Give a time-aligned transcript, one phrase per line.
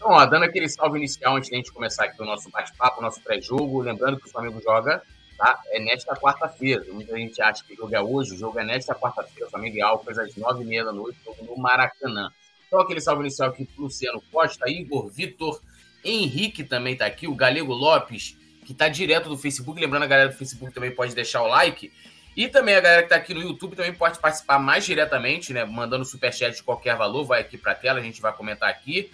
[0.00, 3.00] Então, ó, dando aquele salve inicial antes de a gente começar aqui o nosso bate-papo,
[3.00, 5.02] o nosso pré-jogo, lembrando que o Flamengo joga
[5.36, 5.58] tá?
[5.68, 6.84] É nesta quarta-feira.
[6.90, 9.50] Muita gente acha que o jogo é hoje, o jogo é nesta quarta-feira.
[9.50, 12.30] Flamengo e Alcas às nove e meia da noite, jogo no Maracanã.
[12.66, 15.60] Então, aquele salve inicial aqui pro Luciano Costa, Igor, Vitor,
[16.04, 19.80] Henrique também tá aqui, o Galego Lopes, que tá direto do Facebook.
[19.80, 21.92] Lembrando, a galera do Facebook também pode deixar o like.
[22.36, 25.64] E também a galera que tá aqui no YouTube também pode participar mais diretamente, né?
[25.64, 29.10] Mandando superchat de qualquer valor, vai aqui pra tela, a gente vai comentar aqui.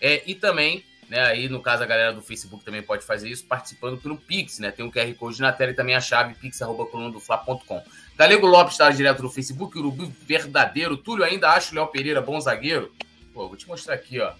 [0.00, 1.24] É, e também né?
[1.24, 4.70] Aí, no caso, a galera do Facebook também pode fazer isso participando pelo Pix, né?
[4.70, 7.82] Tem um QR Code na tela e também a chave pix.colunadofla.com.
[8.16, 10.96] Galego Lopes está direto no Facebook, Urubu verdadeiro.
[10.96, 12.92] Túlio ainda acha o Léo Pereira bom zagueiro.
[13.32, 14.32] Pô, vou te mostrar aqui, ó.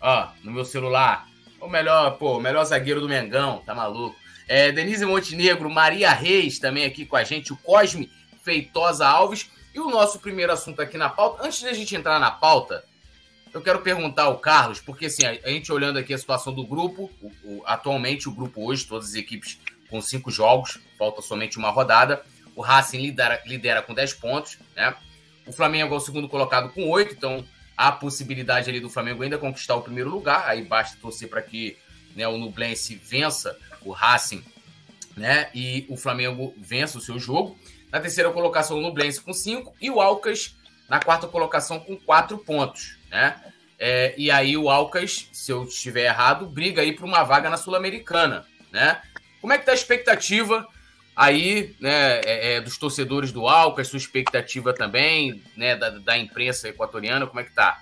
[0.00, 1.26] Ó, no meu celular.
[1.58, 4.16] O melhor, pô, o melhor zagueiro do Mengão, tá maluco?
[4.48, 8.10] É, Denise Montenegro, Maria Reis também aqui com a gente, o Cosme
[8.42, 9.48] Feitosa Alves.
[9.74, 12.84] E o nosso primeiro assunto aqui na pauta, antes da gente entrar na pauta,
[13.52, 17.10] eu quero perguntar ao Carlos, porque assim, a, gente olhando aqui a situação do grupo,
[17.20, 19.58] o, o, atualmente o grupo hoje, todas as equipes
[19.90, 22.24] com cinco jogos, falta somente uma rodada.
[22.56, 24.94] O Racing lidera, lidera com 10 pontos, né?
[25.46, 27.44] O Flamengo é o segundo colocado com 8, então
[27.76, 30.44] há a possibilidade ali do Flamengo ainda conquistar o primeiro lugar.
[30.46, 31.76] Aí basta torcer para que
[32.14, 34.42] né, o Nublense vença o Racing,
[35.16, 35.50] né?
[35.54, 37.58] E o Flamengo vença o seu jogo.
[37.90, 40.56] Na terceira colocação, o Nublense com 5 e o Alcas
[40.88, 43.36] na quarta colocação com 4 pontos né?
[43.78, 47.56] É, e aí o Alcas, se eu estiver errado, briga aí para uma vaga na
[47.56, 48.98] Sul-Americana, né?
[49.40, 50.66] Como é que tá a expectativa
[51.14, 56.68] aí, né, é, é, dos torcedores do Alcas, sua expectativa também, né, da, da imprensa
[56.68, 57.78] equatoriana, como é que tá?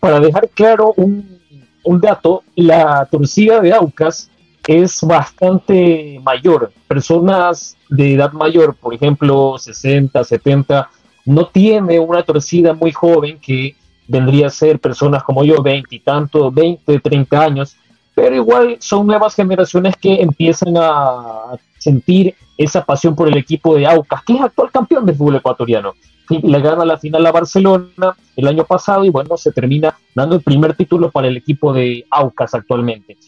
[0.00, 1.38] Para deixar claro um,
[1.84, 2.42] um dato,
[2.72, 4.30] a torcida de Aucas
[4.68, 6.70] es bastante mayor.
[6.86, 10.88] Personas de edad mayor, por ejemplo, 60, 70,
[11.28, 13.76] no tiene una torcida muy joven que
[14.06, 17.76] vendría a ser personas como yo, 20 y tanto, 20, 30 años,
[18.14, 23.86] pero igual son nuevas generaciones que empiezan a sentir esa pasión por el equipo de
[23.86, 25.92] Aucas, que es actual campeón del fútbol ecuatoriano.
[26.30, 30.42] Le gana la final a Barcelona el año pasado y bueno, se termina dando el
[30.42, 33.18] primer título para el equipo de Aucas actualmente.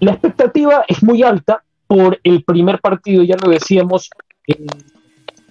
[0.00, 4.10] La expectativa es muy alta por el primer partido, ya lo decíamos,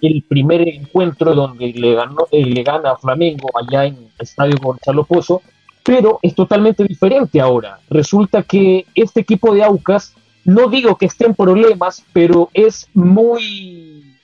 [0.06, 5.42] el primer encuentro donde le, ganó, eh, gana Flamengo allá en el Estadio Gonzalo Pozo,
[5.82, 7.78] pero es totalmente diferente ahora.
[7.88, 14.16] Resulta que este equipo de Aucas, no digo que esté en problemas, pero es muy...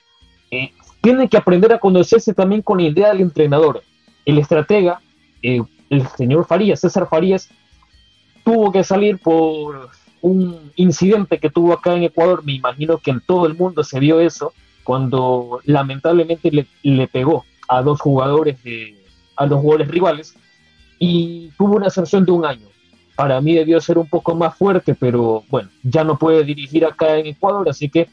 [0.51, 0.71] Eh,
[1.01, 3.83] tiene que aprender a conocerse también con la idea del entrenador.
[4.25, 5.01] El estratega,
[5.41, 7.49] eh, el señor Farías, César Farías,
[8.43, 9.89] tuvo que salir por
[10.21, 13.99] un incidente que tuvo acá en Ecuador, me imagino que en todo el mundo se
[13.99, 18.95] vio eso, cuando lamentablemente le, pegó a dos jugadores de,
[19.35, 20.35] a los jugadores rivales
[20.99, 22.67] y tuvo una sanción de un año.
[23.15, 27.17] Para mí debió ser un poco más fuerte, pero bueno, ya no puede dirigir acá
[27.17, 28.07] en Ecuador, así que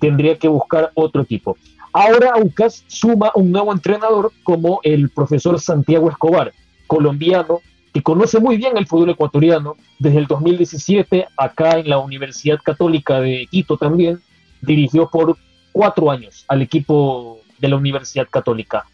[0.00, 1.56] tendría que buscar otro equipo.
[1.92, 6.52] Ahora Aucas suma un nuevo entrenador como el profesor Santiago Escobar,
[6.86, 7.60] colombiano,
[7.92, 9.76] que conoce muy bien el fútbol ecuatoriano.
[9.98, 14.20] Desde el 2017, acá en la Universidad Católica de Quito también,
[14.60, 15.38] dirigió por
[15.76, 18.86] cuatro años al equipo de la Universidad Católica.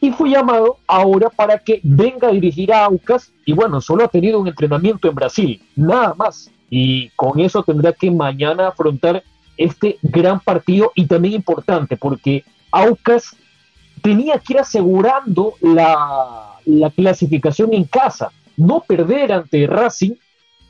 [0.00, 4.08] Y fue llamado ahora para que venga a dirigir a Aucas y bueno, solo ha
[4.08, 6.50] tenido un entrenamiento en Brasil, nada más.
[6.70, 9.22] Y con eso tendrá que mañana afrontar
[9.58, 13.36] este gran partido y también importante porque Aucas
[14.00, 20.14] tenía que ir asegurando la, la clasificación en casa, no perder ante Racing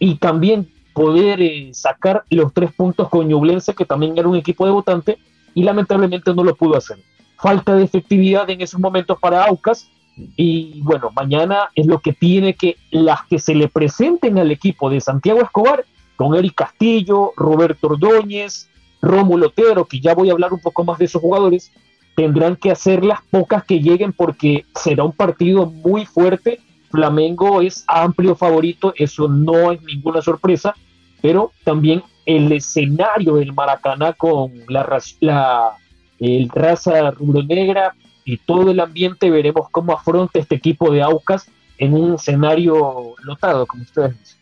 [0.01, 4.67] y también poder eh, sacar los tres puntos con Ñublense, que también era un equipo
[4.67, 5.19] debutante,
[5.57, 6.99] y lamentablemente no lo pudo hacer.
[7.39, 9.91] Falta de efectividad en esos momentos para Aucas
[10.37, 14.91] y bueno, mañana es lo que tiene que las que se le presenten al equipo
[14.91, 15.85] de Santiago Escobar,
[16.15, 18.69] con Eric Castillo, Roberto Ordóñez,
[19.01, 21.73] Rómulo Otero, que ya voy a hablar un poco más de esos jugadores,
[22.15, 26.61] tendrán que hacer las pocas que lleguen porque será un partido muy fuerte.
[26.91, 30.75] Flamengo es amplio favorito, eso no es ninguna sorpresa,
[31.23, 35.79] pero también el escenario del Maracaná con la, la
[36.19, 37.13] el raza
[37.47, 37.95] negra
[38.25, 43.67] y todo el ambiente, veremos cómo afronta este equipo de Aucas en um cenário lotado,
[43.67, 44.37] como ustedes dizem.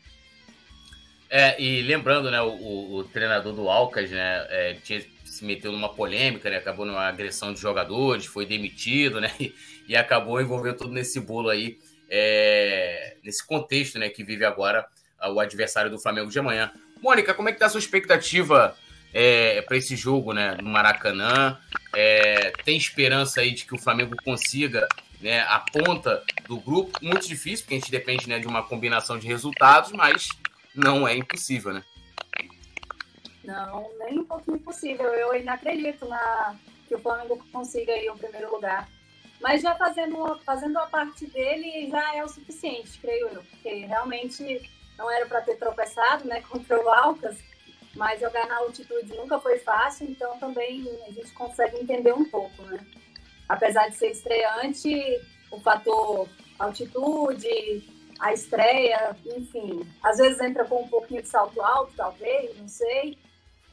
[1.28, 5.88] É, e lembrando, né, o, o treinador do Alcas, né, é, tinha, se meteu numa
[5.88, 9.52] polêmica, né, acabou numa agressão de jogadores, foi demitido, né, e,
[9.88, 11.76] e acabou envolvendo tudo nesse bolo aí,
[12.08, 14.86] é, nesse contexto, né, que vive agora
[15.28, 16.70] o adversário do Flamengo de amanhã.
[17.04, 18.74] Mônica, como é que tá a sua expectativa
[19.12, 21.60] é, para esse jogo, né, no Maracanã?
[21.94, 24.88] É, tem esperança aí de que o Flamengo consiga
[25.20, 26.98] né, a ponta do grupo.
[27.02, 30.30] Muito difícil, porque a gente depende né, de uma combinação de resultados, mas
[30.74, 31.84] não é impossível, né?
[33.44, 35.04] Não, nem um pouquinho impossível.
[35.04, 36.56] Eu ainda acredito na,
[36.88, 38.88] que o Flamengo consiga ir ao primeiro lugar.
[39.42, 43.42] Mas já fazendo, fazendo a parte dele já é o suficiente, creio eu.
[43.42, 44.62] Porque realmente
[44.98, 47.36] não era para ter tropeçado né, contra o Alcas,
[47.94, 52.62] mas jogar na altitude nunca foi fácil, então também a gente consegue entender um pouco,
[52.62, 52.84] né?
[53.48, 54.90] Apesar de ser estreante,
[55.50, 57.84] o fator altitude,
[58.18, 63.18] a estreia, enfim, às vezes entra com um pouquinho de salto alto, talvez, não sei.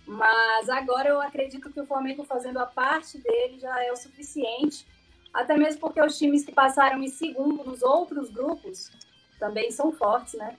[0.05, 4.85] Mas agora eu acredito que o Flamengo fazendo a parte dele já é o suficiente,
[5.33, 8.91] até mesmo porque os times que passaram em segundo nos outros grupos
[9.39, 10.57] também são fortes, né?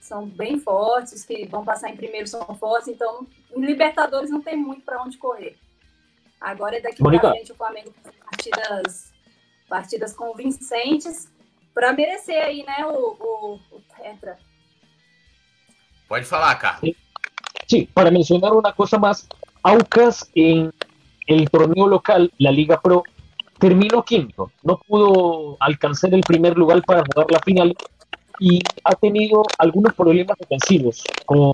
[0.00, 4.40] São bem fortes, os que vão passar em primeiro são fortes, então em Libertadores não
[4.40, 5.56] tem muito para onde correr.
[6.40, 7.92] Agora é daqui para frente o Flamengo
[8.30, 9.12] partidas,
[9.68, 11.28] partidas convincentes
[11.74, 14.38] para merecer aí, né, o, o, o tetra.
[16.08, 16.94] Pode falar, Carlos.
[17.66, 19.28] Sí, para mencionar una cosa más,
[19.62, 20.72] Aucas en
[21.26, 23.02] el torneo local, la Liga Pro,
[23.58, 27.76] terminó quinto, no pudo alcanzar el primer lugar para jugar la final
[28.38, 31.52] y ha tenido algunos problemas defensivos con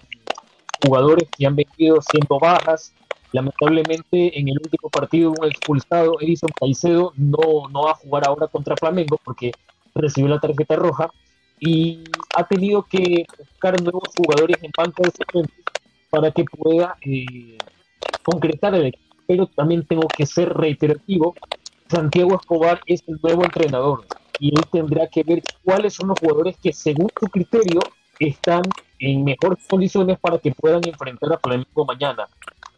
[0.85, 2.93] jugadores que han venido siendo bajas.
[3.33, 8.47] Lamentablemente en el último partido un expulsado, Edison Caicedo, no, no va a jugar ahora
[8.47, 9.53] contra Flamengo porque
[9.95, 11.11] recibió la tarjeta roja
[11.59, 15.65] y ha tenido que buscar nuevos jugadores en banca de suplentes
[16.11, 17.57] para que pueda eh,
[18.23, 19.17] concretar el equipo.
[19.27, 21.35] Pero también tengo que ser reiterativo,
[21.89, 24.05] Santiago Escobar es el nuevo entrenador
[24.43, 27.79] y él tendrá que ver cuáles son los jugadores que según su criterio
[28.19, 28.63] están
[28.99, 32.27] en mejores condiciones para que puedan enfrentar a Flamengo mañana.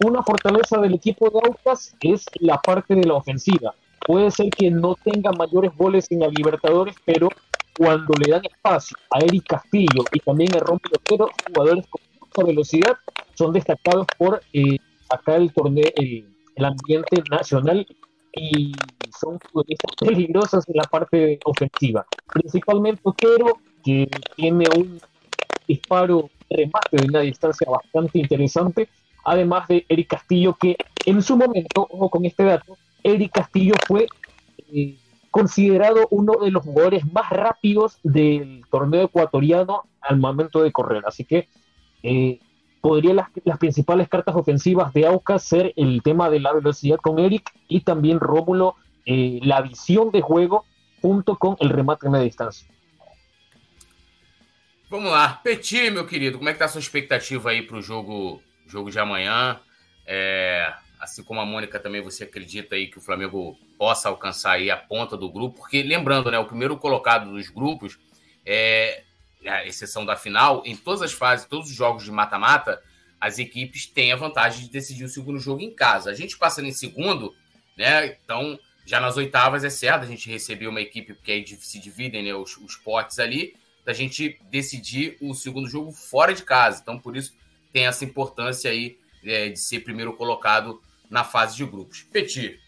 [0.05, 3.75] Una fortaleza del equipo de Aucas es la parte de la ofensiva.
[4.07, 7.31] Puede ser que no tenga mayores goles en la Libertadores, pero
[7.79, 12.47] cuando le dan espacio a Eric Castillo y también a Romero Otero, jugadores con mucha
[12.47, 12.99] velocidad,
[13.33, 14.77] son destacados por eh,
[15.09, 16.27] acá el torneo, el,
[16.63, 17.87] ambiente nacional
[18.37, 18.73] y
[19.19, 22.07] son futbolistas peligrosos en la parte ofensiva.
[22.33, 25.01] Principalmente Otero, que tiene un
[25.67, 28.89] disparo remate de una distancia bastante interesante,
[29.25, 30.77] además de Eric Castillo, que
[31.07, 34.07] en su momento, ojo con este dato, Eric Castillo fue
[34.73, 34.97] eh,
[35.31, 41.03] considerado uno de los jugadores más rápidos del torneo ecuatoriano al momento de correr.
[41.07, 41.49] Así que
[42.03, 42.41] eh,
[42.85, 47.19] podrían las, las, principales cartas ofensivas de Aucas ser el tema de la velocidad con
[47.19, 48.77] Eric y también Rómulo,
[49.07, 50.67] eh, la visión de juego
[51.01, 52.69] junto com o remate na distância.
[54.91, 55.41] Vamos lá.
[55.43, 58.91] Petit, meu querido, como é que tá a sua expectativa aí para o jogo, jogo
[58.91, 59.59] de amanhã?
[60.07, 60.71] É,
[61.01, 64.77] assim como a Mônica também, você acredita aí que o Flamengo possa alcançar aí a
[64.77, 65.57] ponta do grupo?
[65.57, 67.99] Porque lembrando, né, o primeiro colocado dos grupos
[68.45, 69.05] é,
[69.47, 72.83] a exceção da final, em todas as fases, todos os jogos de mata-mata,
[73.21, 76.11] as equipes têm a vantagem de decidir o segundo jogo em casa.
[76.11, 77.35] A gente passando em segundo,
[77.77, 78.19] né?
[78.25, 82.23] Então, já nas oitavas é certo, a gente receber uma equipe, porque aí se dividem
[82.23, 86.81] né, os, os potes ali, da gente decidir o segundo jogo fora de casa.
[86.83, 87.35] Então, por isso
[87.73, 92.03] tem essa importância aí é, de ser primeiro colocado na fase de grupos.
[92.03, 92.61] Petit.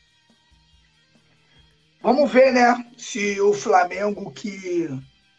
[2.03, 2.87] Vamos ver, né?
[2.97, 4.89] Se o Flamengo que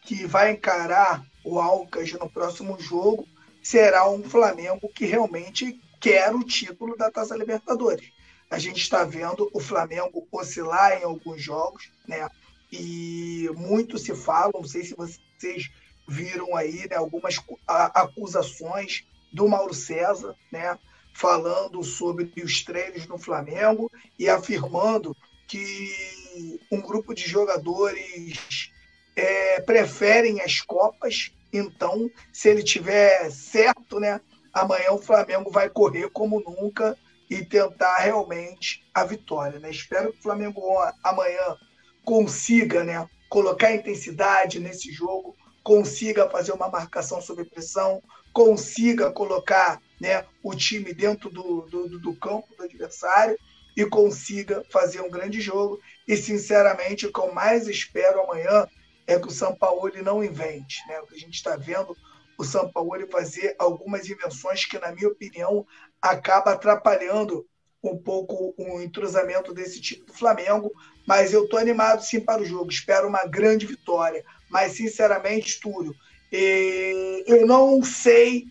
[0.08, 3.28] que vai encarar o Alcas no próximo jogo
[3.62, 8.10] será um Flamengo que realmente quer o título da Taça Libertadores.
[8.50, 12.30] A gente está vendo o Flamengo oscilar em alguns jogos, né?
[12.72, 15.70] E muito se fala, não sei se vocês
[16.08, 17.36] viram aí, né, algumas
[17.68, 20.80] acusações do Mauro César, né,
[21.14, 25.14] falando sobre os treinos no Flamengo e afirmando
[25.50, 28.72] que um grupo de jogadores
[29.18, 31.32] é, preferem as Copas.
[31.52, 34.22] Então, se ele tiver certo, né,
[34.54, 36.96] amanhã o Flamengo vai correr como nunca
[37.30, 39.60] e tentar realmente a vitória.
[39.60, 39.72] Né?
[39.72, 40.62] Espero que o Flamengo
[41.04, 41.58] amanhã
[42.06, 50.24] consiga né, colocar intensidade nesse jogo, consiga fazer uma marcação sob pressão, consiga colocar né,
[50.44, 53.38] o time dentro do, do, do campo do adversário
[53.76, 55.80] e consiga fazer um grande jogo.
[56.08, 58.68] E, sinceramente, o que eu mais espero amanhã
[59.08, 60.86] é que o São Paulo não invente.
[60.88, 61.00] Né?
[61.00, 61.96] O que a gente está vendo
[62.38, 65.66] o São Paulo fazer algumas invenções que, na minha opinião,
[66.00, 67.48] acaba atrapalhando
[67.82, 70.72] um pouco o entrosamento desse time do Flamengo.
[71.08, 72.70] Mas eu estou animado sim para o jogo.
[72.70, 74.24] Espero uma grande vitória.
[74.50, 75.96] Mas, sinceramente, Túlio,
[76.32, 78.46] eu não sei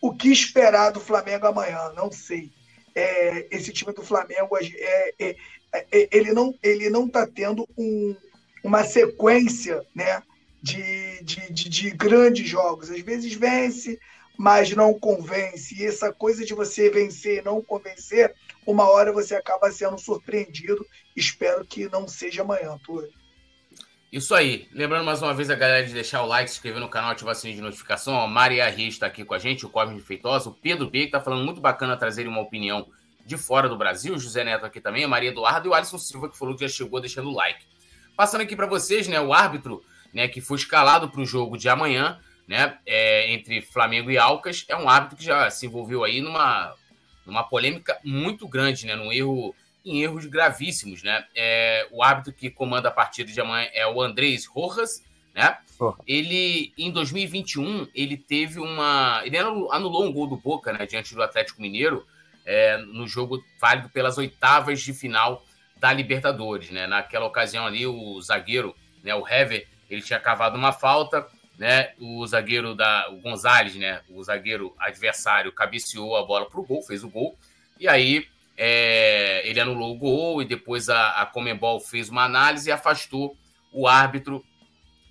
[0.00, 1.92] o que esperar do Flamengo amanhã.
[1.94, 2.50] Não sei.
[2.94, 5.36] É, esse time do Flamengo é, é,
[5.72, 8.16] é, ele não ele não está tendo um,
[8.66, 10.20] uma sequência né,
[10.60, 12.90] de, de, de, de grandes jogos.
[12.90, 13.96] Às vezes vence,
[14.36, 15.80] mas não convence.
[15.80, 18.34] E essa coisa de você vencer e não convencer,
[18.66, 20.84] uma hora você acaba sendo surpreendido.
[21.14, 23.08] Espero que não seja amanhã, Túlio.
[24.10, 24.68] Isso aí.
[24.72, 27.34] Lembrando mais uma vez a galera de deixar o like, se inscrever no canal, ativar
[27.34, 28.20] o sininho de notificação.
[28.20, 31.04] A Maria Rios está aqui com a gente, o Cosme Feitosa, o Pedro B, que
[31.06, 32.88] está falando muito bacana trazer uma opinião
[33.24, 35.98] de fora do Brasil, o José Neto aqui também, a Maria Eduardo e o Alisson
[35.98, 37.75] Silva, que falou que já chegou deixando o like.
[38.16, 41.68] Passando aqui para vocês, né, o árbitro né, que foi escalado para o jogo de
[41.68, 42.18] amanhã,
[42.48, 46.74] né, é, entre Flamengo e Alcas, é um árbitro que já se envolveu aí numa,
[47.26, 49.54] numa polêmica muito grande, né, num erro
[49.86, 51.24] em erros gravíssimos, né?
[51.32, 55.00] É, o árbitro que comanda a partida de amanhã é o Andrés Rojas,
[55.32, 55.56] né?
[55.78, 55.94] Oh.
[56.04, 59.22] Ele, em 2021, ele teve uma...
[59.24, 60.86] Ele anulou um gol do Boca, né?
[60.86, 62.04] Diante do Atlético Mineiro,
[62.44, 65.45] é, no jogo válido pelas oitavas de final
[65.76, 66.86] da Libertadores, né?
[66.86, 69.14] Naquela ocasião ali, o zagueiro, né?
[69.14, 71.26] O Hever, ele tinha cavado uma falta,
[71.58, 71.92] né?
[71.98, 73.08] O zagueiro da...
[73.10, 74.00] O Gonzalez, né?
[74.08, 77.36] O zagueiro adversário cabeceou a bola pro gol, fez o gol.
[77.78, 82.68] E aí é, ele anulou o gol e depois a, a Comembol fez uma análise
[82.68, 83.36] e afastou
[83.72, 84.44] o árbitro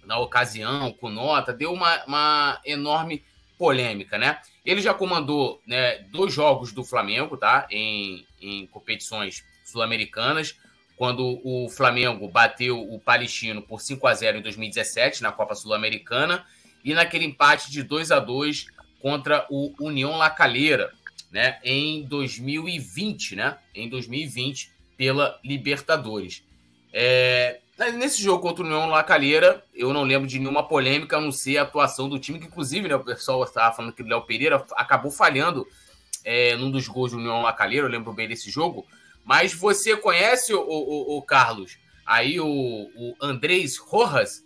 [0.04, 3.24] na ocasião, com nota, deu uma, uma enorme
[3.58, 4.40] polêmica, né?
[4.64, 7.68] Ele já comandou né, dois jogos do Flamengo, tá?
[7.72, 10.56] Em, em competições sul-americanas,
[10.96, 16.46] quando o Flamengo bateu o Palestino por 5 a 0 em 2017 na Copa Sul-Americana
[16.84, 18.68] e naquele empate de 2 a 2
[19.02, 20.94] contra o União La Calera,
[21.30, 26.44] né, em 2020, né, em 2020 pela Libertadores.
[26.94, 27.60] É,
[27.98, 31.32] nesse jogo contra o União La Calheira, eu não lembro de nenhuma polêmica, a não
[31.32, 34.22] ser a atuação do time, que inclusive né, o pessoal estava falando que o Léo
[34.22, 35.68] Pereira acabou falhando
[36.24, 38.88] é, num dos gols do União La Calheira, eu lembro bem desse jogo.
[39.26, 44.46] Mas você conhece o, o, o Carlos, aí o, o Andrés Rojas,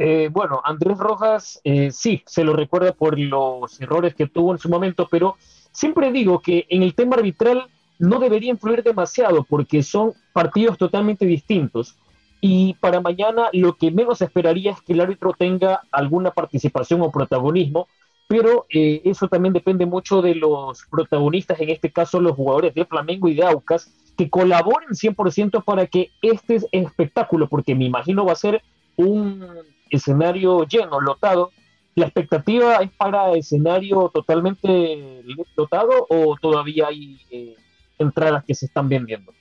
[0.00, 4.58] Eh, bueno, Andrés Rojas eh, sí, se lo recuerda por los errores que tuvo en
[4.58, 5.36] su momento, pero
[5.72, 7.66] siempre digo que en el tema arbitral
[7.98, 11.96] no debería influir demasiado porque son partidos totalmente distintos.
[12.40, 17.10] Y para mañana lo que menos esperaría es que el árbitro tenga alguna participación o
[17.10, 17.88] protagonismo,
[18.28, 22.84] pero eh, eso también depende mucho de los protagonistas, en este caso los jugadores de
[22.84, 28.32] Flamengo y de Aucas, que colaboren 100% para que este espectáculo, porque me imagino va
[28.32, 28.62] a ser
[28.96, 29.46] un
[29.88, 31.52] escenario lleno, lotado,
[31.94, 35.22] ¿la expectativa es para escenario totalmente
[35.56, 37.56] lotado ou todavía hay eh,
[37.98, 39.32] entradas que se estão vendendo?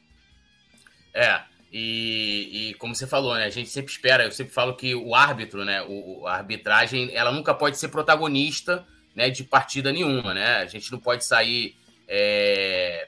[1.14, 4.96] É, e, e, como você falou, né, a gente sempre espera, eu sempre falo que
[4.96, 10.34] o árbitro, né, o, a arbitragem, ela nunca pode ser protagonista né, de partida nenhuma,
[10.34, 10.58] né?
[10.58, 11.76] A gente não pode sair
[12.08, 13.08] é,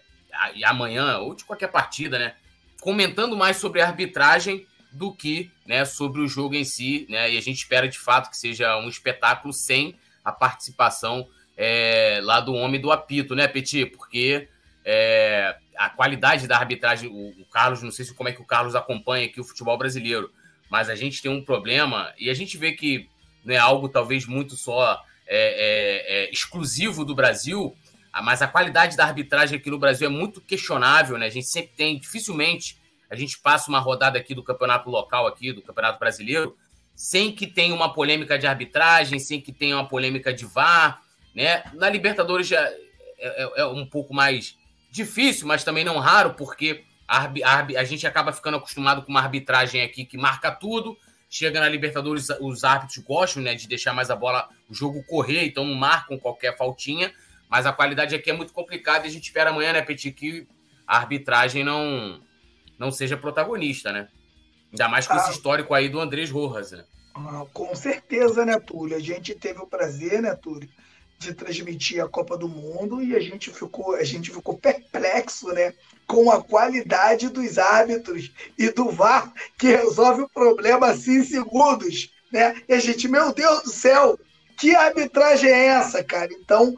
[0.65, 2.33] amanhã ou de qualquer partida, né,
[2.81, 7.31] comentando mais sobre a arbitragem do que né, sobre o jogo em si, né?
[7.31, 12.39] E a gente espera de fato que seja um espetáculo sem a participação é, lá
[12.39, 13.85] do homem do apito, né, Petit?
[13.85, 14.49] Porque
[14.85, 18.45] é, a qualidade da arbitragem, o, o, Carlos, não sei se como é que o
[18.45, 20.31] Carlos acompanha aqui o futebol brasileiro,
[20.69, 23.09] mas a gente tem um problema e a gente vê que
[23.43, 27.75] não é algo talvez muito só é, é, é exclusivo do Brasil,
[28.23, 31.27] mas a qualidade da arbitragem aqui no Brasil é muito questionável, né?
[31.27, 35.51] A gente sempre tem, dificilmente a gente passa uma rodada aqui do campeonato local, aqui
[35.51, 36.55] do campeonato brasileiro,
[36.95, 41.01] sem que tenha uma polêmica de arbitragem, sem que tenha uma polêmica de VAR,
[41.33, 41.63] né?
[41.73, 42.77] Na Libertadores já é,
[43.17, 44.58] é, é um pouco mais
[44.91, 49.21] difícil, mas também não raro, porque a, a, a, gente acaba ficando acostumado com uma
[49.21, 50.97] arbitragem aqui que marca tudo.
[51.29, 55.45] Chega na Libertadores, os árbitros gostam né, de deixar mais a bola, o jogo correr,
[55.45, 57.13] então não marcam qualquer faltinha.
[57.47, 60.47] Mas a qualidade aqui é muito complicada e a gente espera amanhã, né, Petit, que
[60.87, 62.21] a arbitragem não,
[62.77, 64.07] não seja protagonista, né?
[64.71, 66.83] Ainda mais com ah, esse histórico aí do Andrés Rojas, né?
[67.15, 68.95] Ah, com certeza, né, Túlio?
[68.95, 70.69] A gente teve o prazer, né, Túlio,
[71.19, 75.73] de transmitir a Copa do Mundo e a gente ficou, a gente ficou perplexo, né,
[76.07, 82.11] com a qualidade dos árbitros e do VAR que resolve o problema assim em segundos,
[82.31, 82.55] né?
[82.67, 84.17] E a gente, meu Deus do céu,
[84.57, 86.29] que arbitragem é essa, cara?
[86.33, 86.73] Então,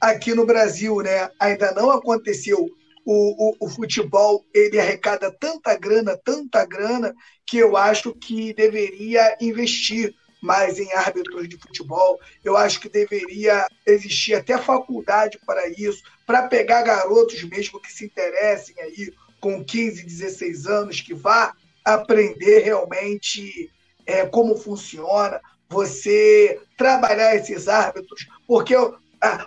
[0.00, 2.66] aqui no Brasil, né, ainda não aconteceu
[3.04, 9.36] o, o, o, futebol ele arrecada tanta grana, tanta grana, que eu acho que deveria
[9.40, 12.20] investir mais em árbitros de futebol.
[12.44, 18.04] Eu acho que deveria existir até faculdade para isso, para pegar garotos mesmo que se
[18.04, 23.70] interessem aí com 15, 16 anos, que vá aprender realmente
[24.04, 28.74] é, como funciona, você trabalhar esses árbitros, porque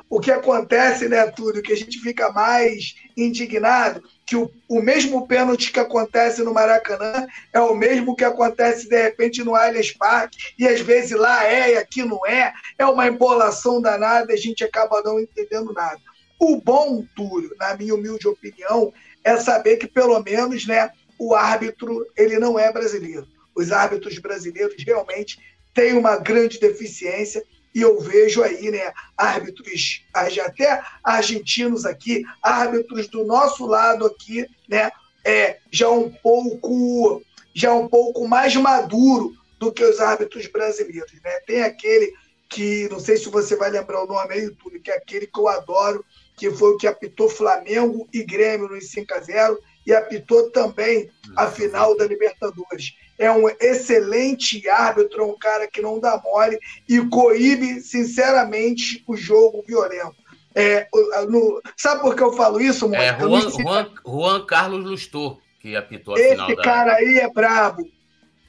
[0.09, 5.27] o que acontece, né, Túlio, que a gente fica mais indignado, que o, o mesmo
[5.27, 10.37] pênalti que acontece no Maracanã é o mesmo que acontece, de repente, no Allianz Parque,
[10.57, 14.63] e às vezes lá é e aqui não é, é uma embolação danada a gente
[14.63, 15.99] acaba não entendendo nada.
[16.39, 22.05] O bom, Túlio, na minha humilde opinião, é saber que, pelo menos, né, o árbitro
[22.15, 23.27] ele não é brasileiro.
[23.55, 25.39] Os árbitros brasileiros realmente
[25.73, 27.43] têm uma grande deficiência
[27.75, 34.89] e eu vejo aí, né, árbitros, até argentinos aqui, árbitros do nosso lado aqui, né,
[35.25, 37.21] é, já um pouco
[37.53, 41.39] já um pouco mais maduro do que os árbitros brasileiros, né?
[41.47, 42.13] Tem aquele
[42.49, 45.39] que, não sei se você vai lembrar o nome aí, Túlio, que é aquele que
[45.39, 46.05] eu adoro,
[46.37, 51.09] que foi o que apitou Flamengo e Grêmio no 5 a 0 e apitou também
[51.37, 56.59] a final da Libertadores é um excelente árbitro, é um cara que não dá mole
[56.87, 60.15] e coíbe, sinceramente, o jogo violento.
[60.53, 60.87] É,
[61.27, 63.03] no, sabe por que eu falo isso, mano?
[63.03, 66.49] É Juan, Juan, Juan, Carlos Lustor, que apitou a Esse final.
[66.49, 66.97] Esse cara da...
[66.97, 67.85] aí é brabo.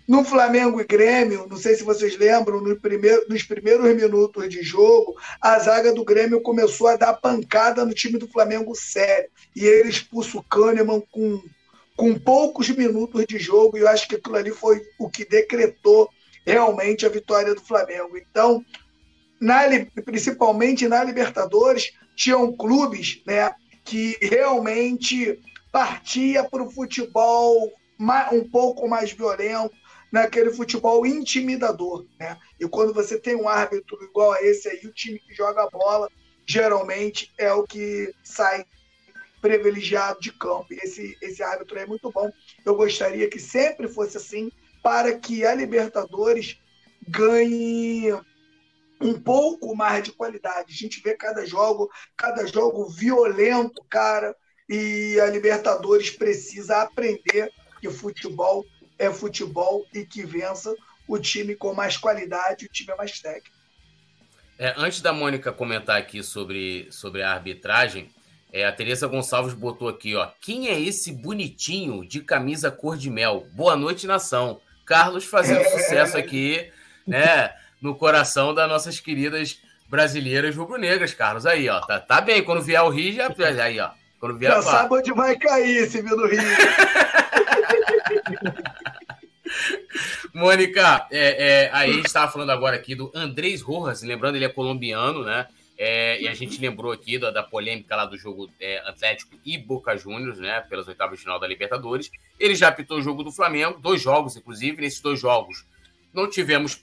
[0.07, 4.63] No Flamengo e Grêmio, não sei se vocês lembram, no primeiro, nos primeiros minutos de
[4.63, 9.29] jogo, a zaga do Grêmio começou a dar pancada no time do Flamengo sério.
[9.55, 11.43] E ele expulsa o Kahneman com
[11.97, 16.11] com poucos minutos de jogo, e eu acho que aquilo ali foi o que decretou
[16.45, 18.17] realmente a vitória do Flamengo.
[18.17, 18.65] Então,
[19.41, 19.63] na,
[20.05, 25.41] principalmente na Libertadores, tinham clubes né, que realmente
[25.73, 27.73] partia para o futebol
[28.33, 29.75] um pouco mais violento,
[30.13, 32.07] naquele futebol intimidador.
[32.19, 32.37] Né?
[32.61, 35.71] E quando você tem um árbitro igual a esse aí, o time que joga a
[35.71, 36.09] bola
[36.47, 38.65] geralmente é o que sai
[39.47, 40.67] privilegiado de campo.
[40.73, 42.31] E esse, esse árbitro é muito bom.
[42.65, 44.51] Eu gostaria que sempre fosse assim,
[44.83, 46.59] para que a Libertadores
[47.09, 48.13] ganhe
[49.01, 50.73] um pouco mais de qualidade.
[50.73, 54.35] A gente vê cada jogo, cada jogo violento, cara,
[54.69, 58.65] e a Libertadores precisa aprender que futebol
[58.99, 60.75] é futebol e que vença
[61.07, 63.55] o time com mais qualidade, o time é mais técnico.
[64.59, 68.11] É, antes da Mônica comentar aqui sobre, sobre a arbitragem,
[68.57, 70.29] é, a Teresa Gonçalves botou aqui, ó.
[70.41, 73.47] Quem é esse bonitinho de camisa cor de mel?
[73.53, 74.63] Boa noite, nação.
[74.87, 76.67] Carlos fazendo sucesso aqui,
[77.07, 77.53] né?
[77.83, 79.59] No coração das nossas queridas
[79.91, 81.45] brasileiras rubro-negras, Carlos.
[81.45, 81.81] Aí, ó.
[81.81, 82.43] Tá, tá bem.
[82.43, 83.29] Quando vier o Rio, já.
[83.63, 83.91] Aí, ó.
[84.19, 86.41] Quando vier já sabe onde vai cair esse viu do Rio.
[90.33, 94.45] Mônica, é, é, aí a gente estava falando agora aqui do Andrés Rojas, lembrando, ele
[94.45, 95.47] é colombiano, né?
[95.79, 99.59] É, e a gente lembrou aqui da, da polêmica lá do jogo é, Atlético e
[99.59, 100.61] Boca Juniors, né?
[100.63, 102.11] Pelas oitavas de final da Libertadores.
[102.41, 104.81] Ele já apitou o jogo do Flamengo, dois jogos, inclusive.
[104.81, 105.67] Nesses dois jogos
[106.15, 106.83] não tivemos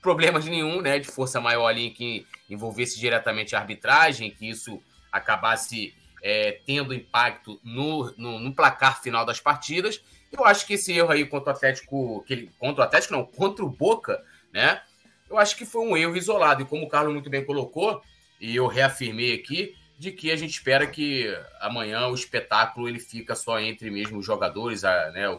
[0.00, 0.98] problemas nenhum, né?
[0.98, 7.60] De força maior ali que envolvesse diretamente a arbitragem, que isso acabasse é, tendo impacto
[7.62, 10.02] no, no, no, placar final das partidas.
[10.30, 13.26] Eu acho que esse erro aí contra o Atlético, que ele, contra o Atlético não,
[13.26, 14.80] contra o Boca, né?
[15.28, 16.62] Eu acho que foi um erro isolado.
[16.62, 18.02] E como o Carlos muito bem colocou,
[18.42, 23.36] e eu reafirmei aqui de que a gente espera que amanhã o espetáculo ele fica
[23.36, 25.38] só entre mesmo os jogadores, né,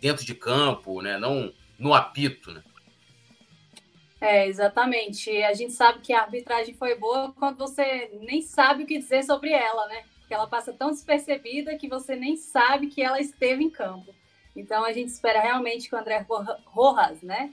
[0.00, 2.62] dentro de campo, né, não no apito, né?
[4.20, 5.30] É, exatamente.
[5.42, 9.24] A gente sabe que a arbitragem foi boa quando você nem sabe o que dizer
[9.24, 10.04] sobre ela, né?
[10.26, 14.14] Que ela passa tão despercebida que você nem sabe que ela esteve em campo.
[14.56, 16.24] Então a gente espera realmente que o André
[16.64, 17.52] Rojas, né,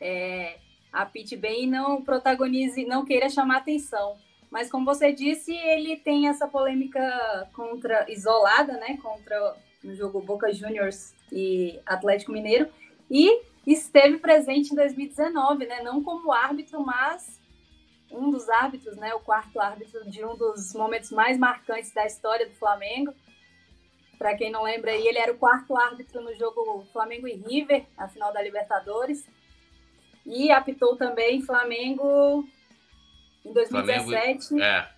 [0.00, 0.58] é,
[0.92, 4.16] apite bem e não protagonize, não queira chamar atenção.
[4.50, 10.52] Mas como você disse, ele tem essa polêmica contra isolada, né, contra no jogo Boca
[10.52, 12.68] Juniors e Atlético Mineiro
[13.10, 17.38] e esteve presente em 2019, né, não como árbitro, mas
[18.10, 22.46] um dos árbitros, né, o quarto árbitro de um dos momentos mais marcantes da história
[22.46, 23.12] do Flamengo.
[24.18, 28.08] Para quem não lembra ele era o quarto árbitro no jogo Flamengo e River, a
[28.08, 29.28] final da Libertadores.
[30.26, 32.46] E apitou também Flamengo
[33.48, 34.48] em 2017.
[34.48, 34.88] Flamengo, é.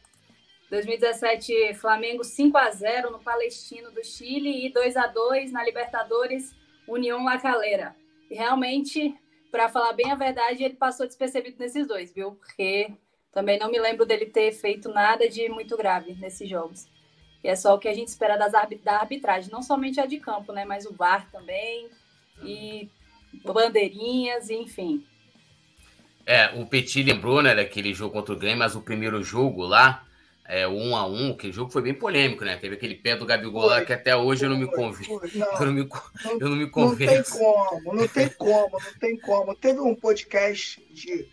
[0.71, 6.55] 2017, Flamengo 5 a 0 no Palestino do Chile e 2 a 2 na Libertadores
[6.87, 7.97] União La Calera.
[8.31, 9.15] E realmente,
[9.51, 12.33] para falar bem a verdade, ele passou despercebido nesses dois, viu?
[12.33, 12.93] Porque
[13.33, 16.87] também não me lembro dele ter feito nada de muito grave nesses jogos.
[17.43, 20.19] E é só o que a gente espera das da arbitragem, não somente a de
[20.19, 20.65] campo, né?
[20.65, 21.89] Mas o VAR também,
[22.43, 22.89] e
[23.45, 25.05] bandeirinhas, enfim.
[26.27, 30.05] É, o Petit lembrou, né, daquele jogo contra o Grêmio, mas o primeiro jogo lá,
[30.47, 32.57] é, o 1 a 1 aquele jogo foi bem polêmico, né?
[32.57, 35.11] Teve aquele pé do Gabigol lá que até hoje eu não me convenço.
[35.61, 35.89] Eu não me,
[36.41, 37.13] eu não me convenço.
[37.15, 39.55] Não tem como, não tem como, não tem como.
[39.55, 41.29] Teve um podcast de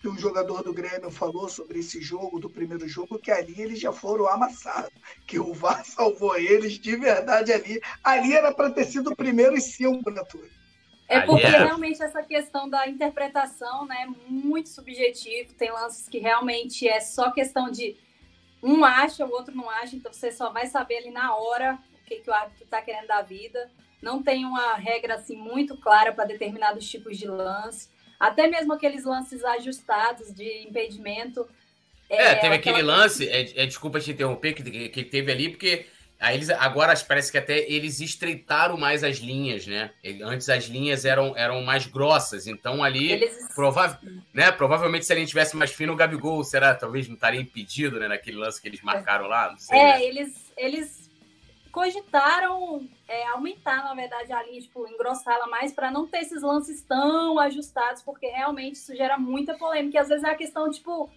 [0.00, 3.80] que um jogador do Grêmio falou sobre esse jogo, do primeiro jogo, que ali eles
[3.80, 4.90] já foram amassados,
[5.26, 7.80] que o VAR salvou eles de verdade ali.
[8.02, 10.50] Ali era para ter sido o primeiro e cinco, né, Túlio?
[11.08, 11.50] É porque é.
[11.50, 15.54] realmente essa questão da interpretação né, é muito subjetivo.
[15.54, 17.96] Tem lances que realmente é só questão de
[18.62, 22.04] um acha, o outro não acha, então você só vai saber ali na hora o
[22.04, 23.70] que, que o árbitro está querendo da vida.
[24.02, 27.88] Não tem uma regra assim muito clara para determinados tipos de lance.
[28.18, 31.46] Até mesmo aqueles lances ajustados de impedimento.
[32.08, 35.86] É, é teve aquele lance, é, é, desculpa te interromper, que, que teve ali, porque
[36.18, 39.90] Aí eles, agora parece que até eles estreitaram mais as linhas, né?
[40.22, 43.54] Antes as linhas eram, eram mais grossas, então ali eles...
[43.54, 44.00] prova
[44.32, 44.50] né?
[44.50, 48.08] provavelmente se a gente tivesse mais fino, o Gabigol será talvez não estaria impedido, né?
[48.08, 49.78] Naquele lance que eles marcaram lá, não sei.
[49.78, 50.04] É, né?
[50.04, 51.10] eles, eles
[51.76, 56.80] cogitaram é, aumentar, na verdade, a linha, tipo, engrossá-la mais para não ter esses lances
[56.80, 59.98] tão ajustados, porque realmente isso gera muita polêmica.
[59.98, 61.10] E às vezes é a questão, tipo,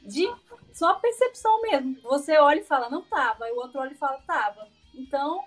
[0.00, 0.28] de
[0.74, 1.96] só percepção mesmo.
[2.02, 4.68] Você olha e fala, não tava, e o outro olha e fala, tava.
[4.94, 5.44] Então,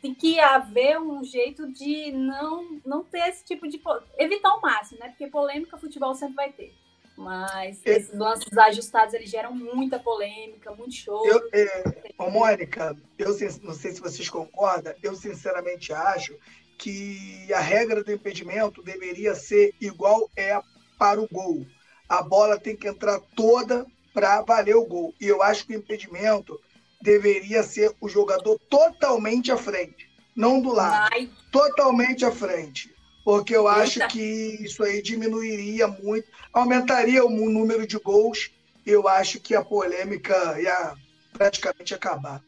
[0.00, 3.80] tem que haver um jeito de não, não ter esse tipo de.
[4.18, 5.08] evitar o máximo, né?
[5.08, 6.74] Porque polêmica futebol sempre vai ter.
[7.16, 11.26] Mas esses lances ajustados eles geram muita polêmica, muito show.
[11.26, 13.28] Eu, é, ô, Mônica, eu
[13.62, 16.34] não sei se vocês concordam, eu sinceramente acho
[16.78, 20.58] que a regra do impedimento deveria ser igual é
[20.98, 21.66] para o gol.
[22.08, 25.14] A bola tem que entrar toda para valer o gol.
[25.20, 26.60] E eu acho que o impedimento
[27.00, 31.08] deveria ser o jogador totalmente à frente, não do lado.
[31.12, 31.30] Ai.
[31.50, 32.94] Totalmente à frente.
[33.24, 33.82] Porque eu Eita.
[33.82, 34.20] acho que
[34.62, 38.50] isso aí diminuiria muito, aumentaria o número de gols.
[38.84, 40.94] Eu acho que a polêmica ia
[41.32, 42.42] praticamente acabar.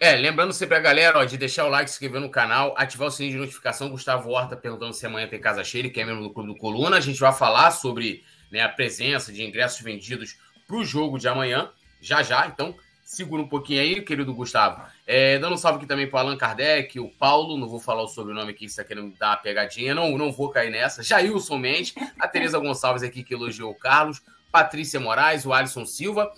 [0.00, 3.08] É, lembrando sempre a galera ó, de deixar o like, se inscrever no canal, ativar
[3.08, 3.90] o sininho de notificação.
[3.90, 6.96] Gustavo Horta perguntando se amanhã tem casa cheia, que é membro do Clube do Coluna.
[6.96, 11.28] A gente vai falar sobre né, a presença de ingressos vendidos para o jogo de
[11.28, 12.46] amanhã, já já.
[12.46, 14.82] Então, segura um pouquinho aí, querido Gustavo.
[15.06, 18.08] É, dando um salve aqui também para Allan Kardec, o Paulo, não vou falar o
[18.08, 21.02] sobrenome aqui, se está querendo dar uma pegadinha, não, não vou cair nessa.
[21.02, 24.20] Jailson Mendes, a Tereza Gonçalves aqui que elogiou o Carlos,
[24.52, 26.30] Patrícia Moraes, o Alisson Silva.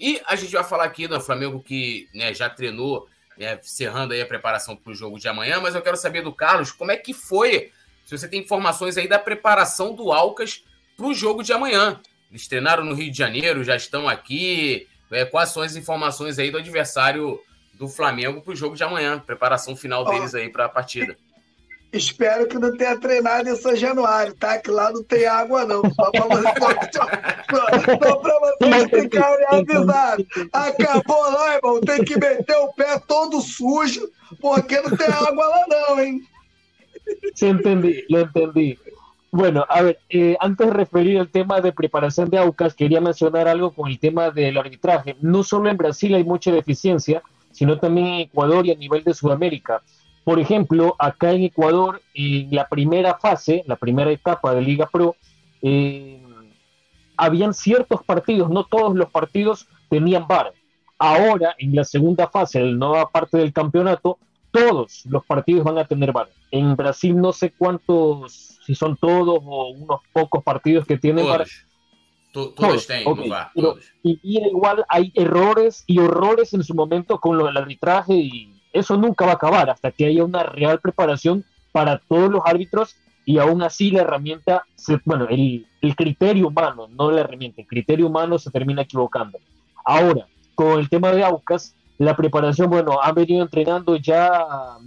[0.00, 4.20] E a gente vai falar aqui do Flamengo que né, já treinou, né, cerrando aí
[4.20, 6.96] a preparação para o jogo de amanhã, mas eu quero saber do Carlos como é
[6.96, 7.72] que foi,
[8.04, 10.64] se você tem informações aí da preparação do Alcas
[10.98, 11.98] para o jogo de amanhã.
[12.28, 14.86] Eles treinaram no Rio de Janeiro, já estão aqui.
[15.10, 17.40] É, quais são as informações aí do adversário
[17.72, 19.18] do Flamengo para o jogo de amanhã?
[19.18, 21.16] Preparação final deles aí para a partida.
[21.90, 24.58] Espero que não tenha treinado em São Januário, tá?
[24.58, 25.80] Que lá não tem água, não.
[25.94, 26.52] Só para vocês,
[28.02, 30.26] só pra vocês ficarem avisados.
[30.52, 31.80] Acabou lá, irmão.
[31.80, 36.20] Tem que meter o pé todo sujo, porque não tem água lá, não, hein?
[37.34, 38.78] Sí, entendí, lo entendí.
[39.30, 43.46] Bueno, a ver, eh, antes de referir el tema de preparación de AUCAS, quería mencionar
[43.46, 45.16] algo con el tema del arbitraje.
[45.20, 49.12] No solo en Brasil hay mucha deficiencia, sino también en Ecuador y a nivel de
[49.12, 49.82] Sudamérica.
[50.24, 55.14] Por ejemplo, acá en Ecuador, en la primera fase, la primera etapa de Liga Pro,
[55.60, 56.22] eh,
[57.16, 60.52] habían ciertos partidos, no todos los partidos tenían VAR.
[60.98, 64.18] Ahora, en la segunda fase, en la nueva parte del campeonato,
[64.50, 66.28] todos los partidos van a tener VAR.
[66.50, 71.46] En Brasil no sé cuántos, si son todos o unos pocos partidos que tienen VAR.
[72.32, 73.50] todos, tienen VAR.
[74.02, 78.96] y, igual hay errores y horrores en su momento con lo del arbitraje y eso
[78.96, 83.38] nunca va a acabar hasta que haya una real preparación para todos los árbitros y
[83.38, 84.64] aún así la herramienta,
[85.04, 89.38] bueno, el, el criterio humano, no la herramienta, el criterio humano se termina equivocando.
[89.84, 94.30] Ahora, con el tema de Aucas, la preparación, bueno, han venido entrenando ya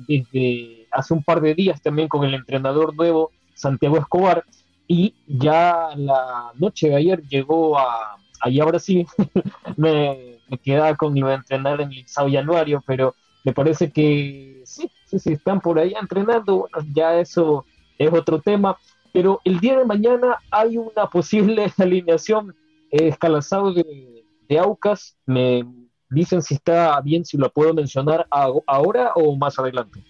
[0.07, 4.45] desde hace un par de días también con el entrenador nuevo, Santiago Escobar,
[4.87, 9.05] y ya la noche de ayer llegó a, allá a Brasil,
[9.77, 14.61] me, me quedaba con iba a entrenar en el Sao Januario, pero me parece que
[14.65, 17.65] sí, sí, sí, están por ahí entrenando, bueno, ya eso
[17.97, 18.77] es otro tema,
[19.11, 22.55] pero el día de mañana hay una posible alineación
[22.91, 25.63] eh, escalazado de, de Aucas, me
[26.11, 30.03] dicen si está bien, si lo puedo mencionar ahora ou mais adelante.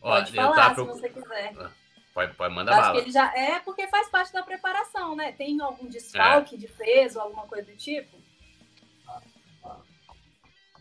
[0.00, 1.52] Pode falar, se você quiser.
[1.58, 1.70] Ah,
[2.14, 2.92] pode, pode mandar Acho bala.
[2.94, 5.32] que ele já é porque faz parte da preparação, né?
[5.32, 6.58] Tem algum desfalque é.
[6.58, 8.16] de peso, alguma coisa do tipo?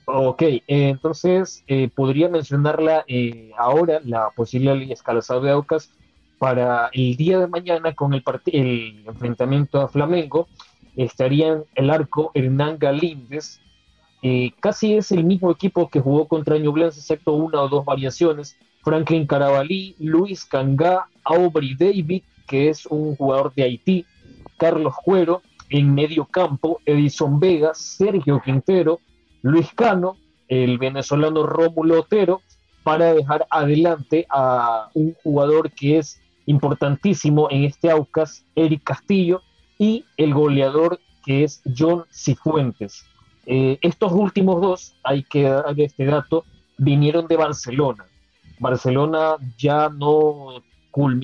[0.08, 5.89] Ok, entonces eh, podría mencionarla eh, ahora, la posible escalazado de Aucas,
[6.38, 10.47] para el día de mañana con el, el enfrentamiento a Flamengo
[10.95, 13.60] estarían el arco Hernán Galíndez,
[14.21, 18.58] eh, casi es el mismo equipo que jugó contra Ñublense, excepto una o dos variaciones.
[18.84, 24.05] Franklin Carabalí, Luis Cangá, Aubrey David, que es un jugador de Haití,
[24.58, 28.99] Carlos Cuero, en medio campo, Edison Vega, Sergio Quintero,
[29.41, 32.41] Luis Cano, el venezolano Rómulo Otero,
[32.84, 39.41] para dejar adelante a un jugador que es importantísimo en este Aucas, Eric Castillo,
[39.77, 43.05] y el goleador que es John Cifuentes.
[43.45, 46.45] Eh, estos últimos dos, hay que dar este dato,
[46.77, 48.05] vinieron de Barcelona.
[48.59, 50.63] Barcelona ya no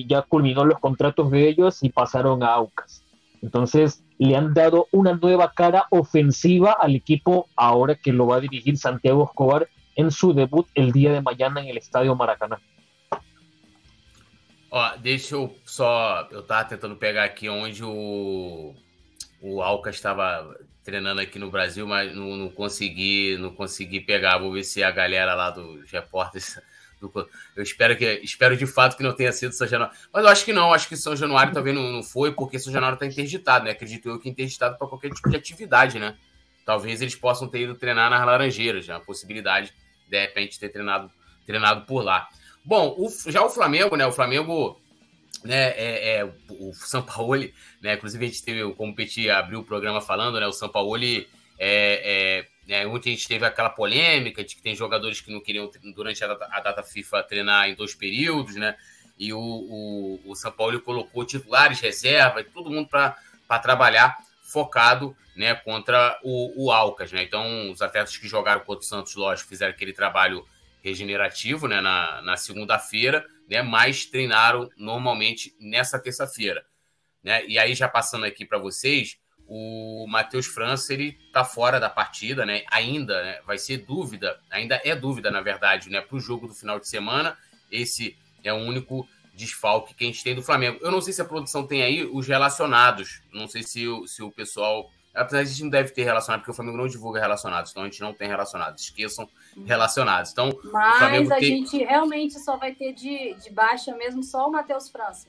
[0.06, 3.02] ya culminó los contratos de ellos y pasaron a Aucas.
[3.40, 8.40] Entonces le han dado una nueva cara ofensiva al equipo ahora que lo va a
[8.40, 12.60] dirigir Santiago Escobar en su debut el día de mañana en el Estadio Maracanã.
[14.74, 16.26] Ó, deixa eu só.
[16.30, 18.74] Eu tava tentando pegar aqui onde o,
[19.38, 24.38] o Alcas estava treinando aqui no Brasil, mas não, não, consegui, não consegui pegar.
[24.38, 26.58] Vou ver se a galera lá dos repórteres.
[27.02, 27.12] Do,
[27.56, 29.94] eu espero que espero de fato que não tenha sido São Januário.
[30.12, 32.72] Mas eu acho que não, acho que São Januário também não, não foi, porque São
[32.72, 33.72] Januário está interditado, né?
[33.72, 36.16] Acredito eu que interditado para qualquer tipo de atividade, né?
[36.64, 39.00] Talvez eles possam ter ido treinar nas Laranjeiras, já né?
[39.00, 39.74] a possibilidade
[40.08, 41.10] de repente ter treinado,
[41.44, 42.28] treinado por lá.
[42.64, 44.06] Bom, o, já o Flamengo, né?
[44.06, 44.80] O Flamengo,
[45.44, 45.70] né?
[45.70, 47.48] É, é o São Paulo,
[47.80, 47.94] né?
[47.94, 50.46] Inclusive a gente teve, como o Petit abriu o programa falando, né?
[50.46, 51.26] O São Paulo é,
[51.58, 55.70] é, é, ontem a gente teve aquela polêmica de que tem jogadores que não queriam
[55.94, 58.76] durante a data, a data FIFA treinar em dois períodos, né?
[59.18, 65.54] E o, o, o São Paulo colocou titulares, reserva, todo mundo para trabalhar focado né,
[65.54, 67.12] contra o, o Alcas.
[67.12, 67.22] Né?
[67.22, 70.46] Então, os atletas que jogaram contra o Santos, lógico, fizeram aquele trabalho
[70.82, 76.64] regenerativo né, na, na segunda-feira, né, mas treinaram normalmente nessa terça-feira.
[77.22, 77.46] Né?
[77.46, 79.16] E aí, já passando aqui para vocês,
[79.46, 82.62] o Matheus França ele está fora da partida, né?
[82.70, 83.40] Ainda né?
[83.46, 86.00] vai ser dúvida, ainda é dúvida, na verdade, né?
[86.00, 87.36] Para o jogo do final de semana.
[87.70, 90.78] Esse é o único desfalque que a gente tem do Flamengo.
[90.80, 93.22] Eu não sei se a produção tem aí os relacionados.
[93.32, 96.50] Não sei se, se o pessoal Apesar de a gente não deve ter relacionado, porque
[96.50, 98.82] o Flamengo não divulga relacionados, então a gente não tem relacionados.
[98.82, 99.64] Esqueçam uhum.
[99.64, 100.32] relacionados.
[100.32, 101.58] Então, Mas a tem...
[101.58, 105.28] gente realmente só vai ter de, de baixa mesmo só o Matheus França.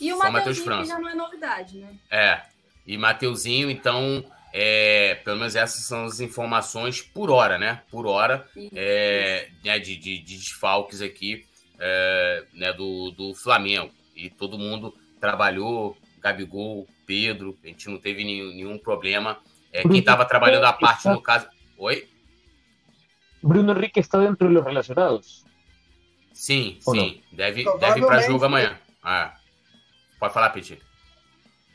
[0.00, 0.90] E o Matheus França.
[0.90, 1.94] já não é novidade, né?
[2.10, 2.42] É.
[2.86, 7.82] E Mateuzinho, então, é, pelo menos essas são as informações por hora, né?
[7.90, 9.48] Por hora é.
[9.64, 11.46] Né, de, de, de, desfalques aqui
[11.78, 13.90] é, né, do, do Flamengo.
[14.14, 19.38] E todo mundo trabalhou, Gabigol, Pedro, a gente não teve nenhum, nenhum problema.
[19.70, 21.46] É, quem estava trabalhando a parte, no caso.
[21.76, 22.08] Oi?
[23.42, 25.44] Bruno Henrique está dentro dos relacionados?
[26.32, 27.22] Sim, Ou sim.
[27.30, 27.36] Não?
[27.36, 28.80] Deve, deve ir para jogo amanhã.
[29.02, 29.36] Ah.
[30.18, 30.80] Pode falar, Petit.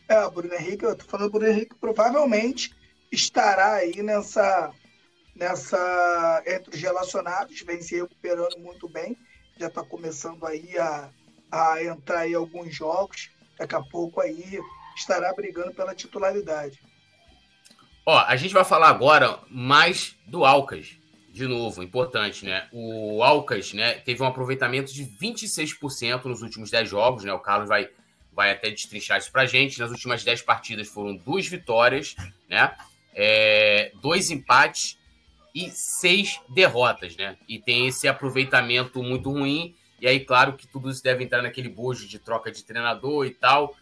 [0.07, 2.75] É, o Bruno Henrique, eu tô falando Bruno Henrique, provavelmente
[3.12, 4.71] estará aí nessa,
[5.35, 9.15] nessa entre os relacionados, vem se recuperando muito bem,
[9.59, 11.09] já está começando aí a,
[11.51, 13.29] a entrar em alguns jogos,
[13.60, 14.60] daqui a pouco aí
[14.95, 16.80] estará brigando pela titularidade.
[18.06, 20.98] Ó, a gente vai falar agora mais do Alcas,
[21.32, 22.67] de novo, importante, né?
[22.72, 27.34] O Alcas, né, teve um aproveitamento de 26% nos últimos 10 jogos, né?
[27.34, 27.89] O Carlos vai,
[28.34, 29.78] vai até destrinchar isso pra gente.
[29.80, 32.15] Nas últimas 10 partidas foram duas vitórias,
[32.50, 32.76] né?
[33.13, 34.98] É, dois empates
[35.54, 37.38] e seis derrotas, né?
[37.48, 39.76] E tem esse aproveitamento muito ruim.
[40.01, 43.31] E aí, claro que tudo isso deve entrar naquele bojo de troca de treinador e
[43.31, 43.75] tal.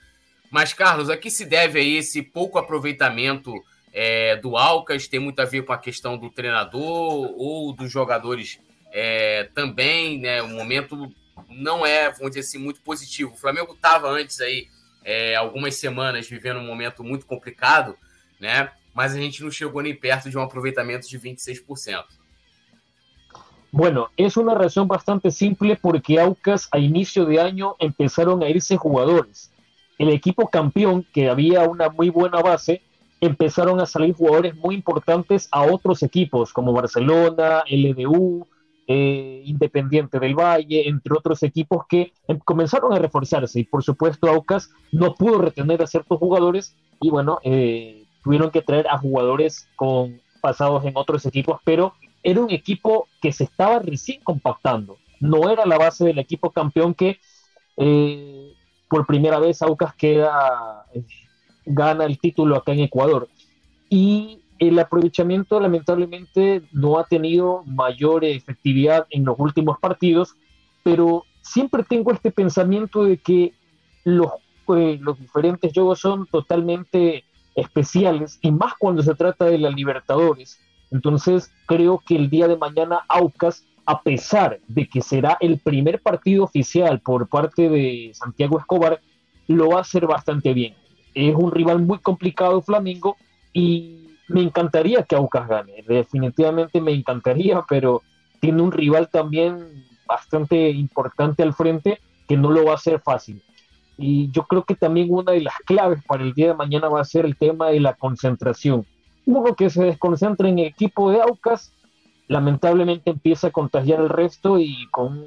[0.49, 3.53] Mas, Carlos, a que se deve aí esse pouco aproveitamento
[3.93, 5.07] é, do Alcas?
[5.07, 8.59] Tem muito a ver com a questão do treinador ou dos jogadores
[8.91, 10.41] é, também, né?
[10.41, 11.13] O momento
[11.49, 13.33] não é, vamos dizer assim, muito positivo.
[13.33, 14.67] O Flamengo estava antes aí,
[15.03, 17.97] é, algumas semanas, vivendo um momento muito complicado,
[18.39, 18.71] né?
[18.93, 22.05] Mas a gente não chegou nem perto de um aproveitamento de 26%.
[23.71, 28.77] Bueno, es una razón bastante simple porque Aucas a inicio de año empezaron a irse
[28.77, 29.51] jugadores.
[29.97, 32.83] el equipo campeón, que había una muy buena base,
[33.19, 38.47] empezaron a salir jugadores muy importantes a otros equipos como Barcelona, LDU,
[38.87, 44.29] eh, Independiente del Valle, entre otros equipos que em, comenzaron a reforzarse y por supuesto
[44.29, 49.67] Aucas no pudo retener a ciertos jugadores y bueno, eh, tuvieron que traer a jugadores
[49.75, 55.49] con pasados en otros equipos, pero era un equipo que se estaba recién compactando, no
[55.49, 57.19] era la base del equipo campeón que
[57.77, 58.53] eh,
[58.89, 61.03] por primera vez Aucas queda, eh,
[61.65, 63.27] gana el título acá en Ecuador.
[63.89, 70.35] Y el aprovechamiento lamentablemente no ha tenido mayor efectividad en los últimos partidos,
[70.83, 73.53] pero siempre tengo este pensamiento de que
[74.03, 74.31] los,
[74.75, 77.23] eh, los diferentes juegos son totalmente
[77.55, 80.59] especiales y más cuando se trata de la Libertadores.
[80.91, 86.01] Entonces creo que el día de mañana Aucas a pesar de que será el primer
[86.01, 88.99] partido oficial por parte de Santiago Escobar,
[89.47, 90.75] lo va a hacer bastante bien.
[91.13, 93.15] Es un rival muy complicado Flamengo
[93.53, 98.01] y me encantaría que Aucas gane, definitivamente me encantaría, pero
[98.41, 103.41] tiene un rival también bastante importante al frente que no lo va a hacer fácil.
[103.97, 106.99] Y yo creo que también una de las claves para el día de mañana va
[106.99, 108.85] a ser el tema de la concentración.
[109.27, 111.73] Uno que se desconcentra en el equipo de Aucas,
[112.29, 115.25] lamentablemente empieza a contagiar al resto y con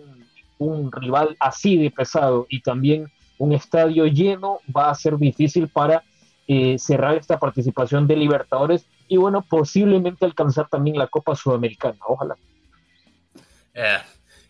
[0.58, 6.02] un, rival así de pesado y también un estadio lleno va a ser difícil para
[6.48, 11.98] eh, cerrar esta participación de Libertadores y bueno, posiblemente alcanzar también la Copa Sudamericana.
[12.06, 12.36] Ojalá.
[13.74, 14.00] É.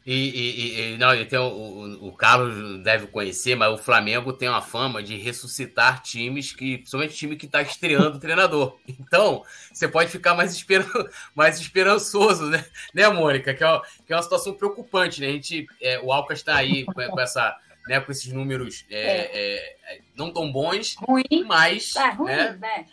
[0.07, 4.33] E, e, e não, e tem o, o, o, Carlos deve conhecer, mas o Flamengo
[4.33, 8.79] tem uma fama de ressuscitar times que, principalmente time que está estreando o treinador.
[8.89, 10.65] Então, você pode ficar mais,
[11.35, 13.53] mais esperançoso, né, né Mônica?
[13.53, 15.27] Que é, uma, que é uma situação preocupante, né?
[15.27, 19.01] A gente, é, o Alcas está aí com, com, essa, né, com esses números é,
[19.01, 19.97] é.
[19.97, 21.95] é não tão bons, ruim, mas.
[21.97, 22.59] É ruim, né?
[22.59, 22.87] né?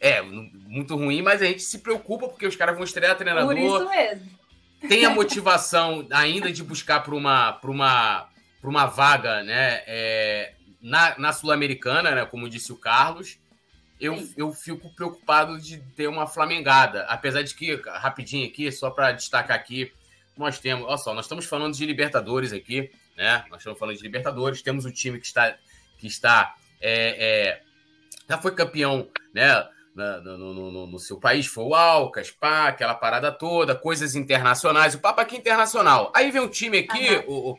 [0.00, 3.48] É, muito ruim, mas a gente se preocupa porque os caras vão estrear treinador.
[3.48, 4.37] Por isso mesmo
[4.86, 8.28] tem a motivação ainda de buscar para uma, uma,
[8.62, 13.38] uma vaga né, é, na, na Sul-Americana, né, como disse o Carlos,
[14.00, 17.02] eu, eu fico preocupado de ter uma flamengada.
[17.04, 19.92] Apesar de que, rapidinho aqui, só para destacar aqui,
[20.36, 23.44] nós temos, olha só, nós estamos falando de Libertadores aqui, né?
[23.50, 25.56] Nós estamos falando de Libertadores, temos um time que está,
[25.98, 27.62] que está é, é,
[28.28, 29.66] já foi campeão, né?
[29.94, 35.00] No, no, no, seu país, foi o Alcas, pá, aquela parada toda, coisas internacionais, o
[35.00, 36.12] papo aqui é internacional.
[36.14, 37.34] Aí vem um time aqui, uhum.
[37.34, 37.58] o, o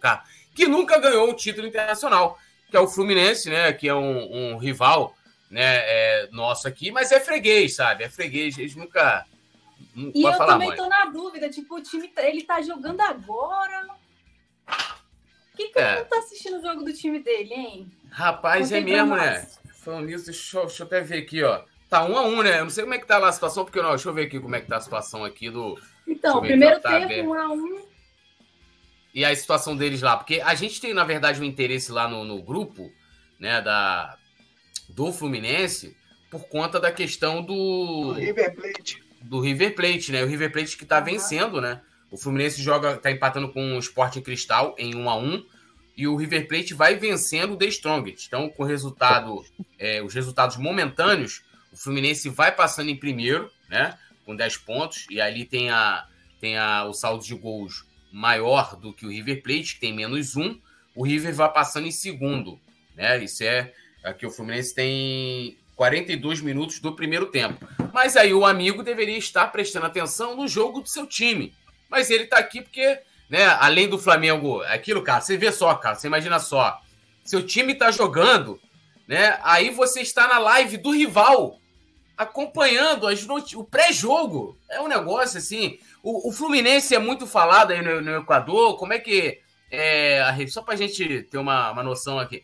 [0.56, 2.38] que nunca ganhou um título internacional,
[2.70, 3.74] que é o Fluminense, né?
[3.74, 5.16] Que é um, um rival
[5.50, 8.04] né, é, nosso aqui, mas é freguês, sabe?
[8.04, 9.26] É freguês, eles nunca.
[9.96, 10.78] Não e eu falar, também mãe.
[10.78, 13.88] tô na dúvida, tipo, o time, tá, ele tá jogando agora.
[14.66, 15.96] Por que, que é.
[15.96, 17.92] eu não tô assistindo o jogo do time dele, hein?
[18.12, 19.48] Rapaz, é mesmo, né?
[19.74, 21.64] Falando nisso, deixa, deixa eu até ver aqui, ó.
[21.90, 22.60] Tá um a um, né?
[22.60, 24.28] Eu não sei como é que tá lá a situação, porque não, deixa eu ver
[24.28, 25.80] aqui como é que tá a situação aqui do.
[26.08, 27.82] Então, primeiro tá tempo, um a um.
[29.14, 32.24] E a situação deles lá, porque a gente tem, na verdade, um interesse lá no,
[32.24, 32.92] no grupo,
[33.40, 34.16] né, da,
[34.88, 35.98] do Fluminense,
[36.30, 38.14] por conta da questão do.
[38.14, 39.04] Do River Plate.
[39.22, 40.24] Do River Plate, né?
[40.24, 41.06] O River Plate que tá uhum.
[41.06, 41.82] vencendo, né?
[42.12, 45.46] O Fluminense joga, tá empatando com o Sport Cristal em 1 a 1
[45.98, 48.28] e o River Plate vai vencendo o The Strongest.
[48.28, 49.44] Então, com o resultado,
[49.78, 53.98] é, os resultados momentâneos, o Fluminense vai passando em primeiro, né?
[54.26, 55.06] Com 10 pontos.
[55.10, 56.06] E ali tem, a,
[56.40, 60.36] tem a, o saldo de gols maior do que o River Plate, que tem menos
[60.36, 60.60] um.
[60.96, 62.60] O River vai passando em segundo.
[62.96, 63.24] Né?
[63.24, 63.74] Isso é.
[64.04, 67.68] Aqui o Fluminense tem 42 minutos do primeiro tempo.
[67.94, 71.54] Mas aí o amigo deveria estar prestando atenção no jogo do seu time.
[71.90, 75.96] Mas ele está aqui porque, né, além do Flamengo, aquilo, cara, você vê só, cara,
[75.96, 76.80] você imagina só.
[77.24, 78.60] Seu time está jogando,
[79.10, 79.40] né?
[79.42, 81.60] Aí você está na live do rival
[82.16, 84.56] acompanhando as o pré-jogo.
[84.70, 85.80] É um negócio assim.
[86.04, 88.78] O, o, Fluminense é muito falado aí no, no Equador.
[88.78, 89.42] Como é que.
[89.72, 92.44] É, só para a gente ter uma, uma noção aqui.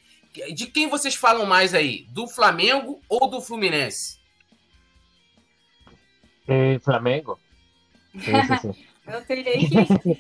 [0.56, 2.08] De quem vocês falam mais aí?
[2.10, 4.18] Do Flamengo ou do Fluminense?
[6.48, 7.40] Eh, Flamengo.
[9.06, 10.18] Eu terei que.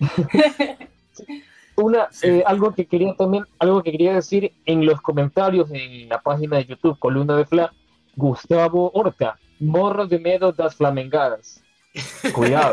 [1.76, 6.20] Una, eh, algo que quería también, algo que quería decir en los comentarios en la
[6.20, 7.72] página de YouTube, Columna de Fla,
[8.16, 11.62] Gustavo Horta, morro de medo das flamengadas.
[12.34, 12.72] Cuidado.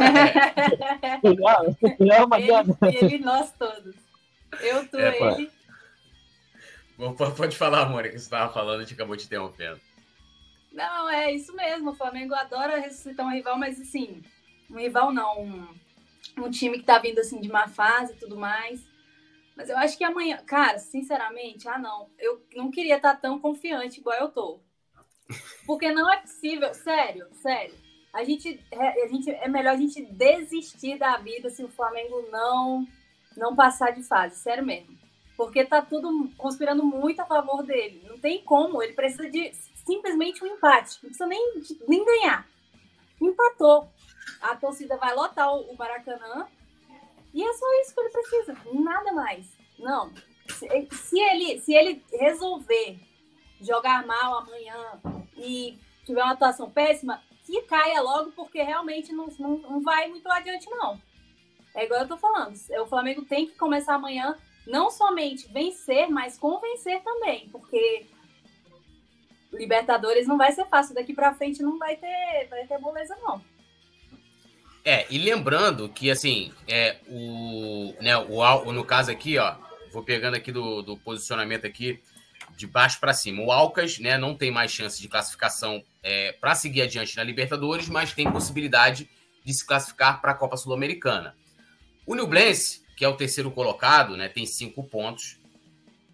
[1.22, 2.78] cuidado, cuidado mañana.
[2.82, 3.96] Ele, ele nós todos.
[4.62, 5.52] Eu, tu, é, ele.
[7.36, 9.80] Pode falar, Mônica, que você estava falando, a gente acabou te interrompendo.
[10.72, 11.92] Não, é isso mesmo.
[11.92, 14.22] O Flamengo adora ressuscitar um rival, mas assim,
[14.70, 15.68] um rival não, um,
[16.38, 18.84] um time que tá vindo assim de má fase e tudo mais.
[19.56, 23.40] Mas eu acho que amanhã, cara, sinceramente, ah não, eu não queria estar tá tão
[23.40, 24.60] confiante igual eu tô.
[25.66, 27.74] Porque não é possível, sério, sério.
[28.14, 32.28] A gente, é, a gente é melhor a gente desistir da vida se o Flamengo
[32.32, 32.88] não
[33.36, 34.98] não passar de fase, sério mesmo.
[35.36, 38.04] Porque tá tudo conspirando muito a favor dele.
[38.08, 39.52] Não tem como, ele precisa de
[39.86, 40.98] simplesmente um empate.
[41.04, 42.48] Não precisa nem, nem ganhar.
[43.22, 43.88] Empatou.
[44.42, 46.48] A torcida vai lotar o Maracanã
[47.34, 49.46] e é só isso que ele precisa, nada mais.
[49.78, 50.12] Não.
[50.92, 53.00] Se, ele, se ele resolver
[53.60, 55.00] jogar mal amanhã
[55.36, 60.30] e tiver uma atuação péssima, que caia logo, porque realmente não, não, não vai muito
[60.30, 61.00] adiante, não.
[61.76, 62.56] É igual eu tô falando.
[62.82, 68.08] O Flamengo tem que começar amanhã não somente vencer, mas convencer também, porque
[69.52, 70.94] Libertadores não vai ser fácil.
[70.94, 73.42] Daqui para frente não vai ter, vai ter moleza, não.
[74.90, 79.54] É, e lembrando que, assim, é, o, né, o, no caso aqui, ó,
[79.92, 82.02] vou pegando aqui do, do posicionamento aqui,
[82.56, 83.44] de baixo para cima.
[83.44, 87.90] O Alcas né, não tem mais chance de classificação é, para seguir adiante na Libertadores,
[87.90, 89.10] mas tem possibilidade
[89.44, 91.36] de se classificar para a Copa Sul-Americana.
[92.06, 95.38] O Nublense, que é o terceiro colocado, né, tem cinco pontos,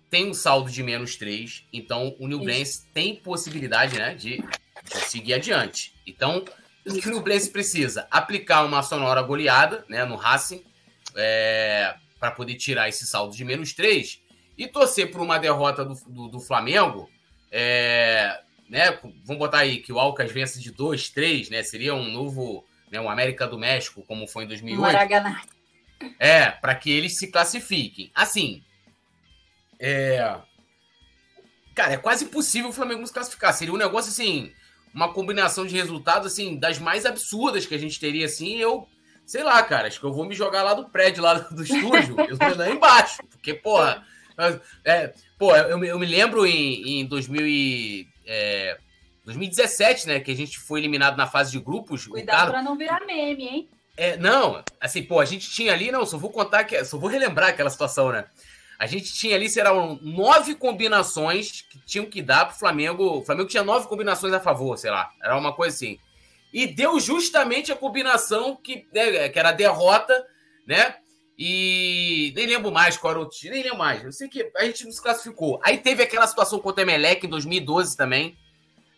[0.10, 4.38] tem um saldo de menos três, então o Nublense tem possibilidade né, de,
[4.84, 5.94] de, seguir adiante.
[6.08, 6.44] Então,
[6.86, 8.08] o que o Nublense precisa?
[8.12, 10.64] Aplicar uma sonora goleada né, no Racing
[11.16, 14.22] é, para poder tirar esse saldo de menos três
[14.58, 17.10] e torcer por uma derrota do, do, do Flamengo.
[17.52, 21.64] É, né, vamos botar aí que o Alcas vença de 2, 3, né?
[21.64, 24.82] Seria um novo, né, um América do México, como foi em 2008.
[24.82, 25.42] Maracanã.
[26.20, 28.12] É, para que eles se classifiquem.
[28.14, 28.64] Assim,
[29.80, 30.38] é...
[31.76, 33.54] Cara, é quase impossível o Flamengo se classificar.
[33.54, 34.54] Seria um negócio assim,
[34.94, 38.58] uma combinação de resultados assim das mais absurdas que a gente teria assim.
[38.58, 38.88] Eu,
[39.26, 42.16] sei lá, cara, acho que eu vou me jogar lá do prédio lá do estúdio,
[42.30, 44.06] eu tô lá embaixo, porque porra,
[44.86, 48.78] é, pô, eu, eu me lembro em, em 2000 e, é,
[49.26, 52.08] 2017, né, que a gente foi eliminado na fase de grupos.
[52.08, 52.52] Cuidado cara...
[52.52, 53.70] pra não virar meme, hein?
[53.96, 57.10] É, não, assim, pô, a gente tinha ali, não, só vou contar que, só vou
[57.10, 58.26] relembrar aquela situação, né?
[58.84, 63.20] A gente tinha ali, serão nove combinações que tinham que dar pro Flamengo.
[63.20, 65.10] O Flamengo tinha nove combinações a favor, sei lá.
[65.24, 65.98] Era uma coisa assim.
[66.52, 70.28] E deu justamente a combinação que, né, que era a derrota,
[70.68, 70.98] né?
[71.40, 74.04] E nem lembro mais qual era o time, nem lembro mais.
[74.04, 75.62] Eu sei que a gente não se classificou.
[75.64, 78.38] Aí teve aquela situação contra o Emelec em 2012 também.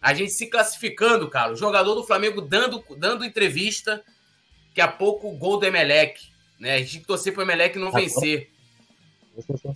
[0.01, 1.53] A gente se classificando, cara.
[1.53, 4.03] O jogador do Flamengo dando, dando entrevista.
[4.69, 6.19] Daqui a pouco o gol do Emelec.
[6.59, 6.73] Né?
[6.73, 8.54] A gente tinha que torcer pro Emelec não vencer.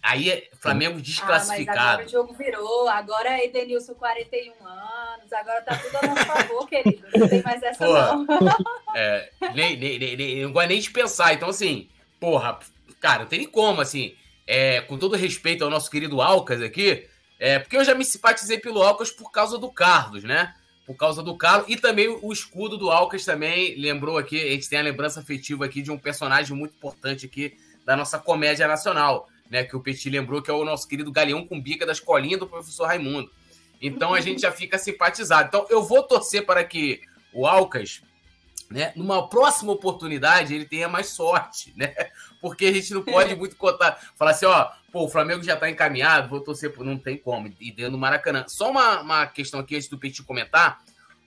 [0.01, 1.79] Aí Flamengo desclassificado.
[1.79, 6.07] Ah, mas agora o jogo virou, agora é Edenilson 41 anos, agora tá tudo a
[6.07, 7.05] nosso favor, querido.
[7.15, 8.25] Não tem mais essa Pô, não.
[8.95, 11.33] É, nem, nem, nem, não gosto nem de pensar.
[11.33, 11.89] Então, assim,
[12.19, 12.59] porra,
[12.99, 14.15] cara, não tem nem como, assim,
[14.47, 17.07] é, com todo respeito ao nosso querido Alcas aqui,
[17.39, 20.55] é, porque eu já me simpatizei pelo Alcas por causa do Carlos, né?
[20.85, 24.67] Por causa do Carlos e também o escudo do Alcas também lembrou aqui, a gente
[24.67, 27.55] tem a lembrança afetiva aqui de um personagem muito importante aqui
[27.85, 31.45] da nossa comédia nacional né, que o Petit lembrou, que é o nosso querido Galeão
[31.45, 33.31] com bica da escolinha do professor Raimundo.
[33.81, 35.47] Então a gente já fica simpatizado.
[35.47, 37.01] Então eu vou torcer para que
[37.33, 38.01] o Alcas,
[38.69, 41.93] né, numa próxima oportunidade, ele tenha mais sorte, né?
[42.41, 45.69] Porque a gente não pode muito contar, falar assim, ó, pô, o Flamengo já está
[45.69, 46.85] encaminhado, vou torcer por.
[46.85, 48.45] Não tem como, e dentro do Maracanã.
[48.47, 50.81] Só uma, uma questão aqui antes do Petit comentar.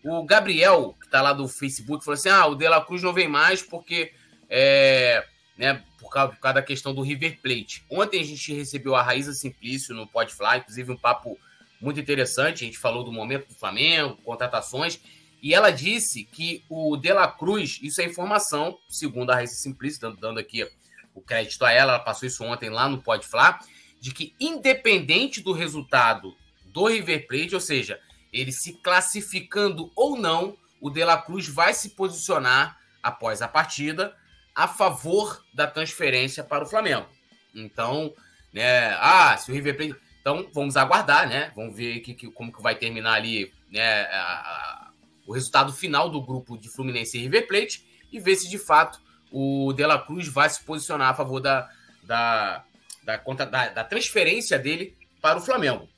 [0.05, 3.13] O Gabriel, que está lá do Facebook, falou assim: ah, o De La Cruz não
[3.13, 4.13] vem mais porque
[4.49, 5.25] é,
[5.57, 7.85] né, por causa, por causa, da questão do River Plate.
[7.91, 11.39] Ontem a gente recebeu a Raíza Simplício no Podfly, inclusive um papo
[11.81, 12.65] muito interessante.
[12.65, 15.01] A gente falou do momento do Flamengo, contratações,
[15.43, 20.01] e ela disse que o De La Cruz, isso é informação, segundo a Raíza Simplício,
[20.01, 20.67] dando, dando aqui
[21.15, 23.55] o crédito a ela, ela passou isso ontem lá no Podfly,
[24.01, 26.37] de que independente do resultado
[26.67, 28.01] do River Plate, ou seja,
[28.33, 34.17] ele se classificando ou não, o De La Cruz vai se posicionar após a partida
[34.55, 37.07] a favor da transferência para o Flamengo.
[37.55, 38.13] Então,
[38.53, 41.53] né, ah, se o River Plate, então vamos aguardar, né?
[41.57, 44.91] Vamos ver que, que como que vai terminar ali, né, a, a,
[45.27, 49.01] o resultado final do grupo de Fluminense e River Plate e ver se de fato
[49.31, 51.69] o De La Cruz vai se posicionar a favor da,
[52.03, 52.65] da,
[53.03, 55.89] da, conta, da, da transferência dele para o Flamengo.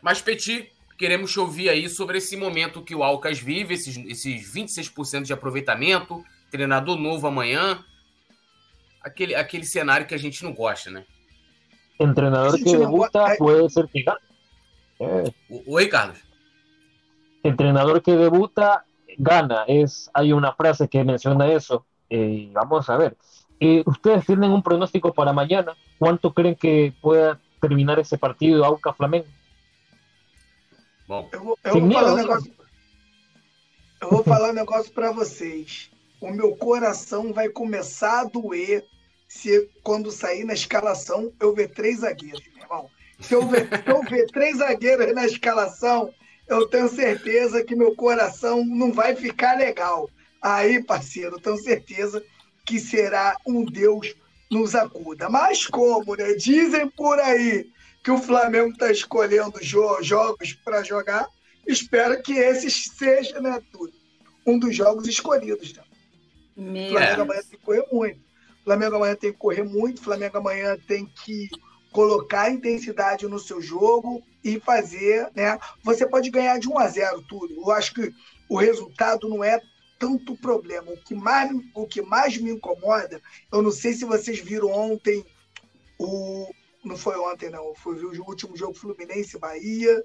[0.00, 4.52] Mas, Petit, queremos te ouvir aí sobre esse momento que o Alcas vive, esses, esses
[4.52, 7.84] 26% de aproveitamento, treinador novo amanhã,
[9.08, 11.04] aquele, aquele cenário que a gente não gosta, né?
[11.98, 14.20] Entrenador que debuta pode ser que gane.
[15.00, 15.32] Eh.
[15.66, 16.18] Oi, Carlos.
[17.42, 18.84] Entrenador que debuta
[19.18, 19.64] gana.
[19.66, 21.84] Es, hay una frase que menciona eso.
[22.08, 23.16] Eh, vamos a ver.
[23.58, 25.76] Eh, ustedes tienen un pronóstico para mañana.
[25.98, 29.26] ¿Cuánto creen que pueda terminar ese partido Auca Flamengo?
[31.08, 32.52] Bom, eu vou, eu vou falar um negócio.
[34.00, 35.90] Eu vou falar um negócio para vocês.
[36.20, 38.84] o meu coração vai começar a doer
[39.28, 42.90] se quando sair na escalação eu ver três zagueiros, meu irmão.
[43.20, 46.12] Se eu ver, se eu ver três zagueiros na escalação,
[46.48, 50.08] eu tenho certeza que meu coração não vai ficar legal.
[50.40, 52.24] Aí, parceiro, eu tenho certeza
[52.64, 54.14] que será um Deus
[54.50, 55.28] nos acuda.
[55.28, 56.32] Mas como, né?
[56.34, 57.70] Dizem por aí
[58.02, 61.26] que o Flamengo está escolhendo jo jogos para jogar,
[61.66, 63.92] espero que esses sejam, né, tudo,
[64.46, 65.74] um dos jogos escolhidos.
[65.74, 65.82] Né?
[66.56, 68.27] Meu Flamengo amanhã que correr muito.
[68.68, 70.02] Flamengo amanhã tem que correr muito.
[70.02, 71.48] Flamengo amanhã tem que
[71.90, 75.58] colocar intensidade no seu jogo e fazer, né?
[75.82, 77.54] Você pode ganhar de 1 a 0 tudo.
[77.54, 78.12] Eu acho que
[78.46, 79.58] o resultado não é
[79.98, 80.92] tanto problema.
[80.92, 85.24] O que mais, o que mais me incomoda, eu não sei se vocês viram ontem
[85.98, 86.52] o,
[86.84, 87.72] não foi ontem, não.
[87.72, 90.04] Ver o último jogo Fluminense Bahia.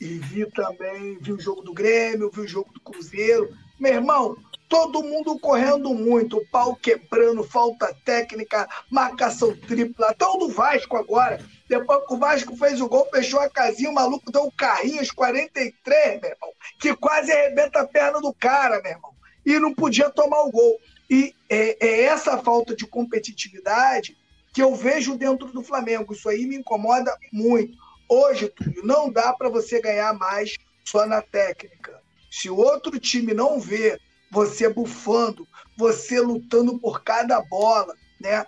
[0.00, 3.54] E vi também, vi o jogo do Grêmio, vi o jogo do Cruzeiro.
[3.78, 4.36] Meu irmão,
[4.70, 10.96] todo mundo correndo muito, o pau quebrando, falta técnica, marcação tripla, até o do Vasco
[10.96, 11.44] agora.
[11.68, 15.00] Depois que o Vasco fez o gol, fechou a casinha, o maluco deu um carrinho
[15.00, 19.12] aos 43, meu irmão, que quase arrebenta a perna do cara, meu irmão.
[19.44, 20.78] E não podia tomar o gol.
[21.10, 24.16] E é, é essa falta de competitividade
[24.52, 26.12] que eu vejo dentro do Flamengo.
[26.12, 27.76] Isso aí me incomoda muito.
[28.08, 30.54] Hoje, Túlio, não dá para você ganhar mais
[30.84, 32.00] só na técnica.
[32.30, 33.98] Se o outro time não vê
[34.30, 38.44] você bufando, você lutando por cada bola, né?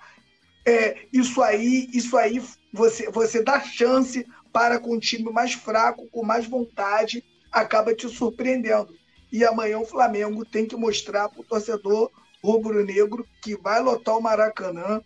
[0.65, 2.41] É, isso aí, isso aí
[2.73, 8.09] você, você dá chance para com um time mais fraco, com mais vontade, acaba te
[8.09, 8.95] surpreendendo.
[9.33, 12.11] E amanhã o Flamengo tem que mostrar para o torcedor
[12.43, 15.01] rubro-negro que vai lotar o Maracanã,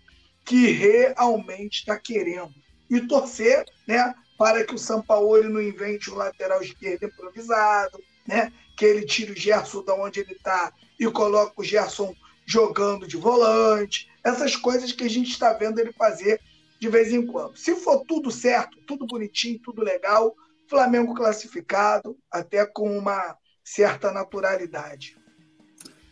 [0.44, 2.52] que realmente está querendo.
[2.90, 8.84] E torcer né, para que o Sampaoli não invente um lateral esquerdo improvisado, né, que
[8.84, 12.14] ele tire o Gerson da onde ele está e coloque o Gerson
[12.44, 14.08] jogando de volante.
[14.22, 16.40] Essas coisas que a gente está vendo ele fazer
[16.78, 17.56] de vez em quando.
[17.56, 20.34] Se for tudo certo, tudo bonitinho, tudo legal,
[20.68, 25.16] Flamengo classificado, até com uma certa naturalidade.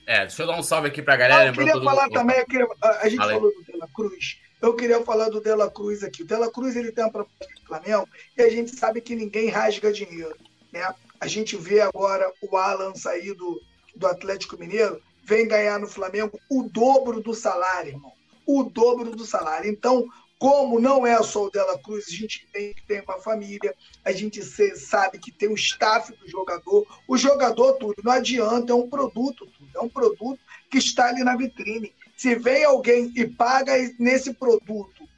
[0.06, 1.50] É, deixa eu dar um salve aqui pra galera.
[1.50, 4.38] Eu queria falar também, queria, a gente falou do De La Cruz.
[4.60, 6.22] Eu queria falar do De La Cruz aqui.
[6.22, 9.14] O De La Cruz ele tem uma proposta do Flamengo e a gente sabe que
[9.14, 10.36] ninguém rasga dinheiro.
[10.72, 10.94] Né?
[11.24, 13.58] A gente vê agora o Alan sair do,
[13.96, 18.12] do Atlético Mineiro, vem ganhar no Flamengo o dobro do salário, irmão.
[18.46, 19.70] O dobro do salário.
[19.70, 20.06] Então,
[20.38, 24.12] como não é só o Dela Cruz, a gente tem que ter uma família, a
[24.12, 24.42] gente
[24.76, 26.86] sabe que tem o staff do jogador.
[27.08, 30.38] O jogador, tudo, não adianta, é um produto, tudo, é um produto
[30.70, 31.94] que está ali na vitrine.
[32.18, 35.08] Se vem alguém e paga nesse produto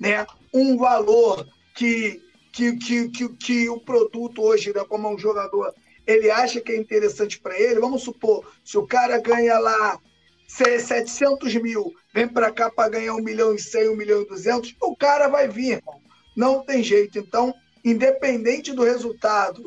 [0.00, 1.46] né, um valor
[1.76, 2.23] que,
[2.54, 5.74] que, que, que, que o produto hoje, né, como é um jogador,
[6.06, 9.98] ele acha que é interessante para ele, vamos supor, se o cara ganha lá
[10.46, 14.76] 700 mil, vem para cá para ganhar 1 milhão e 100, 1 milhão e 200,
[14.80, 16.00] o cara vai vir, irmão.
[16.36, 17.18] Não tem jeito.
[17.18, 17.52] Então,
[17.84, 19.64] independente do resultado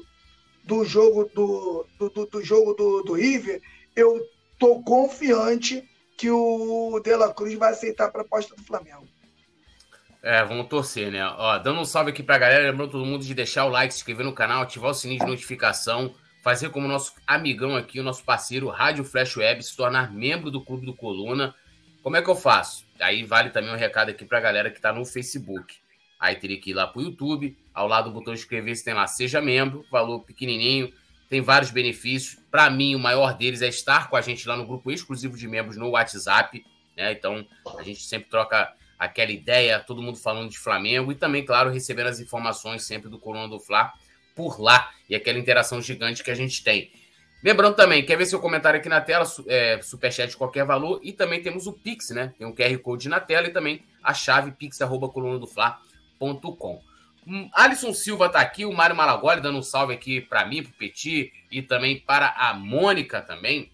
[0.64, 3.62] do jogo do, do, do, do jogo do, do River,
[3.96, 4.22] eu
[4.58, 5.84] tô confiante
[6.18, 9.08] que o De La Cruz vai aceitar a proposta do Flamengo.
[10.28, 11.26] É, vamos torcer, né?
[11.26, 14.00] Ó, dando um salve aqui pra galera, lembrando todo mundo de deixar o like, se
[14.00, 16.14] inscrever no canal, ativar o sininho de notificação
[16.48, 20.64] fazer como nosso amigão aqui, o nosso parceiro Rádio Flash Web, se tornar membro do
[20.64, 21.54] Clube do Coluna.
[22.02, 22.86] Como é que eu faço?
[23.02, 25.76] Aí vale também um recado aqui para a galera que está no Facebook.
[26.18, 29.06] Aí teria que ir lá para o YouTube, ao lado do botão inscrever-se tem lá
[29.08, 30.90] Seja Membro, valor pequenininho,
[31.30, 32.42] tem vários benefícios.
[32.50, 35.50] Para mim, o maior deles é estar com a gente lá no grupo exclusivo de
[35.50, 36.66] membros no WhatsApp.
[36.96, 37.12] Né?
[37.12, 37.46] Então,
[37.78, 42.08] a gente sempre troca aquela ideia, todo mundo falando de Flamengo e também, claro, recebendo
[42.08, 43.94] as informações sempre do Coluna do Fla
[44.36, 46.92] por lá e aquela interação gigante que a gente tem.
[47.44, 51.14] Lembrando também, quer ver seu comentário aqui na tela, é, superchat de qualquer valor, e
[51.14, 52.34] também temos o Pix, né?
[52.38, 56.82] Tem um QR Code na tela e também a chave pix.colunadofla.com.
[57.28, 60.74] Hum, Alisson Silva tá aqui, o Mário Malagoli dando um salve aqui para mim, pro
[60.74, 63.72] Petit e também para a Mônica também.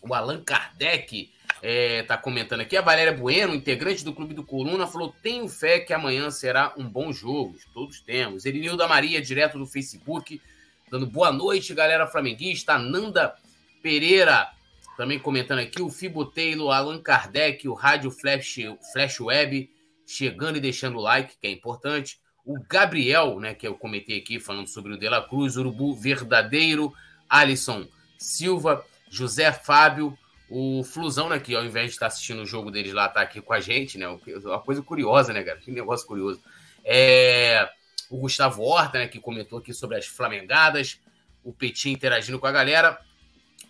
[0.00, 1.32] O Allan Kardec
[1.62, 2.76] é, tá comentando aqui.
[2.76, 6.88] A Valéria Bueno, integrante do Clube do Coluna, falou: tenho fé que amanhã será um
[6.88, 7.56] bom jogo.
[7.72, 8.44] Todos temos.
[8.44, 10.42] Elinilda Maria, direto do Facebook,
[10.90, 12.76] dando boa noite, galera flamenguista.
[12.76, 13.36] Nanda
[13.80, 14.50] Pereira
[14.96, 15.80] também comentando aqui.
[15.80, 18.56] O Fibo Taylor, Allan Kardec, o Rádio Flash,
[18.92, 19.70] Flash Web,
[20.04, 22.20] chegando e deixando o like, que é importante.
[22.44, 26.92] O Gabriel, né, que eu comentei aqui, falando sobre o De La Cruz, Urubu Verdadeiro,
[27.28, 27.86] Alisson
[28.18, 30.18] Silva, José Fábio,
[30.54, 33.40] o Flusão, né, que ao invés de estar assistindo o jogo deles lá, tá aqui
[33.40, 34.06] com a gente, né?
[34.06, 35.58] Uma coisa curiosa, né, cara?
[35.58, 36.42] Que negócio curioso.
[36.84, 37.70] É...
[38.10, 41.00] O Gustavo Horta, né, que comentou aqui sobre as flamengadas.
[41.42, 43.00] O Petit interagindo com a galera.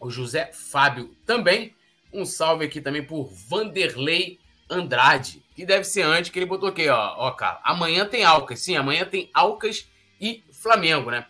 [0.00, 1.72] O José Fábio também.
[2.12, 6.88] Um salve aqui também por Vanderlei Andrade, que deve ser antes, que ele botou aqui,
[6.88, 7.14] ó.
[7.16, 8.58] Ó, cara, amanhã tem Alcas.
[8.58, 9.86] Sim, amanhã tem Alcas
[10.20, 11.26] e Flamengo, né?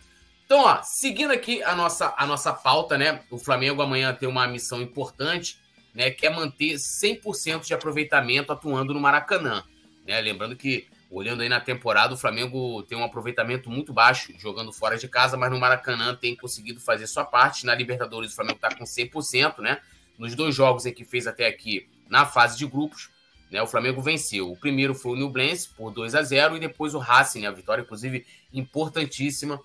[0.53, 3.22] Então, ó, seguindo aqui a nossa, a nossa pauta, né?
[3.30, 5.59] O Flamengo amanhã tem uma missão importante,
[5.94, 6.11] né?
[6.11, 9.64] Que é manter 100% de aproveitamento atuando no Maracanã.
[10.07, 10.20] Né?
[10.20, 14.98] Lembrando que, olhando aí na temporada, o Flamengo tem um aproveitamento muito baixo jogando fora
[14.98, 17.64] de casa, mas no Maracanã tem conseguido fazer sua parte.
[17.64, 19.80] Na Libertadores, o Flamengo está com 100%, né?
[20.18, 23.09] Nos dois jogos em que fez até aqui na fase de grupos,
[23.50, 23.62] né?
[23.62, 24.53] O Flamengo venceu.
[24.53, 27.48] O primeiro foi o Nublense por 2 a 0 e depois o Racing, né?
[27.48, 29.59] a vitória, inclusive, importantíssima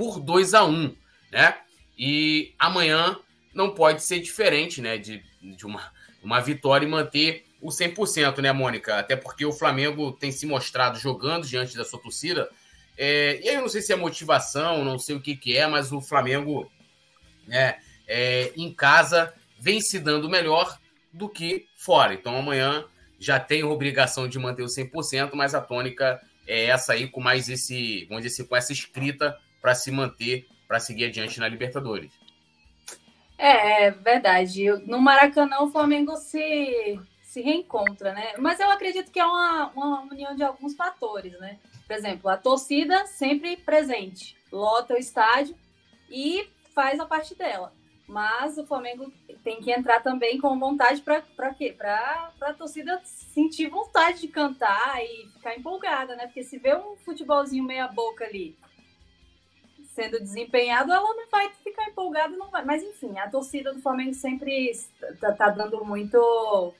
[0.00, 0.96] por 2 a 1
[1.30, 1.58] né?
[1.98, 3.18] E amanhã
[3.52, 4.96] não pode ser diferente, né?
[4.96, 5.92] De, de uma,
[6.22, 8.98] uma vitória e manter o 100%, né, Mônica?
[8.98, 12.48] Até porque o Flamengo tem se mostrado jogando diante da sua torcida.
[12.96, 15.66] É, e aí eu não sei se é motivação, não sei o que, que é,
[15.66, 16.72] mas o Flamengo
[17.46, 17.76] né,
[18.08, 20.78] é, em casa vem se dando melhor
[21.12, 22.14] do que fora.
[22.14, 22.86] Então amanhã
[23.18, 27.50] já tem obrigação de manter o 100%, mas a tônica é essa aí com mais
[27.50, 32.12] esse, vamos dizer assim, com essa escrita para se manter, para seguir adiante na Libertadores.
[33.36, 34.70] É, é verdade.
[34.86, 38.34] No Maracanã o Flamengo se, se reencontra, né?
[38.38, 41.58] Mas eu acredito que é uma, uma união de alguns fatores, né?
[41.86, 45.56] Por exemplo, a torcida sempre presente, lota o estádio
[46.08, 47.72] e faz a parte dela.
[48.06, 51.72] Mas o Flamengo tem que entrar também com vontade para quê?
[51.76, 56.26] Para a torcida sentir vontade de cantar e ficar empolgada, né?
[56.26, 58.56] Porque se vê um futebolzinho meia boca ali
[59.94, 62.64] sendo desempenhado, ela não vai ficar empolgada, não vai.
[62.64, 64.72] Mas enfim, a torcida do Flamengo sempre
[65.20, 66.72] tá, tá dando muito.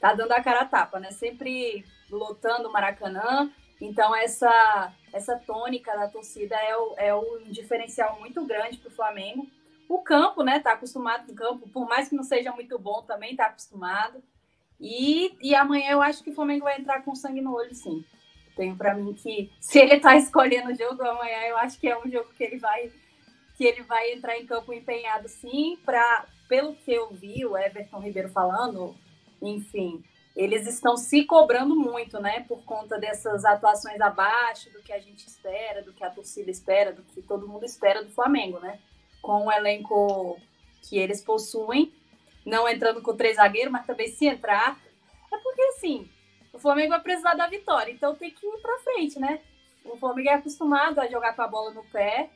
[0.00, 1.10] tá dando a cara a tapa, né?
[1.10, 3.50] Sempre lotando o Maracanã.
[3.80, 8.94] Então, essa, essa tônica da torcida é, o, é um diferencial muito grande para o
[8.94, 9.46] Flamengo.
[9.88, 10.58] O campo, né?
[10.58, 14.22] Tá acostumado com o campo, por mais que não seja muito bom, também tá acostumado.
[14.80, 18.04] E, e amanhã eu acho que o Flamengo vai entrar com sangue no olho, sim.
[18.58, 21.96] Tenho para mim que se ele tá escolhendo o jogo amanhã, eu acho que é
[21.96, 22.90] um jogo que ele vai
[23.56, 28.00] que ele vai entrar em campo empenhado, sim, para pelo que eu vi o Everton
[28.00, 28.96] Ribeiro falando,
[29.40, 30.02] enfim,
[30.34, 35.26] eles estão se cobrando muito, né, por conta dessas atuações abaixo do que a gente
[35.26, 38.78] espera, do que a torcida espera, do que todo mundo espera do Flamengo, né?
[39.22, 40.38] Com o elenco
[40.82, 41.92] que eles possuem,
[42.46, 44.80] não entrando com três zagueiros, mas também se entrar.
[45.32, 46.08] É porque, assim,
[46.52, 49.40] o Flamengo vai precisar da vitória, então tem que ir para frente, né?
[49.84, 52.30] O Flamengo é acostumado a jogar com a bola no pé,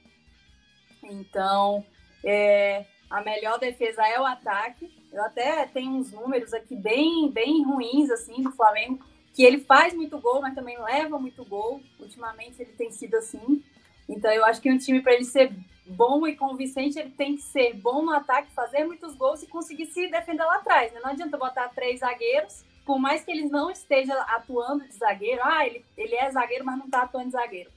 [1.02, 1.84] então
[2.24, 4.90] é, a melhor defesa é o ataque.
[5.12, 9.04] Eu até tenho uns números aqui bem, bem ruins assim do Flamengo,
[9.34, 11.82] que ele faz muito gol, mas também leva muito gol.
[11.98, 13.62] Ultimamente ele tem sido assim.
[14.08, 15.52] Então eu acho que um time para ele ser
[15.86, 19.86] bom e convincente, ele tem que ser bom no ataque, fazer muitos gols e conseguir
[19.86, 20.92] se defender lá atrás.
[20.92, 21.00] Né?
[21.02, 25.66] Não adianta botar três zagueiros, por mais que eles não estejam atuando de zagueiro, ah,
[25.66, 27.70] ele, ele é zagueiro, mas não está atuando de zagueiro.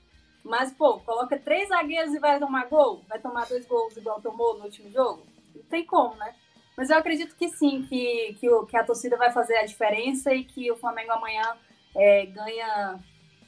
[0.44, 3.04] Mas, pô, coloca três zagueiros e vai tomar gol?
[3.10, 5.26] Vai tomar dois gols igual tomou no último jogo?
[5.56, 6.36] Não tem como, né?
[6.78, 10.34] Mas eu acredito que sim, que, que, o, que a torcida vai fazer a diferença
[10.34, 11.56] e que o Flamengo amanhã
[11.96, 13.00] é, ganha.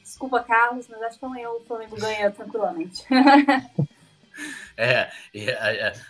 [0.02, 3.04] Desculpa, Carlos, mas acho que amanhã o Flamengo ganha tranquilamente.
[4.76, 5.10] É,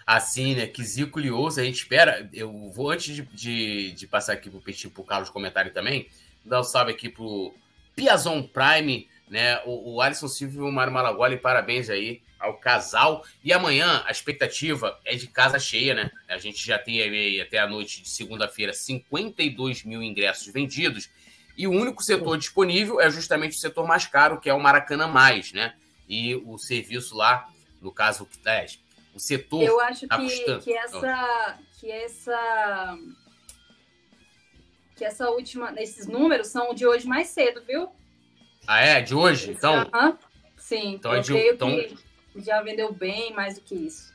[0.07, 0.67] assim, né?
[0.67, 2.29] Que Zico ouça, a gente espera.
[2.33, 6.09] Eu vou, antes de, de, de passar aqui pro Petit, pro Carlos comentário também,
[6.45, 7.55] dar um salve aqui pro
[7.97, 9.61] Piazon Prime, né?
[9.65, 13.25] O, o Alisson Silva e o Mário Malagoli, parabéns aí ao casal.
[13.43, 16.11] E amanhã a expectativa é de casa cheia, né?
[16.29, 21.11] A gente já tem aí até a noite de segunda-feira 52 mil ingressos vendidos.
[21.57, 25.09] E o único setor disponível é justamente o setor mais caro, que é o Maracanã
[25.09, 25.75] Mais, né?
[26.09, 27.49] E o serviço lá,
[27.81, 28.67] no caso, é,
[29.15, 29.63] o setor.
[29.63, 31.59] Eu acho tá que, que essa.
[31.81, 32.99] Que essa.
[34.97, 35.73] Que essa última.
[35.77, 37.89] Esses números são de hoje mais cedo, viu?
[38.67, 39.01] Ah, é?
[39.01, 39.51] De hoje?
[39.51, 39.91] Então.
[40.57, 41.71] Sim, então eu é de, creio então...
[41.71, 41.97] que
[42.45, 44.13] já vendeu bem mais do que isso.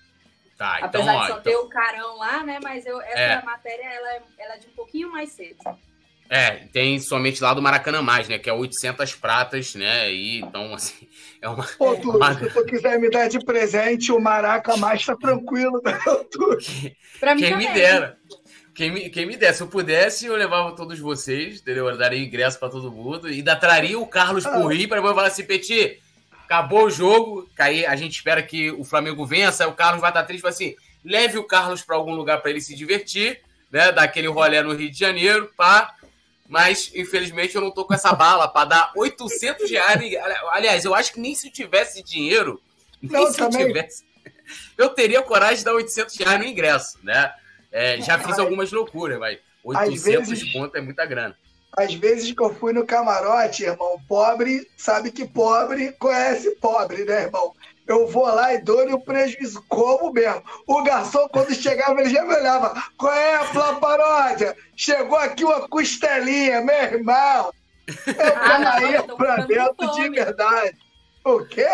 [0.58, 1.42] Tá, então, Apesar de só então...
[1.42, 2.60] ter o carão lá, né?
[2.62, 3.42] Mas eu, essa é.
[3.44, 5.58] matéria ela é, ela é de um pouquinho mais cedo.
[6.30, 8.38] É, tem somente lá do Maracanã Mais, né?
[8.38, 10.12] Que é 800 pratas, né?
[10.12, 11.08] E então, assim,
[11.44, 11.64] é uma.
[11.78, 12.34] Pô, tu, uma...
[12.40, 16.00] se tu quiser me dar de presente, o Maraca Mais tá tranquilo, né?
[17.20, 17.68] Pra mim Quem também.
[17.68, 18.18] me dera.
[18.74, 21.88] Quem me, quem me desse, se eu pudesse, eu levava todos vocês, entendeu?
[21.88, 24.58] Eu daria ingresso para todo mundo e ainda traria o Carlos ah.
[24.68, 26.02] Rio para falar assim, Petit,
[26.44, 30.24] acabou o jogo, cair, a gente espera que o Flamengo vença, o Carlos vai estar
[30.24, 30.76] triste, vai assim,
[31.06, 33.92] leve o Carlos para algum lugar para ele se divertir, né?
[33.92, 35.94] Dar aquele rolê no Rio de Janeiro, pá.
[36.48, 40.16] Mas, infelizmente, eu não tô com essa bala para dar 800 reais.
[40.52, 42.62] Aliás, eu acho que nem se eu tivesse dinheiro,
[43.02, 43.62] nem não, se também.
[43.62, 44.04] eu tivesse,
[44.78, 47.34] eu teria coragem de dar 800 reais no ingresso, né?
[47.72, 50.52] É, já fiz algumas loucuras, mas 800 vezes...
[50.52, 51.36] pontos é muita grana.
[51.76, 57.24] Às vezes que eu fui no camarote, irmão, pobre sabe que pobre conhece pobre, né,
[57.24, 57.56] irmão?
[57.88, 60.42] Eu vou lá e dou-lhe o prejuízo, como mesmo.
[60.68, 62.82] O garçom, quando chegava, ele já me olhava.
[62.98, 64.56] Qual é a paródia?
[64.76, 67.52] Chegou aqui uma costelinha, meu irmão.
[67.88, 70.78] Eu ah, caía pra dentro de verdade.
[71.26, 71.68] O quê?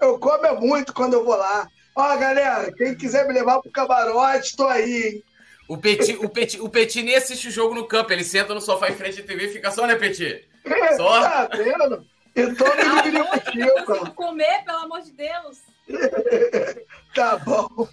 [0.00, 1.66] Eu como muito quando eu vou lá.
[1.96, 5.24] Ó, galera, quem quiser me levar pro camarote, estou aí, hein?
[5.66, 8.60] O Petit, o, Petit, o Petit nem assiste o jogo no campo, ele senta no
[8.60, 10.46] sofá em frente à TV e fica só, né, Petit?
[10.96, 11.20] Só.
[11.20, 12.06] Tá vendo?
[12.34, 14.14] E todo mundo contigo.
[14.14, 15.62] comer, pelo amor de Deus.
[17.14, 17.68] tá bom.
[17.76, 17.88] o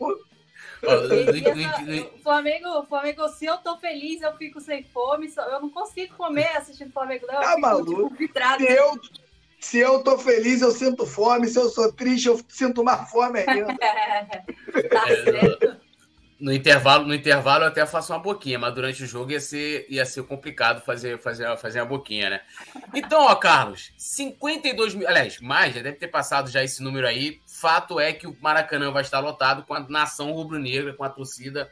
[2.24, 5.32] Flamengo, Flamengo, se eu tô feliz, eu fico sem fome.
[5.38, 7.40] Eu não consigo comer assistindo Flamengo, não.
[7.40, 8.16] Tá maluco?
[8.16, 9.00] Tipo, se, eu,
[9.60, 11.48] se eu tô feliz, eu sinto fome.
[11.48, 13.76] Se eu sou triste, eu sinto uma fome ainda.
[14.90, 15.81] tá certo
[16.42, 19.86] no intervalo, no intervalo eu até faço uma boquinha, mas durante o jogo ia ser,
[19.88, 22.42] ia ser complicado fazer, fazer, fazer uma boquinha, né?
[22.96, 25.08] Então, ó, Carlos, 52 mil.
[25.08, 27.40] Aliás, mais, já deve ter passado já esse número aí.
[27.46, 31.70] Fato é que o Maracanã vai estar lotado com a nação rubro-negra, com a torcida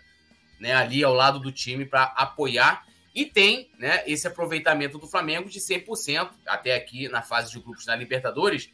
[0.60, 2.86] né, ali ao lado do time para apoiar.
[3.16, 7.86] E tem né, esse aproveitamento do Flamengo de 100%, até aqui na fase de grupos
[7.86, 8.70] da Libertadores.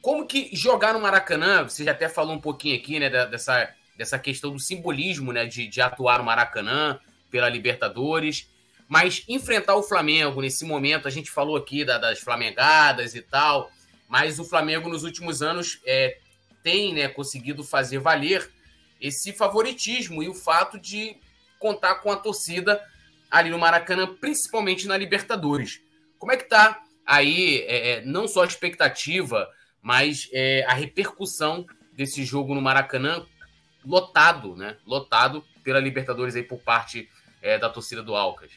[0.00, 4.16] Como que jogar no Maracanã, você já até falou um pouquinho aqui, né, dessa dessa
[4.16, 8.48] questão do simbolismo, né, de, de atuar no Maracanã pela Libertadores.
[8.86, 13.70] Mas enfrentar o Flamengo nesse momento, a gente falou aqui da, das flamengadas e tal,
[14.08, 16.16] mas o Flamengo nos últimos anos é,
[16.62, 18.48] tem né, conseguido fazer valer
[19.00, 21.16] esse favoritismo e o fato de
[21.58, 22.80] contar com a torcida
[23.28, 25.80] ali no Maracanã, principalmente na Libertadores.
[26.18, 29.50] Como é que tá aí, é, é não só a expectativa,
[29.82, 33.26] mas é, a repercussão desse jogo no Maracanã
[33.84, 34.76] lotado, né?
[34.86, 37.08] Lotado pela Libertadores aí por parte
[37.42, 38.50] eh, da torcida do Alcas.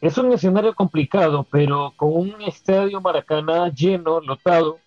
[0.00, 4.78] Es un escenario complicado, pero con un estadio Maracaná lleno, lotado,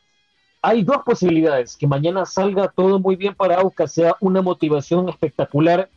[0.62, 1.76] hay dos posibilidades.
[1.76, 5.90] Que mañana salga todo muy bien para Aucas, sea una motivación espectacular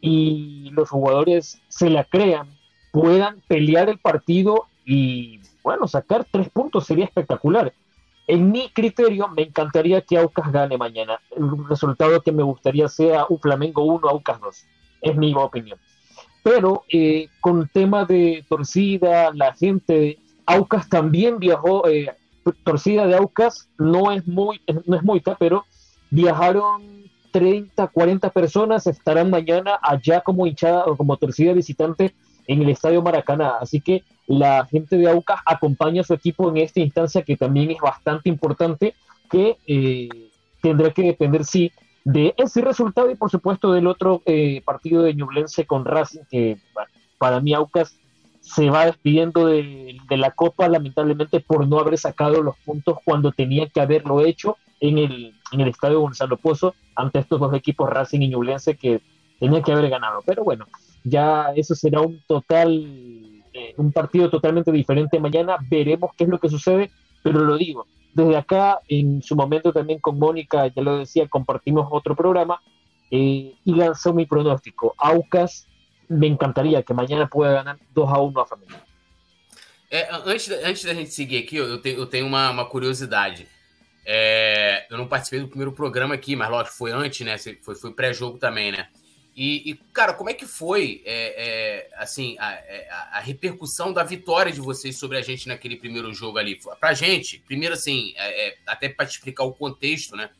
[0.00, 2.48] y los jugadores se la crean,
[2.92, 7.72] puedan pelear el partido y, bueno, sacar tres puntos sería espectacular.
[8.26, 11.20] En mi criterio, me encantaría que Aucas gane mañana.
[11.36, 14.66] El resultado que me gustaría sea un Flamengo 1, Aucas 2.
[15.02, 15.78] Es mi opinión.
[16.42, 22.14] Pero eh, con tema de torcida, la gente, Aucas también viajó, eh,
[22.64, 25.64] torcida de Aucas no es muy, no es mucha, pero
[26.10, 32.14] viajaron 30, 40 personas, estarán mañana allá como hinchada o como torcida visitante
[32.46, 33.56] en el Estadio Maracaná.
[33.60, 37.70] Así que la gente de Aucas acompaña a su equipo en esta instancia que también
[37.70, 38.94] es bastante importante,
[39.30, 40.08] que eh,
[40.60, 41.72] tendrá que depender, sí,
[42.04, 46.58] de ese resultado y por supuesto del otro eh, partido de Ñublense con Racing, que
[47.18, 47.98] para mí Aucas
[48.40, 53.68] se va despidiendo de, la Copa lamentablemente por no haber sacado los puntos cuando tenía
[53.68, 58.20] que haberlo hecho en el, en el estadio Gonzalo Pozo ante estos dos equipos Racing
[58.20, 59.00] y Ñublense que
[59.40, 60.22] tenían que haber ganado.
[60.24, 60.66] Pero bueno,
[61.06, 62.68] ya eso será un total
[63.52, 65.56] eh, un partido totalmente diferente mañana.
[65.70, 66.90] Veremos qué es lo que sucede,
[67.22, 71.86] pero lo digo, desde acá, en su momento también con Mónica, ya lo decía, compartimos
[71.90, 72.60] otro programa
[73.10, 74.94] eh, y lanzó mi pronóstico.
[74.98, 75.68] Aucas,
[76.08, 78.76] me encantaría que mañana pueda ganar 2 a 1 a Familia.
[79.88, 83.46] É, antes, antes da gente seguir aqui, eu tenho, eu tenho uma, uma curiosidade.
[84.04, 87.38] É, eu participei do primeiro programa aqui, mas lógico, foi antes, né?
[87.62, 88.88] Foi, foi pré-jogo também, né?
[89.36, 94.02] E, e, cara, como é que foi é, é, assim é, a, a, repercussão da
[94.02, 96.58] vitória de vocês sobre a gente naquele primeiro jogo ali?
[96.80, 100.30] Pra gente, primeiro assim, é, é até para te explicar o contexto, né?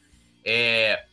[0.43, 1.05] É,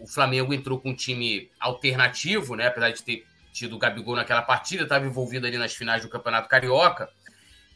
[0.00, 2.68] o Flamengo entrou com um time alternativo, né?
[2.68, 6.48] Apesar de ter tido o Gabigol naquela partida, estava envolvido ali nas finais do Campeonato
[6.48, 7.10] Carioca,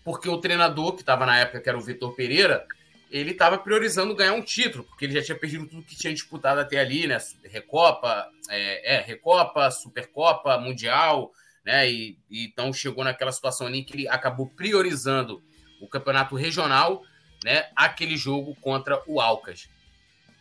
[0.03, 2.67] porque o treinador, que estava na época, que era o Vitor Pereira,
[3.11, 6.61] ele estava priorizando ganhar um título, porque ele já tinha perdido tudo que tinha disputado
[6.61, 7.19] até ali, né?
[7.45, 11.33] Recopa, é, é Recopa, Supercopa, Mundial,
[11.65, 11.89] né?
[11.91, 15.43] E, e, então chegou naquela situação ali que ele acabou priorizando
[15.81, 17.03] o campeonato regional,
[17.45, 17.69] né?
[17.77, 19.69] Aquele jogo contra o Alcas.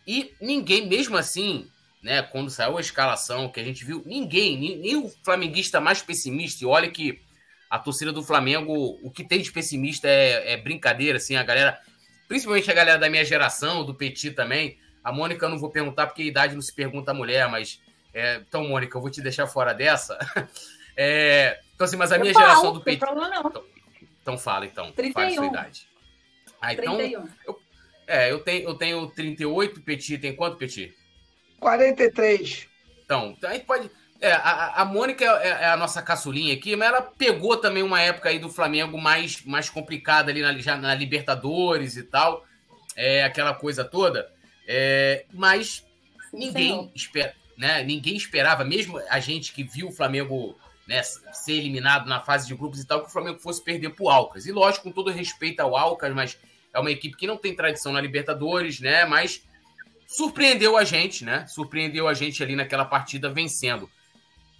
[0.07, 1.69] E ninguém, mesmo assim,
[2.01, 2.23] né?
[2.23, 6.63] Quando saiu a escalação que a gente viu, ninguém, nem, nem o flamenguista mais pessimista,
[6.63, 7.21] e olha que
[7.69, 11.79] a torcida do Flamengo, o que tem de pessimista é, é brincadeira, assim, a galera
[12.27, 14.77] principalmente a galera da minha geração, do Petit também.
[15.03, 17.81] A Mônica eu não vou perguntar porque a idade não se pergunta a mulher, mas.
[18.13, 20.17] É, então, Mônica, eu vou te deixar fora dessa.
[20.97, 23.03] É, então, assim, mas a minha geração do Petit.
[23.03, 23.65] Então,
[24.21, 24.93] então fala, então.
[24.93, 25.11] 31.
[25.11, 25.89] Fala a sua idade.
[26.61, 26.95] Ah, então.
[26.95, 27.29] 31.
[27.45, 27.59] Eu,
[28.07, 30.95] é, eu tenho, eu tenho 38, Petit tem quanto, Petit?
[31.59, 32.67] 43.
[33.03, 33.91] Então, então a gente pode.
[34.25, 38.01] É, a, a Mônica é, é, a nossa caçulinha aqui, mas ela pegou também uma
[38.01, 42.43] época aí do Flamengo mais, mais complicada ali na, já na Libertadores e tal,
[42.95, 44.27] é, aquela coisa toda.
[44.67, 45.85] É, mas
[46.33, 50.57] ninguém, espera, né, ninguém esperava, mesmo a gente que viu o Flamengo
[50.87, 54.05] né, ser eliminado na fase de grupos e tal, que o Flamengo fosse perder para
[54.05, 54.47] o Alcas.
[54.47, 56.35] E lógico, com todo respeito ao Alcas, mas
[56.73, 59.05] é uma equipe que não tem tradição na Libertadores, né?
[59.05, 59.43] Mas
[60.07, 61.45] surpreendeu a gente, né?
[61.45, 63.87] Surpreendeu a gente ali naquela partida vencendo.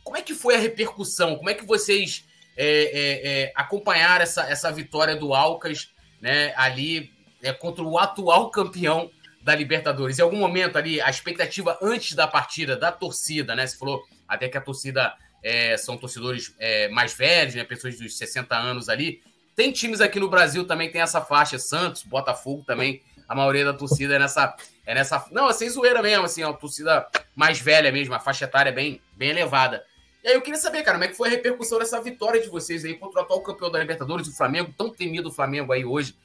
[0.06, 1.36] Como é que foi a repercussão?
[1.36, 2.24] Como é que vocês
[2.56, 5.90] é, é, é, acompanharam essa, essa vitória do Alcas
[6.22, 9.10] né, ali é, contra o atual campeão
[9.42, 10.18] da Libertadores.
[10.18, 13.68] Em algum momento ali, a expectativa antes da partida da torcida, né?
[13.68, 17.64] Você falou até que a torcida é, são torcedores é, mais velhos, né?
[17.64, 19.22] Pessoas dos 60 anos ali.
[19.56, 23.04] Tem times aqui no Brasil também tem essa faixa, Santos, Botafogo também.
[23.28, 24.56] A maioria da torcida é nessa.
[24.86, 28.20] É nessa não, é sem zoeira mesmo, assim, é uma torcida mais velha mesmo, a
[28.20, 29.84] faixa etária é bem, bem elevada.
[30.26, 32.50] E aí eu queria saber, cara, como é que foi a repercussão dessa vitória de
[32.50, 35.86] vocês aí contra o atual campeão da Libertadores, o Flamengo, tão temido o Flamengo aí
[35.86, 36.16] hoje.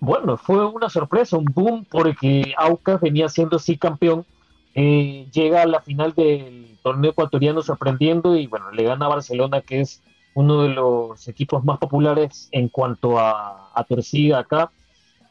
[0.00, 4.24] Bueno, fue una sorpresa, un boom, porque Aucas venía siendo sí campeón,
[4.74, 9.60] eh, llega a la final del torneo ecuatoriano sorprendiendo y bueno, le gana a Barcelona,
[9.60, 14.72] que es uno de los equipos más populares en cuanto a, a torcida acá.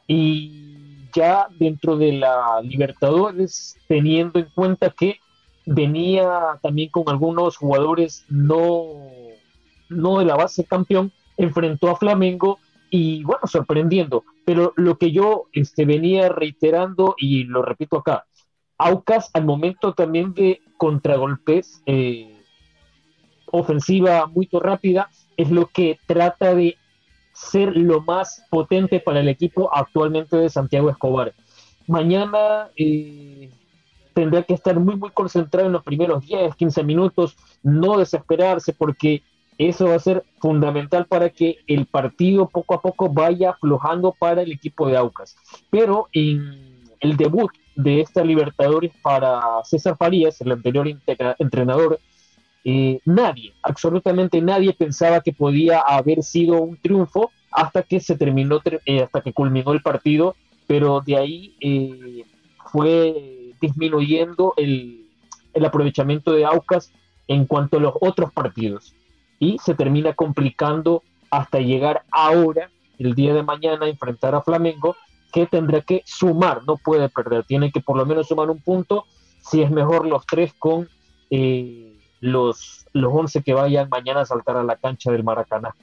[0.06, 5.20] Y ya dentro de la Libertadores, teniendo en cuenta que
[5.66, 8.84] venía también con algunos jugadores no,
[9.90, 12.60] no de la base campeón, enfrentó a Flamengo
[12.90, 14.24] y bueno, sorprendiendo.
[14.46, 18.26] Pero lo que yo este, venía reiterando y lo repito acá,
[18.84, 22.36] Aucas al momento también de contragolpes, eh,
[23.46, 25.08] ofensiva muy rápida,
[25.38, 26.78] es lo que trata de
[27.32, 31.34] ser lo más potente para el equipo actualmente de Santiago Escobar.
[31.86, 33.52] Mañana eh,
[34.14, 39.24] tendrá que estar muy, muy concentrado en los primeros 10, 15 minutos, no desesperarse porque
[39.58, 44.42] eso va a ser fundamental para que el partido poco a poco vaya aflojando para
[44.42, 45.36] el equipo de Aucas.
[45.70, 50.88] Pero en el debut de esta Libertadores para César Farías, el anterior
[51.38, 52.00] entrenador,
[52.64, 58.62] eh, nadie, absolutamente nadie pensaba que podía haber sido un triunfo hasta que se terminó,
[58.86, 60.36] eh, hasta que culminó el partido,
[60.68, 62.24] pero de ahí eh,
[62.72, 65.08] fue disminuyendo el,
[65.54, 66.92] el aprovechamiento de Aucas
[67.28, 68.94] en cuanto a los otros partidos
[69.40, 74.96] y se termina complicando hasta llegar ahora, el día de mañana, a enfrentar a Flamengo,
[75.32, 79.06] que tendrá que sumar, no puede perder, tiene que por lo menos sumar un punto,
[79.42, 80.90] si es mejor los tres con
[81.30, 85.74] eh, los, los 11 que vayan mañana a saltar a la cancha del Maracaná.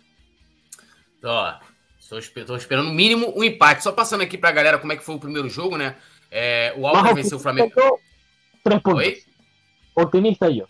[2.08, 3.82] Estou esperando mínimo um empate.
[3.82, 5.94] Só passando aqui para galera como é que foi o primeiro jogo, né?
[6.30, 7.72] É, o Alves venceu o Flamengo.
[8.62, 9.00] Três pontos.
[9.00, 9.22] Oi?
[9.94, 10.66] Otimista aí, ó.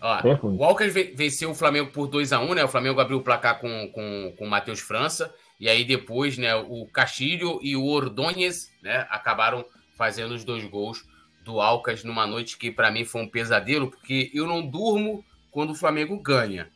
[0.42, 2.64] o Walker venceu o Flamengo por 2 a 1 né?
[2.64, 5.34] O Flamengo abriu o placar com, com, com o Matheus França.
[5.58, 9.64] E aí depois, né, o Castilho e o Ordonez, né, acabaram
[9.96, 11.04] fazendo os dois gols
[11.44, 15.70] do Alcas numa noite que para mim foi um pesadelo, porque eu não durmo quando
[15.70, 16.70] o Flamengo ganha.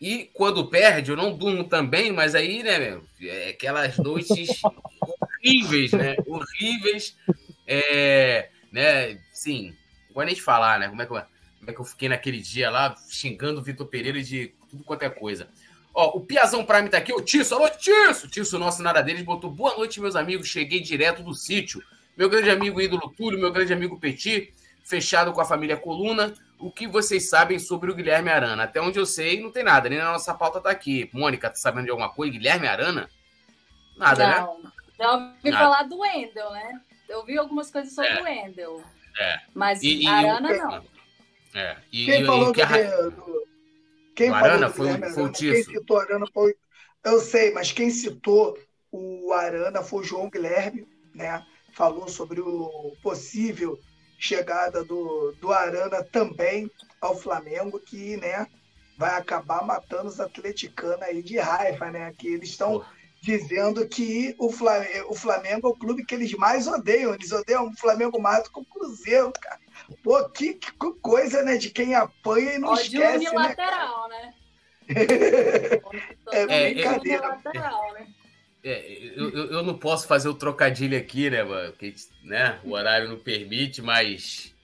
[0.00, 4.60] E quando perde, eu não durmo também, mas aí, né, meu, é aquelas noites
[5.44, 6.16] horríveis, né?
[6.26, 7.16] Horríveis.
[7.66, 9.18] É, né?
[9.32, 9.74] Sim,
[10.08, 10.88] não vou nem te falar, né?
[10.88, 11.22] Como é, que eu,
[11.58, 15.02] como é que eu fiquei naquele dia lá xingando o Vitor Pereira de tudo quanto
[15.02, 15.48] é coisa.
[15.94, 18.28] Ó, o Piazão Prime tá aqui, o Tisso, alô, Tisso!
[18.28, 20.48] Tisso, nosso nada deles, botou boa noite, meus amigos.
[20.48, 21.82] Cheguei direto do sítio.
[22.16, 24.52] Meu grande amigo ídolo Túlio, meu grande amigo Petit,
[24.84, 26.34] fechado com a família Coluna.
[26.58, 28.64] O que vocês sabem sobre o Guilherme Arana?
[28.64, 31.08] Até onde eu sei, não tem nada, nem na nossa pauta tá aqui.
[31.12, 32.32] Mônica, tá sabendo de alguma coisa?
[32.32, 33.08] Guilherme Arana?
[33.96, 34.40] Nada, né?
[34.40, 34.62] não.
[34.62, 34.70] né?
[34.98, 35.64] Já ouvi Nada.
[35.64, 36.80] falar do Wendel, né?
[37.08, 38.20] Eu vi algumas coisas sobre é.
[38.20, 38.82] o Wendel.
[39.18, 39.40] É.
[39.54, 40.84] Mas e, a Arana e, não.
[41.54, 41.76] É.
[41.92, 42.64] E, quem e, falou que...
[42.64, 43.48] do,
[44.14, 46.54] Quem o Arana foi, Arana, foi o Quem citou Arana foi...
[47.04, 48.58] Eu sei, mas quem citou
[48.90, 51.44] o Arana foi o João Guilherme, né?
[51.72, 53.78] Falou sobre o possível
[54.18, 56.68] chegada do, do Arana também
[57.00, 58.48] ao Flamengo, que, né,
[58.96, 62.12] vai acabar matando os atleticanos aí de raiva, né?
[62.18, 62.84] Que eles estão
[63.20, 67.14] dizendo que o Flamengo, o Flamengo é o clube que eles mais odeiam.
[67.14, 69.60] Eles odeiam o Flamengo mais do que o Cruzeiro, cara.
[70.02, 71.56] Pô, que, que coisa, né?
[71.56, 74.34] De quem apanha e não Ódio esquece, né, unilateral, né?
[76.32, 77.38] é, é brincadeira.
[77.94, 78.06] né?
[78.64, 81.72] É, eu, eu não posso fazer o trocadilho aqui, né, mano?
[81.72, 81.94] Porque
[82.24, 84.54] né, o horário não permite, mas.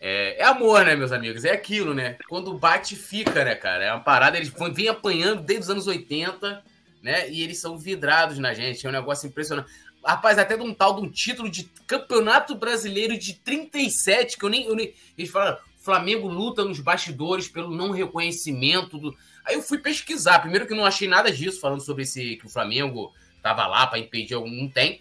[0.00, 1.44] É, é, amor, né, meus amigos?
[1.44, 2.16] É aquilo, né?
[2.28, 3.84] Quando bate, fica, né, cara?
[3.84, 6.62] É uma parada, eles vêm apanhando desde os anos 80
[7.02, 7.30] né?
[7.30, 8.86] E eles são vidrados na gente.
[8.86, 9.70] É um negócio impressionante.
[10.04, 14.48] Rapaz, até de um tal de um título de campeonato brasileiro de 37, que eu
[14.48, 14.64] nem.
[14.66, 19.16] Eu nem eles falaram, Flamengo luta nos bastidores pelo não reconhecimento do.
[19.44, 20.40] Aí eu fui pesquisar.
[20.40, 23.98] Primeiro que não achei nada disso, falando sobre esse que o Flamengo tava lá para
[23.98, 24.50] impedir algum.
[24.50, 25.00] Não tem.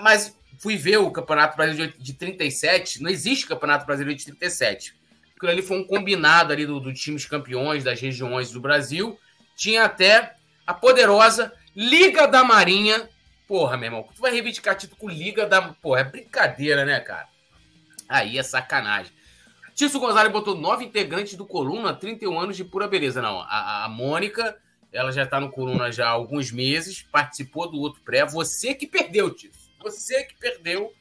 [0.00, 3.02] Mas fui ver o Campeonato Brasileiro de 37.
[3.02, 4.94] Não existe Campeonato Brasileiro de 37.
[5.36, 9.18] Aquilo ali foi um combinado ali dos do times campeões das regiões do Brasil.
[9.56, 10.34] Tinha até
[10.66, 13.08] a poderosa Liga da Marinha.
[13.46, 15.60] Porra, meu irmão, tu vai reivindicar título com Liga da.
[15.60, 17.28] Porra, é brincadeira, né, cara?
[18.08, 19.12] Aí é sacanagem.
[19.74, 23.20] Tício Gonzalez botou nove integrantes do Coluna, 31 anos de pura beleza.
[23.20, 24.56] Não, a, a Mônica,
[24.92, 28.24] ela já está no Coruna já há alguns meses, participou do outro pré.
[28.24, 29.72] Você que perdeu, Tício.
[29.82, 30.92] Você que perdeu.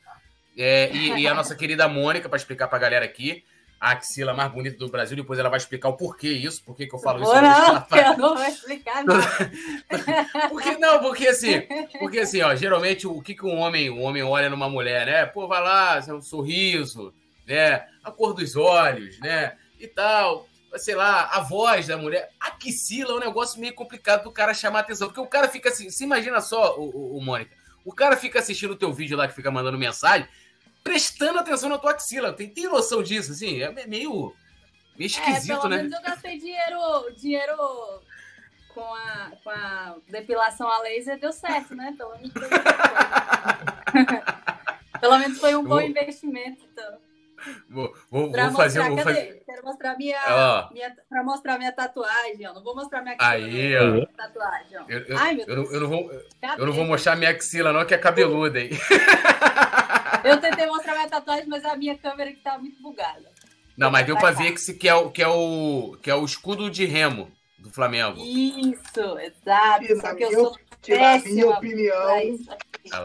[0.58, 3.44] É, e, e, a nossa querida Mônica, para explicar para a galera aqui,
[3.84, 5.18] a axila mais bonita do Brasil.
[5.18, 7.34] Depois ela vai explicar o porquê isso, por que eu falo isso.
[7.34, 9.52] Não, eu não vou explicar nada.
[10.48, 11.62] porque, não, porque assim,
[12.00, 15.26] porque assim, ó, geralmente o que, que um homem, um homem olha numa mulher, né?
[15.26, 17.14] Pô, vai lá, um sorriso,
[17.46, 17.86] né?
[18.02, 19.58] A cor dos olhos, né?
[19.78, 22.32] E tal sei lá, a voz da mulher.
[22.40, 25.08] Axila é um negócio meio complicado do cara chamar atenção.
[25.08, 25.92] Porque o cara fica assim.
[25.92, 27.52] Se imagina só, o, o, o Mônica.
[27.86, 30.28] O cara fica assistindo o teu vídeo lá que fica mandando mensagem,
[30.84, 32.34] prestando atenção na tua axila.
[32.34, 33.62] Tem, tem noção disso, assim?
[33.62, 34.36] É meio,
[34.98, 35.78] meio esquisito, é, pelo né?
[35.78, 37.56] Menos eu gastei dinheiro, dinheiro
[38.74, 41.96] com a, com a depilação a laser, deu certo, né?
[41.98, 42.50] Pelo menos foi,
[45.00, 46.98] pelo menos foi um bom investimento, então.
[47.70, 48.82] Vou, vou, vou fazer.
[48.88, 49.44] Vou fazer...
[49.46, 50.96] Quero mostrar minha, minha.
[51.10, 52.54] Pra mostrar minha tatuagem, ó.
[52.54, 54.06] Não vou mostrar minha Aí, ó.
[54.16, 54.86] tatuagem, ó.
[54.88, 55.58] Eu, eu, Ai, meu Deus.
[55.58, 56.10] Eu, eu, não vou,
[56.58, 58.70] eu não vou mostrar minha axila, não, que é cabeluda, hein?
[60.24, 63.32] Eu tentei mostrar minha tatuagem, mas a minha câmera que tá muito bugada.
[63.78, 66.24] Não, mas deu pra ver que, que, é o, que, é o, que é o
[66.24, 68.24] escudo de remo do Flamengo.
[68.24, 69.86] Isso, exato.
[69.86, 72.20] Que, Só que eu sou que na minha opinião,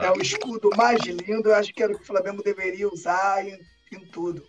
[0.03, 1.49] é o escudo mais lindo.
[1.49, 3.59] Eu acho que era o que o Flamengo deveria usar em
[3.93, 4.47] em tudo.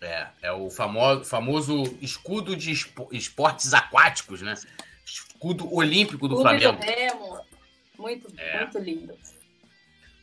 [0.00, 2.72] É, é o famoso, famoso escudo de
[3.10, 4.54] esportes aquáticos, né?
[5.04, 6.78] Escudo olímpico do Clube Flamengo.
[6.78, 7.40] Do Remo.
[7.98, 8.60] Muito, é.
[8.60, 9.18] muito lindo.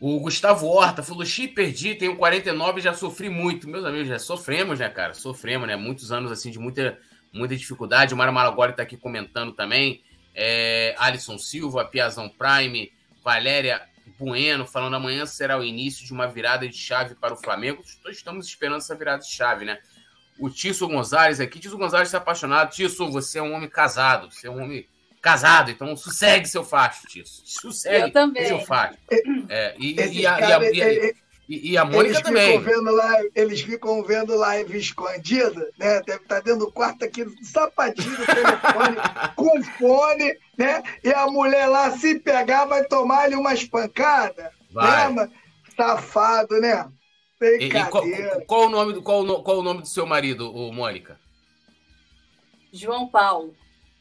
[0.08, 3.68] O Gustavo Horta falou: Xi, perdi, tenho 49 já sofri muito.
[3.68, 5.16] Meus amigos, já sofremos, né, cara?
[5.16, 5.76] Sofremos, né?
[5.76, 7.00] Muitos anos assim de muita,
[7.34, 8.14] muita dificuldade.
[8.14, 10.04] O Mário Maragoli tá aqui comentando também.
[10.36, 12.94] É, Alisson Silva, Piazão Prime,
[13.24, 13.82] Valéria
[14.20, 17.82] Bueno falando amanhã será o início de uma virada de chave para o Flamengo.
[18.08, 19.80] Estamos esperando essa virada de chave, né?
[20.38, 21.58] O Tício Gonzalez aqui.
[21.58, 22.70] Tício Gonzalez está apaixonado.
[22.70, 24.32] Tício, você é um homem casado.
[24.32, 24.88] Você é um homem
[25.26, 25.72] casado.
[25.72, 27.42] Então, sossegue seu facho, Tício.
[27.44, 28.14] Sossegue
[28.46, 29.00] seu facho.
[29.50, 31.14] É, e, e, a, cara, e, a, e, a,
[31.50, 32.62] e, e a Mônica eles também.
[32.62, 36.00] Vendo live, eles ficam vendo live escondida, né?
[36.06, 38.98] Deve estar tá dentro do quarto aqui, sapatinho do telefone,
[39.36, 40.84] com fone, né?
[41.04, 44.52] E a mulher lá, se pegar, vai tomar ali uma espancada.
[44.72, 45.12] Vai.
[45.12, 45.30] Né?
[45.76, 46.88] Safado, né?
[47.42, 48.04] E, e qual,
[48.46, 51.20] qual, o nome do, qual, qual o nome do seu marido, o Mônica?
[52.72, 53.56] João Paulo.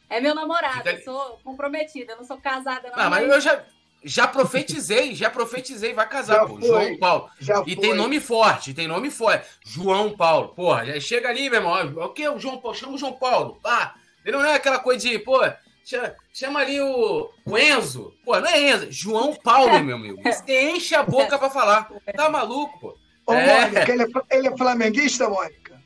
[0.09, 0.93] É meu namorado, Fica...
[0.93, 2.99] eu sou comprometida, eu não sou casada, não.
[2.99, 3.65] Ah, mas, eu já,
[4.05, 6.59] já profetizei, já profetizei, vai casar, já pô.
[6.59, 7.31] Foi, João Paulo.
[7.41, 7.77] Já e foi.
[7.77, 9.47] tem nome forte, tem nome forte.
[9.65, 10.49] João Paulo.
[10.49, 12.05] Porra, já chega ali, meu irmão.
[12.05, 12.29] O que?
[12.29, 12.77] O João Paulo?
[12.77, 13.59] Chama o João Paulo.
[13.65, 13.95] Ah,
[14.25, 15.41] ele não é aquela coisa de, pô,
[15.85, 18.15] chama, chama ali o, o, Enzo.
[18.25, 20.23] Pô, não é Enzo, João Paulo, meu amigo.
[20.23, 21.91] Você enche a boca pra falar.
[22.15, 22.99] Tá maluco, pô.
[23.27, 23.61] Ô, é.
[23.63, 25.81] Mônica, ele é, ele é flamenguista, Mônica?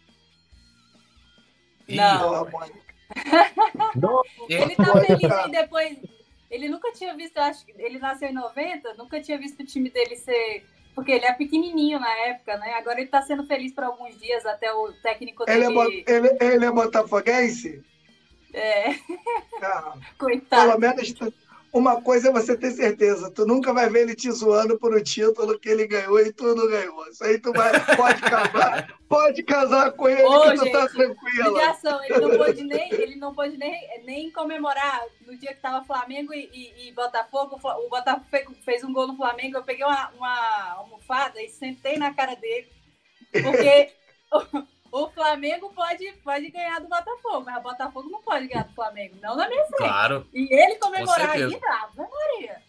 [1.89, 2.51] Não.
[2.51, 2.79] Mônica.
[4.01, 4.23] Não.
[4.49, 5.99] Ele tá feliz e depois
[6.51, 9.67] ele nunca tinha visto, eu acho que ele nasceu em 90, nunca tinha visto o
[9.67, 10.65] time dele ser.
[10.95, 12.73] Porque ele é pequenininho na época, né?
[12.75, 15.67] Agora ele tá sendo feliz por alguns dias, até o técnico dele.
[15.67, 17.85] Ele é, ele, ele é botafoguense?
[18.53, 18.91] É.
[19.63, 20.71] Ah, Coitado.
[20.71, 21.15] Pelo menos
[21.73, 25.03] uma coisa é você ter certeza, tu nunca vai ver ele te zoando por o
[25.03, 27.07] título que ele ganhou e tu não ganhou.
[27.09, 30.73] Isso aí tu vai, pode casar, pode casar com ele Ô, que tu tá gente,
[30.73, 31.59] tá tranquilo.
[31.59, 35.85] Ligação, ele não pôde nem, ele não pôde nem, nem comemorar no dia que tava
[35.85, 37.59] Flamengo e, e, e Botafogo.
[37.63, 42.15] O Botafogo fez um gol no Flamengo, eu peguei uma, uma almofada e sentei na
[42.15, 42.69] cara dele.
[43.31, 43.91] Porque
[44.91, 49.17] o Flamengo pode, pode ganhar do Botafogo, mas o Botafogo não pode ganhar do Flamengo,
[49.23, 49.79] não na minha frente.
[49.79, 50.27] Claro.
[50.33, 52.63] E ele comemorar ainda, Ave Maria.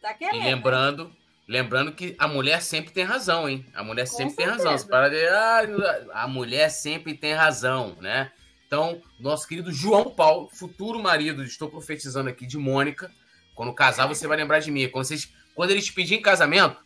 [0.00, 0.42] Tá querendo.
[0.42, 1.12] E lembrando,
[1.46, 3.66] lembrando que a mulher sempre tem razão, hein?
[3.74, 4.58] A mulher Com sempre certeza.
[4.58, 4.88] tem razão.
[4.88, 8.32] para de, ah, a mulher sempre tem razão, né?
[8.66, 13.10] Então, nosso querido João Paulo, futuro marido, estou profetizando aqui de Mônica.
[13.54, 14.88] Quando casar, você vai lembrar de mim.
[14.88, 16.80] Quando, vocês, quando eles pedirem casamento,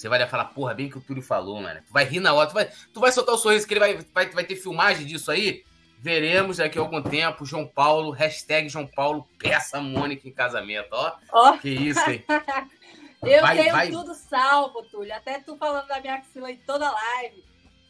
[0.00, 1.80] você vai falar, porra, bem que o Túlio falou, mano.
[1.86, 3.98] Tu vai rir na hora, tu vai, tu vai soltar o sorriso que ele vai,
[4.14, 5.62] vai, vai ter filmagem disso aí.
[5.98, 11.12] Veremos daqui a algum tempo, João Paulo, hashtag João Paulo, peça Mônica em casamento, ó.
[11.30, 11.58] Oh.
[11.58, 12.24] Que isso, hein?
[13.22, 13.90] Eu vai, tenho vai.
[13.90, 15.14] tudo salvo, Túlio.
[15.14, 17.44] Até tu falando da minha axila em toda live.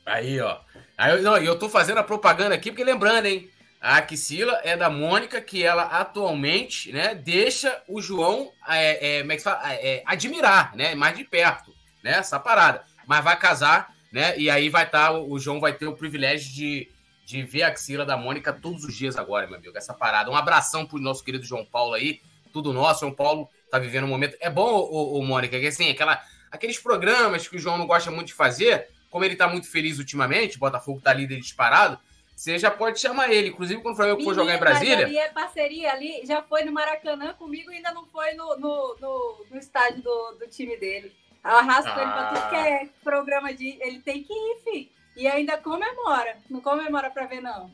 [0.05, 0.59] Aí, ó.
[0.99, 3.49] Aí, eu, não, eu tô fazendo a propaganda aqui, porque lembrando, hein?
[3.81, 9.31] A axila é da Mônica, que ela atualmente, né, deixa o João é, é, como
[9.31, 9.73] é que fala?
[9.73, 10.97] É, admirar, né?
[10.97, 11.73] Mais de perto
[12.03, 12.19] né?
[12.19, 12.85] Essa parada.
[13.07, 14.39] Mas vai casar, né?
[14.39, 16.89] E aí vai estar, tá, o João vai ter o privilégio de,
[17.25, 19.77] de ver a axila da Mônica todos os dias agora, meu amigo.
[19.77, 20.31] Essa parada.
[20.31, 22.21] Um abração pro nosso querido João Paulo aí.
[22.53, 23.01] Tudo nosso.
[23.01, 24.37] João Paulo tá vivendo um momento.
[24.41, 26.21] É bom, o, Mônica, que assim, aquela,
[26.51, 29.99] aqueles programas que o João não gosta muito de fazer, como ele tá muito feliz
[29.99, 31.99] ultimamente, o Botafogo tá líder disparado.
[32.35, 33.49] você já pode chamar ele.
[33.49, 35.07] Inclusive, quando o Flamengo for jogar em Brasília.
[35.07, 36.83] ali parceria ali, já foi no Brasília.
[36.83, 38.97] ali é parceria ali, já foi no Maracanã comigo e ainda não foi no, no,
[39.01, 41.13] no, no estádio do, do time dele.
[41.45, 42.03] Eu arrasto ah.
[42.03, 43.78] ele pra tudo que é programa de.
[43.80, 44.88] Ele tem que ir, filho.
[45.16, 46.36] E ainda comemora.
[46.49, 47.70] Não comemora pra ver, não.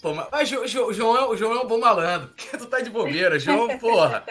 [0.00, 2.28] Pô, mas o João, é, o João é um bom malandro.
[2.34, 4.24] Porque tu tá de bobeira, João, porra.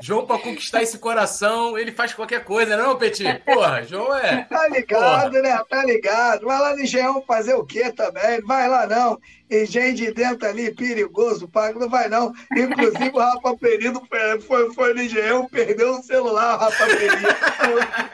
[0.00, 3.40] João, pra conquistar esse coração, ele faz qualquer coisa, não, Petit?
[3.46, 4.42] Porra, João é.
[4.44, 5.42] Tá ligado, porra.
[5.42, 5.64] né?
[5.68, 6.44] Tá ligado.
[6.46, 8.40] Vai lá no Engenhão fazer o quê também?
[8.40, 9.18] Não vai lá, não.
[9.50, 12.32] Engenho de dentro ali, perigoso, pago, não vai, não.
[12.54, 14.02] Inclusive, o Rafa Perido
[14.46, 17.28] foi, foi no Engenhão, perdeu o celular, o Rafa Perido.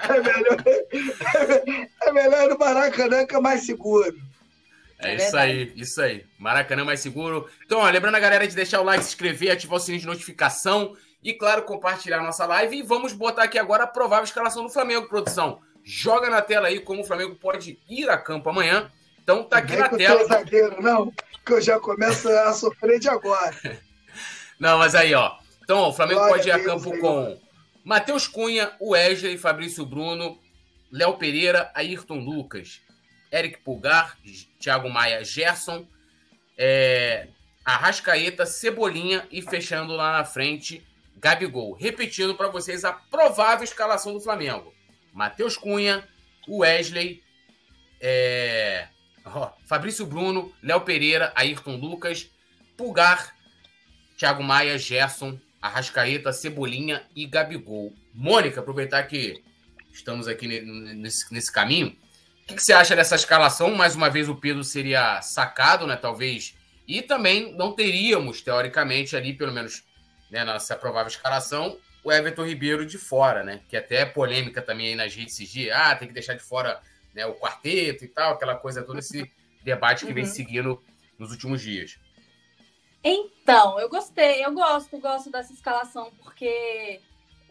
[0.09, 4.15] É melhor, é melhor no Maracanã, que é mais seguro.
[5.01, 6.25] É, é isso aí, isso aí.
[6.39, 7.49] Maracanã mais seguro.
[7.65, 10.07] Então, ó, lembrando a galera de deixar o like, se inscrever, ativar o sininho de
[10.07, 12.79] notificação e, claro, compartilhar nossa live.
[12.79, 15.61] E vamos botar aqui agora a provável escalação do Flamengo, produção.
[15.85, 18.91] Joga na tela aí como o Flamengo pode ir a campo amanhã.
[19.23, 20.25] Então tá aqui na tela.
[20.27, 21.13] Zagueiro, não,
[21.45, 23.55] que eu já começo a sofrer de agora.
[24.59, 25.37] não, mas aí, ó.
[25.63, 27.39] Então, ó, o Flamengo Glória pode ir a Deus, campo com
[27.85, 30.39] Matheus Cunha, Wesley, Fabrício Bruno,
[30.91, 32.81] Léo Pereira, Ayrton Lucas,
[33.33, 34.19] Eric Pulgar,
[34.61, 35.87] Thiago Maia, Gerson,
[36.59, 37.29] é,
[37.65, 40.85] Arrascaeta, Cebolinha e fechando lá na frente,
[41.17, 41.73] Gabigol.
[41.75, 44.75] Repetindo para vocês a provável escalação do Flamengo:
[45.13, 46.07] Matheus Cunha,
[46.49, 47.23] Wesley,
[48.01, 48.89] é...
[49.25, 52.31] oh, Fabrício Bruno, Léo Pereira, Ayrton Lucas,
[52.77, 53.35] Pulgar,
[54.17, 57.93] Thiago Maia, Gerson, Arrascaeta, Cebolinha e Gabigol.
[58.13, 59.43] Mônica, aproveitar que
[59.93, 61.97] estamos aqui nesse, nesse caminho.
[62.43, 63.75] O que, você acha dessa escalação?
[63.75, 65.97] Mais uma vez o Pedro seria sacado, né?
[65.97, 66.57] Talvez.
[66.89, 69.85] E também não teríamos, teoricamente, ali, pelo menos
[70.33, 73.61] né, nossa provável escalação, o Everton Ribeiro de fora, né?
[73.69, 75.77] Que até é polêmica também aí nas redes esses dias.
[75.77, 76.81] Ah, tem que deixar de fora
[77.15, 79.31] né, o quarteto e tal, aquela coisa toda, esse
[79.63, 80.15] debate que uhum.
[80.15, 80.83] vem seguindo
[81.19, 81.99] nos últimos dias.
[83.05, 87.01] Então, eu gostei, eu gosto, gosto dessa escalação, porque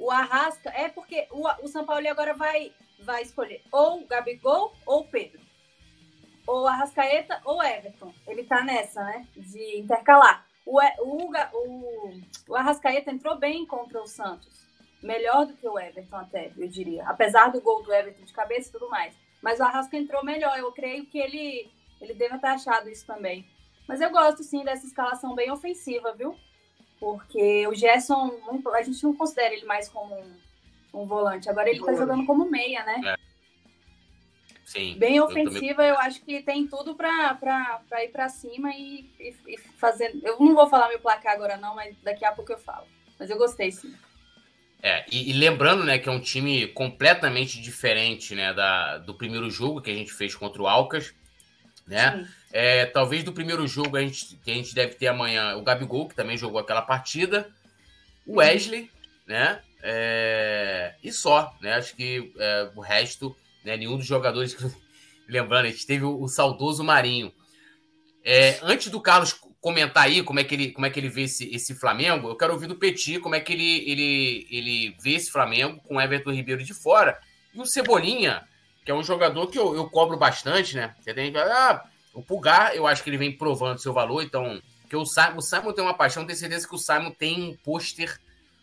[0.01, 0.69] o Arrasca.
[0.71, 5.07] É porque o, o São Paulo agora vai, vai escolher ou o Gabigol ou o
[5.07, 5.39] Pedro.
[6.47, 8.11] Ou Arrascaeta ou Everton.
[8.27, 9.27] Ele tá nessa, né?
[9.37, 10.50] De intercalar.
[10.71, 14.65] O, o, o, o Arrascaeta entrou bem contra o Santos.
[15.03, 17.03] Melhor do que o Everton, até, eu diria.
[17.09, 19.13] Apesar do gol do Everton de cabeça e tudo mais.
[19.41, 20.57] Mas o Arrasca entrou melhor.
[20.57, 21.69] Eu creio que ele,
[21.99, 23.45] ele deve ter achado isso também.
[23.85, 26.37] Mas eu gosto, sim, dessa escalação bem ofensiva, viu?
[27.01, 28.39] Porque o Gerson,
[28.73, 31.49] a gente não considera ele mais como um, um volante.
[31.49, 33.01] Agora ele tá jogando como meia, né?
[33.03, 33.20] É.
[34.71, 34.95] Sim.
[34.97, 39.57] Bem ofensiva, eu, eu acho que tem tudo para ir para cima e, e, e,
[39.57, 40.17] fazer.
[40.23, 42.87] Eu não vou falar meu placar agora, não, mas daqui a pouco eu falo.
[43.19, 43.93] Mas eu gostei, sim.
[44.81, 49.49] É, e, e lembrando, né, que é um time completamente diferente, né, da, do primeiro
[49.49, 51.13] jogo que a gente fez contra o Alcas,
[51.85, 52.25] né?
[52.53, 56.07] É, talvez do primeiro jogo a gente, que a gente deve ter amanhã o Gabigol,
[56.07, 57.49] que também jogou aquela partida,
[58.25, 58.89] o Wesley,
[59.27, 59.61] né?
[59.83, 61.73] É, e só, né?
[61.73, 63.77] Acho que é, o resto né?
[63.77, 64.55] Nenhum dos jogadores.
[65.27, 67.31] Lembrando, a gente teve o, o saudoso Marinho.
[68.23, 71.23] É, antes do Carlos comentar aí como é que ele, como é que ele vê
[71.23, 75.11] esse, esse Flamengo, eu quero ouvir do Petit como é que ele, ele, ele vê
[75.11, 77.17] esse Flamengo com Everton Ribeiro de fora.
[77.53, 78.43] E o Cebolinha,
[78.83, 80.95] que é um jogador que eu, eu cobro bastante, né?
[80.99, 81.83] Você tem ah,
[82.13, 84.61] o Pulgar, eu acho que ele vem provando seu valor, então.
[84.89, 87.55] Que o, Simon, o Simon tem uma paixão, tenho certeza que o Simon tem um
[87.63, 88.19] pôster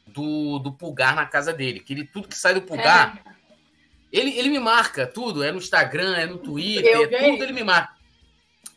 [0.06, 1.80] do, do Pulgar na casa dele.
[1.80, 3.22] Que ele, tudo que sai do Pulgar.
[3.24, 3.37] É
[4.12, 7.94] ele, ele me marca tudo, é no Instagram, é no Twitter, tudo ele me marca.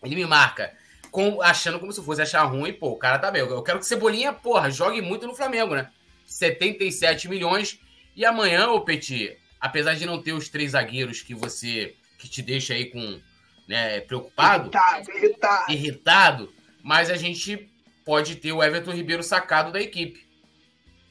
[0.04, 0.74] Ele me marca.
[1.10, 3.42] Com, achando como se fosse achar ruim, pô, o cara tá bem.
[3.42, 5.90] Eu quero que Cebolinha, porra, jogue muito no Flamengo, né?
[6.26, 7.80] 77 milhões.
[8.16, 12.42] E amanhã, ô Petit, apesar de não ter os três zagueiros que você que te
[12.42, 13.20] deixa aí com
[13.68, 15.72] né, preocupado, irritado, irritado.
[15.72, 16.54] irritado,
[16.84, 17.70] mas a gente
[18.06, 20.26] pode ter o Everton Ribeiro sacado da equipe.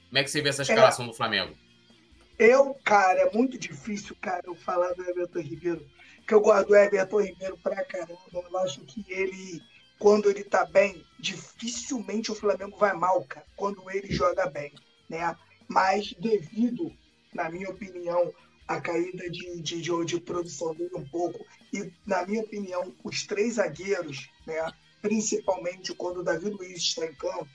[0.09, 1.09] Como é que você vê essa escalação é.
[1.09, 1.57] do Flamengo?
[2.41, 5.87] Eu, cara, é muito difícil, cara, eu falar do Everton Ribeiro,
[6.27, 8.19] que eu gosto do Everton Ribeiro pra caramba.
[8.33, 9.61] Eu acho que ele,
[9.99, 14.73] quando ele tá bem, dificilmente o Flamengo vai mal, cara, quando ele joga bem,
[15.07, 15.37] né?
[15.69, 16.91] Mas devido,
[17.35, 18.33] na minha opinião,
[18.67, 21.45] a caída de, de, de, de produção dele um pouco,
[21.75, 24.73] e, na minha opinião, os três zagueiros, né?
[25.03, 27.51] principalmente quando o Davi Luiz está em campo,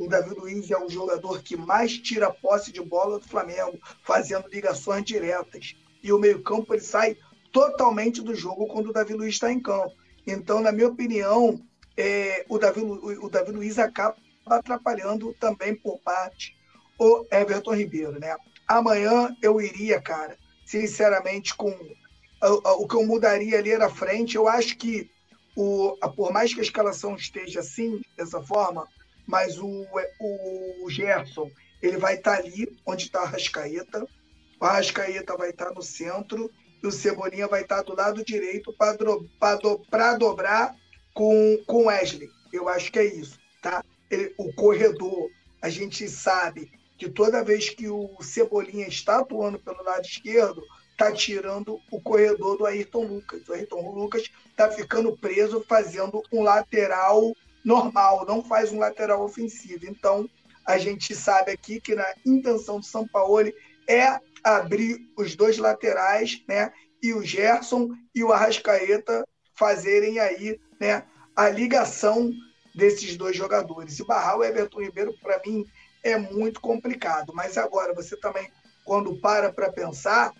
[0.00, 4.48] o Davi Luiz é o jogador que mais tira posse de bola do Flamengo, fazendo
[4.48, 5.76] ligações diretas.
[6.02, 7.18] E o meio-campo ele sai
[7.52, 9.92] totalmente do jogo quando o Davi Luiz está em campo.
[10.26, 11.60] Então, na minha opinião,
[11.98, 14.16] é, o, Davi, o Davi Luiz acaba
[14.46, 16.56] atrapalhando também por parte
[16.98, 18.34] o Everton Ribeiro, né?
[18.66, 24.36] Amanhã eu iria, cara, sinceramente, com o, o que eu mudaria ali na frente.
[24.36, 25.10] Eu acho que
[25.54, 28.88] o, por mais que a escalação esteja assim, dessa forma,
[29.26, 29.86] mas o,
[30.82, 31.50] o Gerson
[31.82, 34.06] ele vai estar tá ali onde está a Rascaeta,
[34.60, 36.50] o Rascaeta vai estar tá no centro
[36.82, 39.86] e o Cebolinha vai estar tá do lado direito para do,
[40.18, 40.74] dobrar
[41.14, 42.28] com o Wesley.
[42.52, 43.84] Eu acho que é isso, tá?
[44.10, 45.30] Ele, o corredor,
[45.62, 51.12] a gente sabe que toda vez que o Cebolinha está atuando pelo lado esquerdo, está
[51.12, 53.48] tirando o corredor do Ayrton Lucas.
[53.48, 57.34] O Ayrton Lucas está ficando preso fazendo um lateral
[57.64, 59.86] normal, não faz um lateral ofensivo.
[59.86, 60.28] Então,
[60.66, 63.52] a gente sabe aqui que na intenção do São Paulo
[63.88, 66.72] é abrir os dois laterais, né?
[67.02, 71.04] E o Gerson e o Arrascaeta fazerem aí, né,
[71.36, 72.32] a ligação
[72.74, 73.98] desses dois jogadores.
[73.98, 75.66] E barrar o Everton Ribeiro, para mim,
[76.02, 77.32] é muito complicado.
[77.34, 78.50] Mas agora, você também,
[78.84, 80.32] quando para para pensar,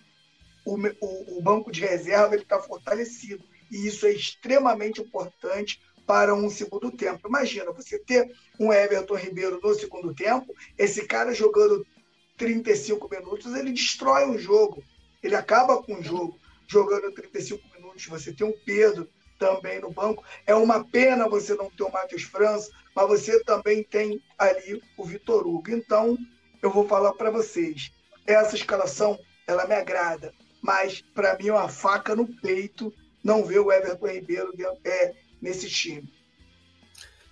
[0.65, 3.43] o, o, o, banco de reserva está fortalecido.
[3.71, 5.79] E isso é extremamente importante
[6.11, 7.25] para um segundo tempo.
[7.29, 8.29] Imagina, você ter
[8.59, 11.87] um Everton Ribeiro no segundo tempo, esse cara jogando
[12.35, 14.83] 35 minutos, ele destrói um jogo.
[15.23, 18.05] Ele acaba com o jogo jogando 35 minutos.
[18.07, 19.07] Você tem um Pedro
[19.39, 20.21] também no banco.
[20.45, 25.05] É uma pena você não ter o Matheus França, mas você também tem ali o
[25.05, 25.71] Vitor Hugo.
[25.71, 26.17] Então,
[26.61, 27.89] eu vou falar para vocês,
[28.27, 29.17] essa escalação,
[29.47, 32.93] ela me agrada, mas para mim é uma faca no peito
[33.23, 34.51] não ver o Everton Ribeiro
[34.83, 36.03] é, nesse time.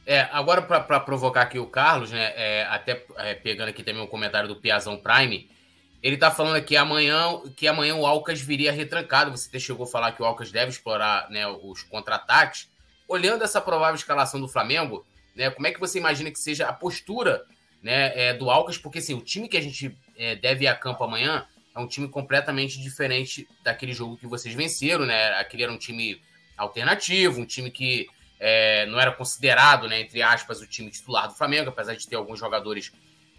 [0.06, 4.07] É, agora para provocar aqui o Carlos, né, é, até é, pegando aqui também um
[4.07, 5.48] comentário do Piazão Prime,
[6.02, 9.31] ele tá falando aqui amanhã que amanhã o Alcas viria retrancado.
[9.31, 12.69] Você até chegou a falar que o Alcas deve explorar né, os contra-ataques.
[13.07, 15.06] Olhando essa provável escalação do Flamengo,
[15.36, 17.44] né, como é que você imagina que seja a postura
[17.84, 18.77] né, é, do Alcas?
[18.77, 21.45] Porque assim, o time que a gente é, deve ir a campo amanhã
[21.76, 25.34] é um time completamente diferente daquele jogo que vocês venceram, né?
[25.34, 26.22] Aquele era um time
[26.60, 28.07] alternativo, um time que
[28.40, 32.15] é, não era considerado, né, entre aspas, o time titular do Flamengo, apesar de ter
[32.15, 32.91] alguns jogadores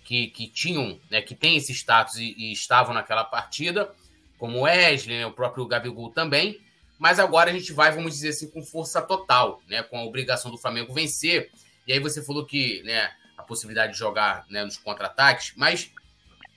[0.04, 3.94] que, que tinham, né, que têm esse status e, e estavam naquela partida,
[4.38, 6.60] como o Wesley, né, o próprio Gabigol também.
[6.98, 10.50] Mas agora a gente vai, vamos dizer assim, com força total, né, com a obrigação
[10.50, 11.50] do Flamengo vencer.
[11.86, 15.90] E aí você falou que né, a possibilidade de jogar né, nos contra-ataques, mas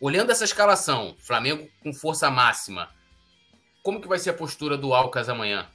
[0.01, 2.89] olhando essa escalação, Flamengo com força máxima,
[3.81, 5.67] como que vai ser a postura do Alcas amanhã?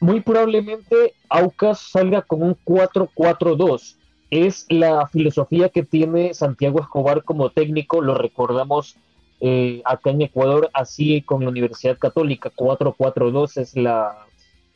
[0.00, 3.96] Muy probablemente Aucas salga con un 4-4-2.
[4.30, 8.96] Es la filosofía que tiene Santiago Escobar como técnico, lo recordamos
[9.40, 14.26] eh, acá en Ecuador, así con la Universidad Católica, 4-4-2 es la,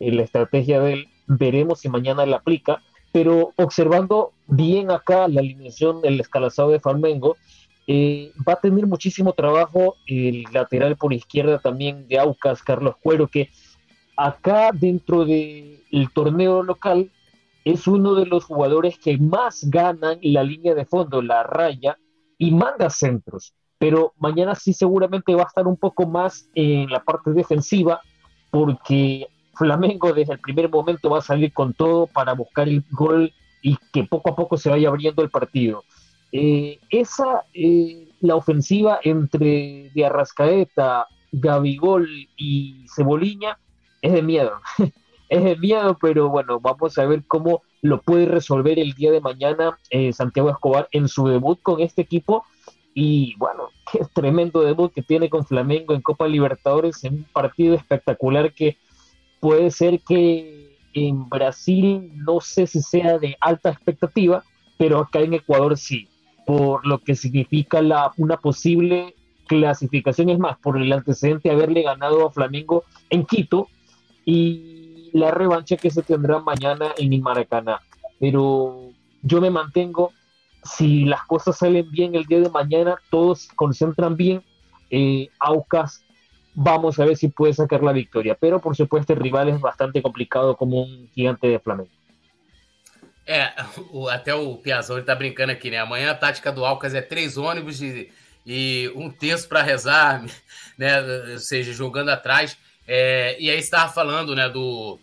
[0.00, 2.82] eh, la estrategia de él, veremos si mañana la aplica,
[3.12, 7.36] pero observando bien acá la alineación del escalazado de Flamengo,
[7.86, 13.28] eh, va a tener muchísimo trabajo el lateral por izquierda también de Aucas, Carlos Cuero,
[13.28, 13.50] que
[14.16, 17.10] acá dentro del torneo local
[17.64, 21.98] es uno de los jugadores que más ganan la línea de fondo, la raya,
[22.38, 23.54] y manda centros.
[23.78, 28.00] Pero mañana sí seguramente va a estar un poco más en la parte defensiva,
[28.50, 33.32] porque Flamengo desde el primer momento va a salir con todo para buscar el gol
[33.62, 35.84] y que poco a poco se vaya abriendo el partido.
[36.32, 43.58] Eh, esa, eh, la ofensiva entre de Arrascaeta, Gabigol y Ceboliña
[44.04, 44.60] es de miedo.
[45.28, 49.20] es de miedo, pero bueno, vamos a ver cómo lo puede resolver el día de
[49.20, 52.44] mañana eh, Santiago Escobar en su debut con este equipo.
[52.92, 57.74] Y bueno, qué tremendo debut que tiene con Flamengo en Copa Libertadores en un partido
[57.74, 58.76] espectacular que
[59.40, 64.44] puede ser que en Brasil no sé si sea de alta expectativa,
[64.76, 66.08] pero acá en Ecuador sí
[66.46, 69.14] por lo que significa la, una posible
[69.46, 73.68] clasificación, es más, por el antecedente de haberle ganado a Flamengo en Quito
[74.24, 77.80] y la revancha que se tendrá mañana en Maracaná.
[78.18, 78.90] Pero
[79.22, 80.12] yo me mantengo,
[80.64, 84.42] si las cosas salen bien el día de mañana, todos se concentran bien,
[84.90, 86.04] eh, Aucas,
[86.54, 88.36] vamos a ver si puede sacar la victoria.
[88.38, 91.90] Pero por supuesto el rival es bastante complicado como un gigante de Flamengo.
[93.26, 93.52] É,
[93.90, 95.78] o, até o Piazão ele tá brincando aqui, né?
[95.78, 98.12] Amanhã a tática do Alcas é três ônibus e,
[98.44, 100.22] e um terço para rezar,
[100.76, 101.00] né?
[101.32, 102.56] Ou seja, jogando atrás.
[102.86, 104.98] É, e aí estava falando, né, do,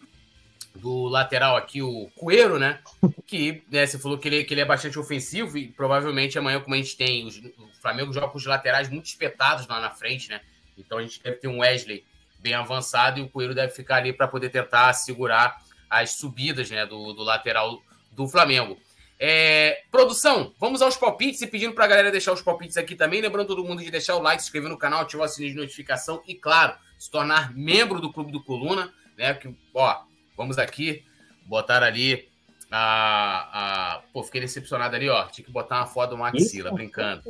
[0.75, 2.79] do lateral aqui, o Coelho, né?
[3.25, 6.75] Que né, você falou que ele, que ele é bastante ofensivo e provavelmente amanhã, como
[6.75, 10.29] a gente tem, os, o Flamengo joga com os laterais muito espetados lá na frente,
[10.29, 10.41] né?
[10.77, 12.03] Então a gente deve ter um Wesley
[12.39, 16.85] bem avançado e o Coelho deve ficar ali para poder tentar segurar as subidas né,
[16.85, 17.81] do, do lateral
[18.11, 18.77] do Flamengo.
[19.19, 23.21] É, produção, vamos aos palpites e pedindo para a galera deixar os palpites aqui também.
[23.21, 25.59] Lembrando todo mundo de deixar o like, se inscrever no canal, ativar o sininho de
[25.59, 29.33] notificação e, claro, se tornar membro do Clube do Coluna, né?
[29.33, 30.01] Que, ó,
[30.41, 31.05] Vamos aqui
[31.45, 32.27] botar ali
[32.71, 34.01] a, a.
[34.11, 35.25] Pô, fiquei decepcionado ali, ó.
[35.27, 37.21] Tinha que botar uma foto do Maxila, brincando.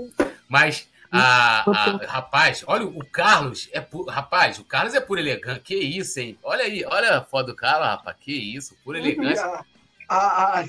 [0.48, 0.90] Mas.
[1.14, 4.06] A, a, rapaz, olha o Carlos é pu...
[4.06, 5.60] rapaz, o Carlos é puro elegante.
[5.60, 6.40] Que isso, hein?
[6.42, 8.16] Olha aí, olha a foto do Carlos, rapaz.
[8.22, 9.38] Que isso, puro elegante.
[9.38, 9.66] A,
[10.08, 10.64] a,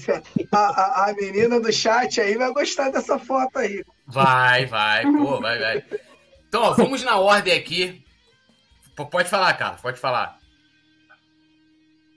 [0.52, 3.84] a, a, menina do chat aí vai gostar dessa foto aí.
[4.04, 5.84] Vai, vai, pô, vai, vai.
[6.48, 8.01] Então, ó, vamos na ordem aqui.
[8.94, 10.38] Pode falar, Carlos, pode falar.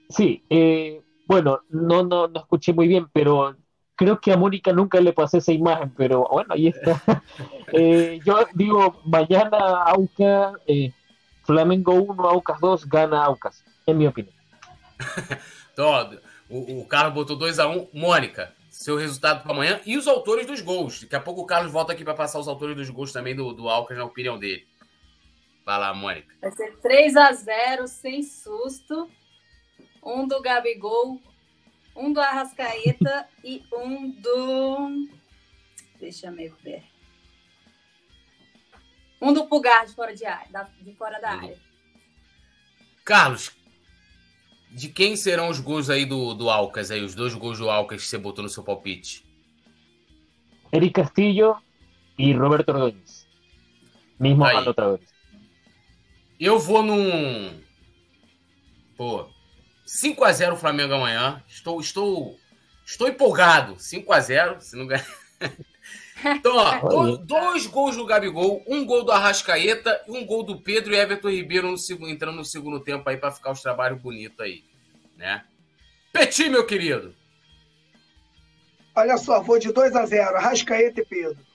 [0.08, 3.56] Sí, eh, bueno, no, no, no escuché muy bien, pero
[3.96, 7.02] creo que a Mónica nunca le pasé esa imagen, pero bueno, ahí está.
[7.72, 10.92] eh, yo digo, mañana Aucas, eh,
[11.44, 14.34] Flamengo 1, Aucas 2, gana Aucas, en mi opinión.
[15.74, 16.20] Todo.
[16.48, 17.88] O, o Carlos botou 2x1.
[17.92, 18.00] Um.
[18.00, 21.02] Mônica, seu resultado para amanhã e os autores dos gols.
[21.02, 23.52] Daqui a pouco o Carlos volta aqui para passar os autores dos gols também do,
[23.52, 24.66] do Alcas, na opinião dele.
[25.66, 26.32] Vai lá, Mônica.
[26.40, 29.10] Vai ser 3x0, sem susto.
[30.00, 31.20] Um do Gabigol,
[31.96, 35.08] um do Arrascaeta e um do.
[35.98, 36.84] Deixa eu ver.
[39.20, 41.58] Um do Pulgar de fora, de área, de fora da área.
[43.04, 43.50] Carlos,
[44.70, 48.02] de quem serão os gols aí do, do Alcas, aí, os dois gols do Alcas
[48.02, 49.26] que você botou no seu palpite?
[50.72, 51.60] Eric Castillo
[52.16, 53.26] e Roberto Ordóñez.
[54.20, 54.56] Mesmo aí.
[54.64, 55.15] outra vez.
[56.38, 57.60] Eu vou num.
[58.96, 59.28] Pô.
[59.86, 61.42] 5x0 o Flamengo amanhã.
[61.48, 62.38] Estou, estou,
[62.84, 63.76] estou empolgado.
[63.76, 64.60] 5x0.
[64.60, 65.06] Se não ganhar.
[66.24, 70.94] Então, ó, dois gols do Gabigol, um gol do Arrascaeta e um gol do Pedro
[70.94, 74.64] e Everton Ribeiro no entrando no segundo tempo aí para ficar os trabalhos bonitos aí,
[75.14, 75.44] né?
[76.12, 77.14] Petit, meu querido.
[78.94, 81.45] Olha só, vou de 2 a 0 Arrascaeta e Pedro.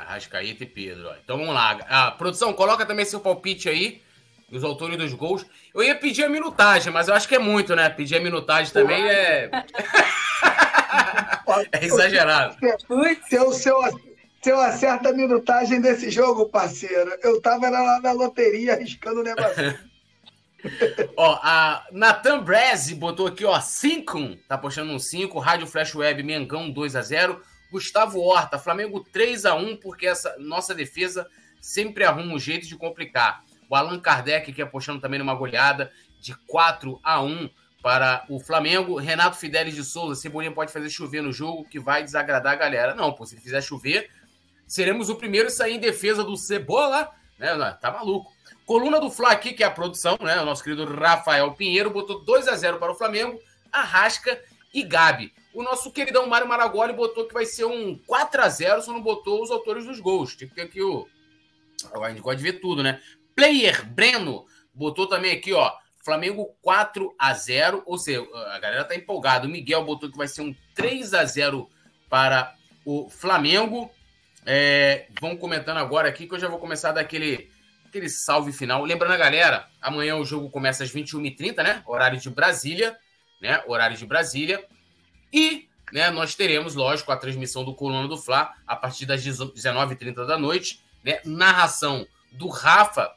[0.00, 1.08] Arrascaeta e Pedro.
[1.08, 1.14] Ó.
[1.22, 1.78] Então vamos lá.
[1.88, 4.02] Ah, produção, coloca também seu palpite aí,
[4.50, 5.46] os autores dos gols.
[5.74, 7.88] Eu ia pedir a minutagem, mas eu acho que é muito, né?
[7.88, 9.50] Pedir a minutagem também é.
[11.72, 12.56] é exagerado.
[13.28, 13.80] Se eu, se, eu,
[14.42, 19.24] se eu acerto a minutagem desse jogo, parceiro, eu tava na, na loteria arriscando o
[19.24, 19.78] negócio.
[21.16, 26.22] ó, a Nathan Breze botou aqui, ó, 5, tá postando um 5, Rádio Flash Web,
[26.22, 27.40] Mengão 2 a 0
[27.70, 31.28] Gustavo Horta, Flamengo 3 a 1 porque essa nossa defesa
[31.60, 33.44] sempre arruma um jeito de complicar.
[33.68, 37.48] O Allan Kardec, que é postando também numa goleada de 4 a 1
[37.82, 38.96] para o Flamengo.
[38.98, 42.94] Renato Fidelis de Souza, Cebolinha pode fazer chover no jogo que vai desagradar a galera.
[42.94, 44.10] Não, pô, se ele fizer chover,
[44.66, 47.54] seremos o primeiro a sair em defesa do Cebola, né?
[47.80, 48.32] Tá maluco.
[48.66, 50.40] Coluna do Fla aqui, que é a produção, né?
[50.40, 53.38] O nosso querido Rafael Pinheiro botou 2 a 0 para o Flamengo,
[53.72, 54.40] Arrasca
[54.72, 55.32] e Gabi.
[55.52, 59.02] O nosso queridão Mário Maragoli botou que vai ser um 4 a 0 só não
[59.02, 60.36] botou os autores dos gols.
[60.36, 61.08] Tem que ter aqui o.
[62.02, 63.00] A gente pode ver tudo, né?
[63.34, 65.72] Player Breno botou também aqui, ó.
[66.04, 69.46] Flamengo 4 a 0 ou seja, a galera tá empolgada.
[69.46, 71.68] O Miguel botou que vai ser um 3 a 0
[72.08, 73.90] para o Flamengo.
[74.46, 77.50] É, vamos comentando agora aqui que eu já vou começar daquele
[77.86, 78.84] aquele salve final.
[78.84, 81.82] Lembrando a galera, amanhã o jogo começa às 21h30, né?
[81.86, 82.96] Horário de Brasília,
[83.40, 83.62] né?
[83.66, 84.64] Horário de Brasília.
[85.32, 90.26] E né, nós teremos, lógico, a transmissão do Coluna do Fla a partir das 19h30
[90.26, 90.80] da noite.
[91.04, 91.20] Né?
[91.24, 93.12] Narração do Rafa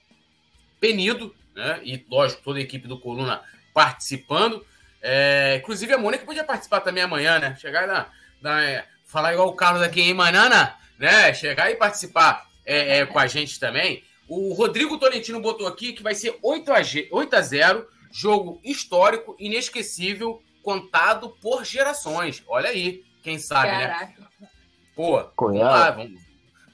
[0.80, 1.80] Penido, né?
[1.84, 3.42] E, lógico, toda a equipe do Coluna
[3.74, 4.66] participando.
[5.02, 7.56] É, inclusive a Mônica podia participar também amanhã, né?
[7.60, 8.08] Chegar na,
[8.42, 11.34] na é, falar igual o Carlos aqui em Manana, né?
[11.34, 14.04] Chegar e participar é, é, com a gente também.
[14.28, 18.62] O Rodrigo Tolentino botou aqui que vai ser 8 a, G, 8 a 0, jogo
[18.64, 22.44] histórico, inesquecível, contado por gerações.
[22.48, 23.88] Olha aí, quem sabe, né?
[23.88, 24.22] Caraca.
[24.40, 24.50] né?
[24.96, 26.22] Pô, vamos lá, vamos,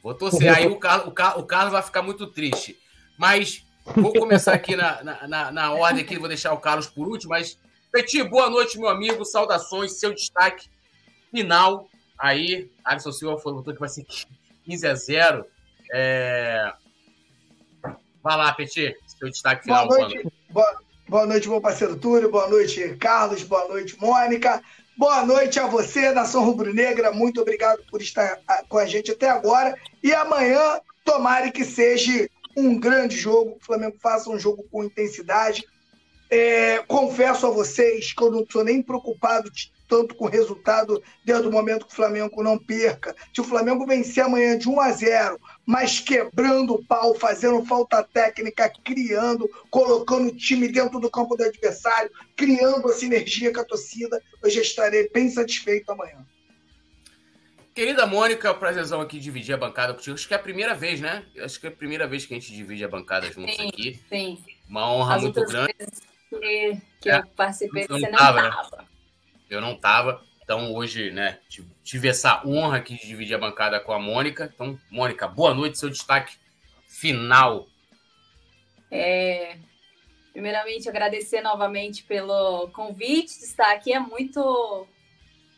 [0.03, 0.53] vou torcer.
[0.53, 2.77] Aí o Carlos, o, Carlos, o Carlos vai ficar muito triste.
[3.17, 7.31] Mas Vou começar aqui na, na, na, ordem aqui, vou deixar o Carlos por último,
[7.31, 7.57] mas
[7.91, 9.25] Petit, boa noite, meu amigo.
[9.25, 10.69] Saudações, seu destaque
[11.31, 12.69] final aí.
[12.85, 14.05] Alisson Silva falou que vai ser
[14.63, 15.45] 15 a 0.
[15.91, 16.73] É...
[18.21, 19.87] Vai lá, Petit, seu destaque final.
[19.87, 22.29] Boa noite, boa, boa noite, meu parceiro Túlio.
[22.29, 23.41] Boa noite, Carlos.
[23.41, 24.61] Boa noite, Mônica.
[24.95, 27.11] Boa noite a você, Nação Rubro-Negra.
[27.11, 29.75] Muito obrigado por estar com a gente até agora.
[30.03, 35.65] E amanhã, tomare que seja um grande jogo, o Flamengo faça um jogo com intensidade.
[36.29, 39.49] É, confesso a vocês que eu não estou nem preocupado
[39.87, 43.15] tanto com o resultado desde o momento que o Flamengo não perca.
[43.33, 48.01] Se o Flamengo vencer amanhã de 1 a 0, mas quebrando o pau, fazendo falta
[48.01, 53.63] técnica, criando, colocando o time dentro do campo do adversário, criando a sinergia com a
[53.63, 56.25] torcida, eu já estarei bem satisfeito amanhã.
[57.75, 60.15] Querida Mônica, prazerzão aqui dividir a bancada contigo.
[60.15, 61.23] Acho que é a primeira vez, né?
[61.39, 64.01] Acho que é a primeira vez que a gente divide a bancada juntos sim, aqui.
[64.09, 64.43] Sim.
[64.67, 65.75] Uma honra As muito grande.
[65.77, 66.01] Vezes...
[66.31, 68.41] que, que é, eu participei, você não estava.
[68.41, 68.85] Né?
[69.47, 70.23] Eu não estava.
[70.43, 71.37] Então, hoje, né,
[71.89, 74.51] tive essa honra aqui de dividir a bancada com a Mônica.
[74.53, 76.37] Então, Mônica, boa noite, seu destaque
[76.87, 77.65] final.
[78.91, 79.57] É,
[80.31, 83.91] primeiramente, agradecer novamente pelo convite de estar aqui.
[83.91, 84.87] É muito,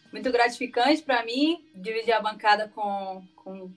[0.09, 3.69] muito gratificante para mim dividir a bancada com, com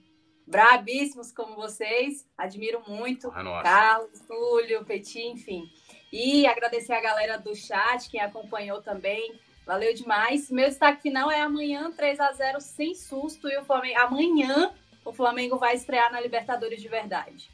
[0.47, 2.25] brabíssimos como vocês.
[2.37, 3.29] Admiro muito.
[3.35, 5.69] Ah, Carlos, Túlio, Petit, enfim.
[6.09, 9.37] E agradecer a galera do chat, quem acompanhou também.
[9.65, 10.51] Valeu demais.
[10.51, 13.47] Meu destaque final é amanhã, 3 a 0 sem susto.
[13.49, 13.99] E o Flamengo.
[13.99, 14.71] Amanhã
[15.03, 17.49] o Flamengo vai estrear na Libertadores de verdade.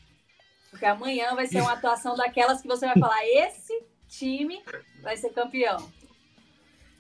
[0.69, 4.61] Porque amanhã vai ser uma atuação daquelas que você vai falar: esse time
[5.01, 5.91] vai ser campeão.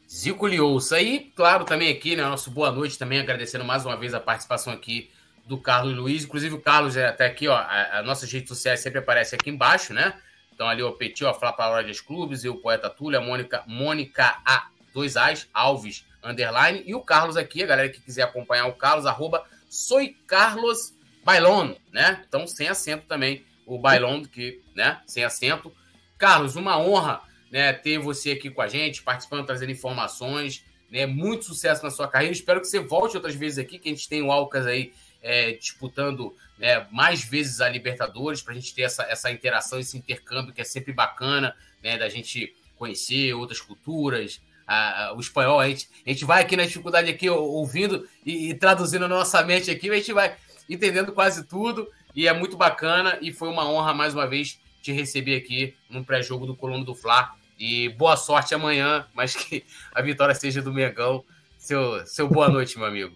[0.09, 0.99] Zico Liouça.
[1.01, 2.23] E, claro, também aqui, né?
[2.23, 5.09] Nosso boa noite também, agradecendo mais uma vez a participação aqui
[5.45, 6.23] do Carlos Luiz.
[6.23, 7.55] Inclusive, o Carlos é até aqui, ó.
[7.55, 10.21] A, a nossas redes sociais sempre aparece aqui embaixo, né?
[10.53, 13.63] Então, ali o Petit, ó, Fala Palavra dos Clubes, e o Poeta Túlio, a Mônica,
[13.65, 18.67] Mônica A dois As, Alves, underline, e o Carlos aqui, a galera que quiser acompanhar
[18.67, 20.93] o Carlos, arroba Soy Carlos
[21.23, 22.23] Bailon, né?
[22.27, 25.73] Então, sem acento também, o Bailon, que, né, sem acento.
[26.17, 31.05] Carlos, uma honra, né, ter você aqui com a gente, participando, trazendo informações, né?
[31.05, 32.33] Muito sucesso na sua carreira.
[32.33, 35.53] Espero que você volte outras vezes aqui, que a gente tem o Alcas aí é,
[35.53, 40.53] disputando né, mais vezes a Libertadores, para a gente ter essa, essa interação, esse intercâmbio
[40.53, 44.41] que é sempre bacana, né, da gente conhecer outras culturas,
[44.71, 48.53] a, o espanhol, a gente, a gente vai aqui na dificuldade aqui ouvindo e, e
[48.53, 50.35] traduzindo na nossa mente aqui, a gente vai
[50.69, 54.91] entendendo quase tudo e é muito bacana e foi uma honra mais uma vez te
[54.91, 60.01] receber aqui no pré-jogo do Colombo do Fla e boa sorte amanhã, mas que a
[60.01, 61.23] vitória seja do Mengão.
[61.57, 63.15] Seu, seu boa noite, meu amigo.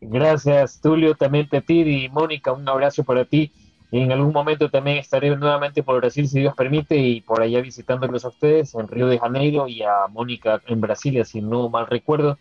[0.00, 3.50] Gracias, Tulio, también Petit y Mónica, un abrazo para ti.
[3.90, 8.24] En algún momento también estaré nuevamente por Brasil, si Dios permite, y por allá visitándolos
[8.24, 12.36] a ustedes en Río de Janeiro y a Mónica en Brasilia, si no mal recuerdo,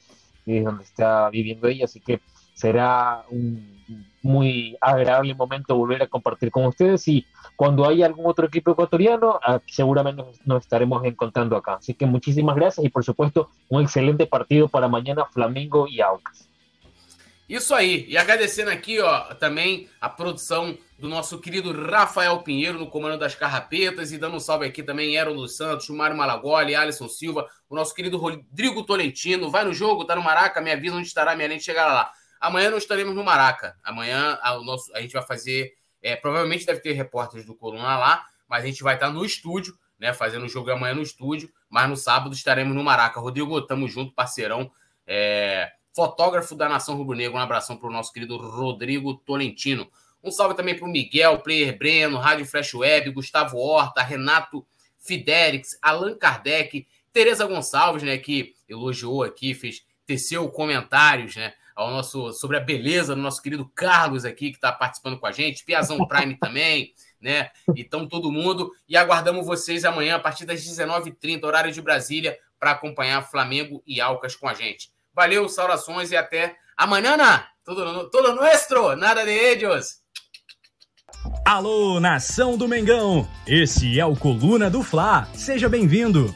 [0.46, 1.86] es donde está viviendo ella.
[1.86, 2.20] Así que
[2.54, 3.78] será un
[4.22, 7.26] muy agradable momento volver a compartir con ustedes y
[7.56, 11.76] cuando haya algún otro equipo ecuatoriano, ah, seguramente nos, estaremos encontrando acá.
[11.76, 16.47] Así que muchísimas gracias y por supuesto un excelente partido para mañana Flamengo y Aucas.
[17.48, 18.06] Isso aí.
[18.10, 23.36] E agradecendo aqui, ó, também a produção do nosso querido Rafael Pinheiro no comando das
[23.36, 27.76] carrapetas e dando um salve aqui também Eron dos Santos, Mário Malagoli, Alisson Silva, o
[27.76, 29.50] nosso querido Rodrigo Tolentino.
[29.50, 32.12] Vai no jogo, tá no Maraca, me avisa onde estará minha lente chegar lá.
[32.40, 33.78] Amanhã não estaremos no Maraca.
[33.82, 35.74] Amanhã a, o nosso, a gente vai fazer.
[36.02, 39.74] É, provavelmente deve ter repórteres do Coluna lá, mas a gente vai estar no estúdio,
[39.98, 40.14] né?
[40.14, 41.50] Fazendo o jogo amanhã no estúdio.
[41.70, 43.22] Mas no sábado estaremos no Maraca.
[43.22, 44.70] Rodrigo, tamo junto, parceirão.
[45.06, 47.36] É, fotógrafo da Nação Rubro-Negro.
[47.36, 49.90] Um abração para o nosso querido Rodrigo Tolentino.
[50.24, 54.64] Um salve também para o Miguel, Player Breno, Rádio Flash Web, Gustavo Horta, Renato
[55.00, 62.32] Fidelix, Allan Kardec, Tereza Gonçalves, né, que elogiou aqui, fez, teceu comentários, né, ao nosso,
[62.32, 66.06] sobre a beleza do nosso querido Carlos aqui, que está participando com a gente, Piazão
[66.08, 71.72] Prime também, né, então todo mundo, e aguardamos vocês amanhã a partir das 19h30, horário
[71.72, 74.92] de Brasília, para acompanhar Flamengo e Alcas com a gente.
[75.18, 77.18] Valeu, saudações e até amanhã.
[77.66, 79.96] Tudo, tudo nuestro, nada de ellos.
[81.44, 83.28] Alô, nação do Mengão!
[83.48, 85.28] Esse é o Coluna do Fla.
[85.34, 86.36] Seja bem-vindo.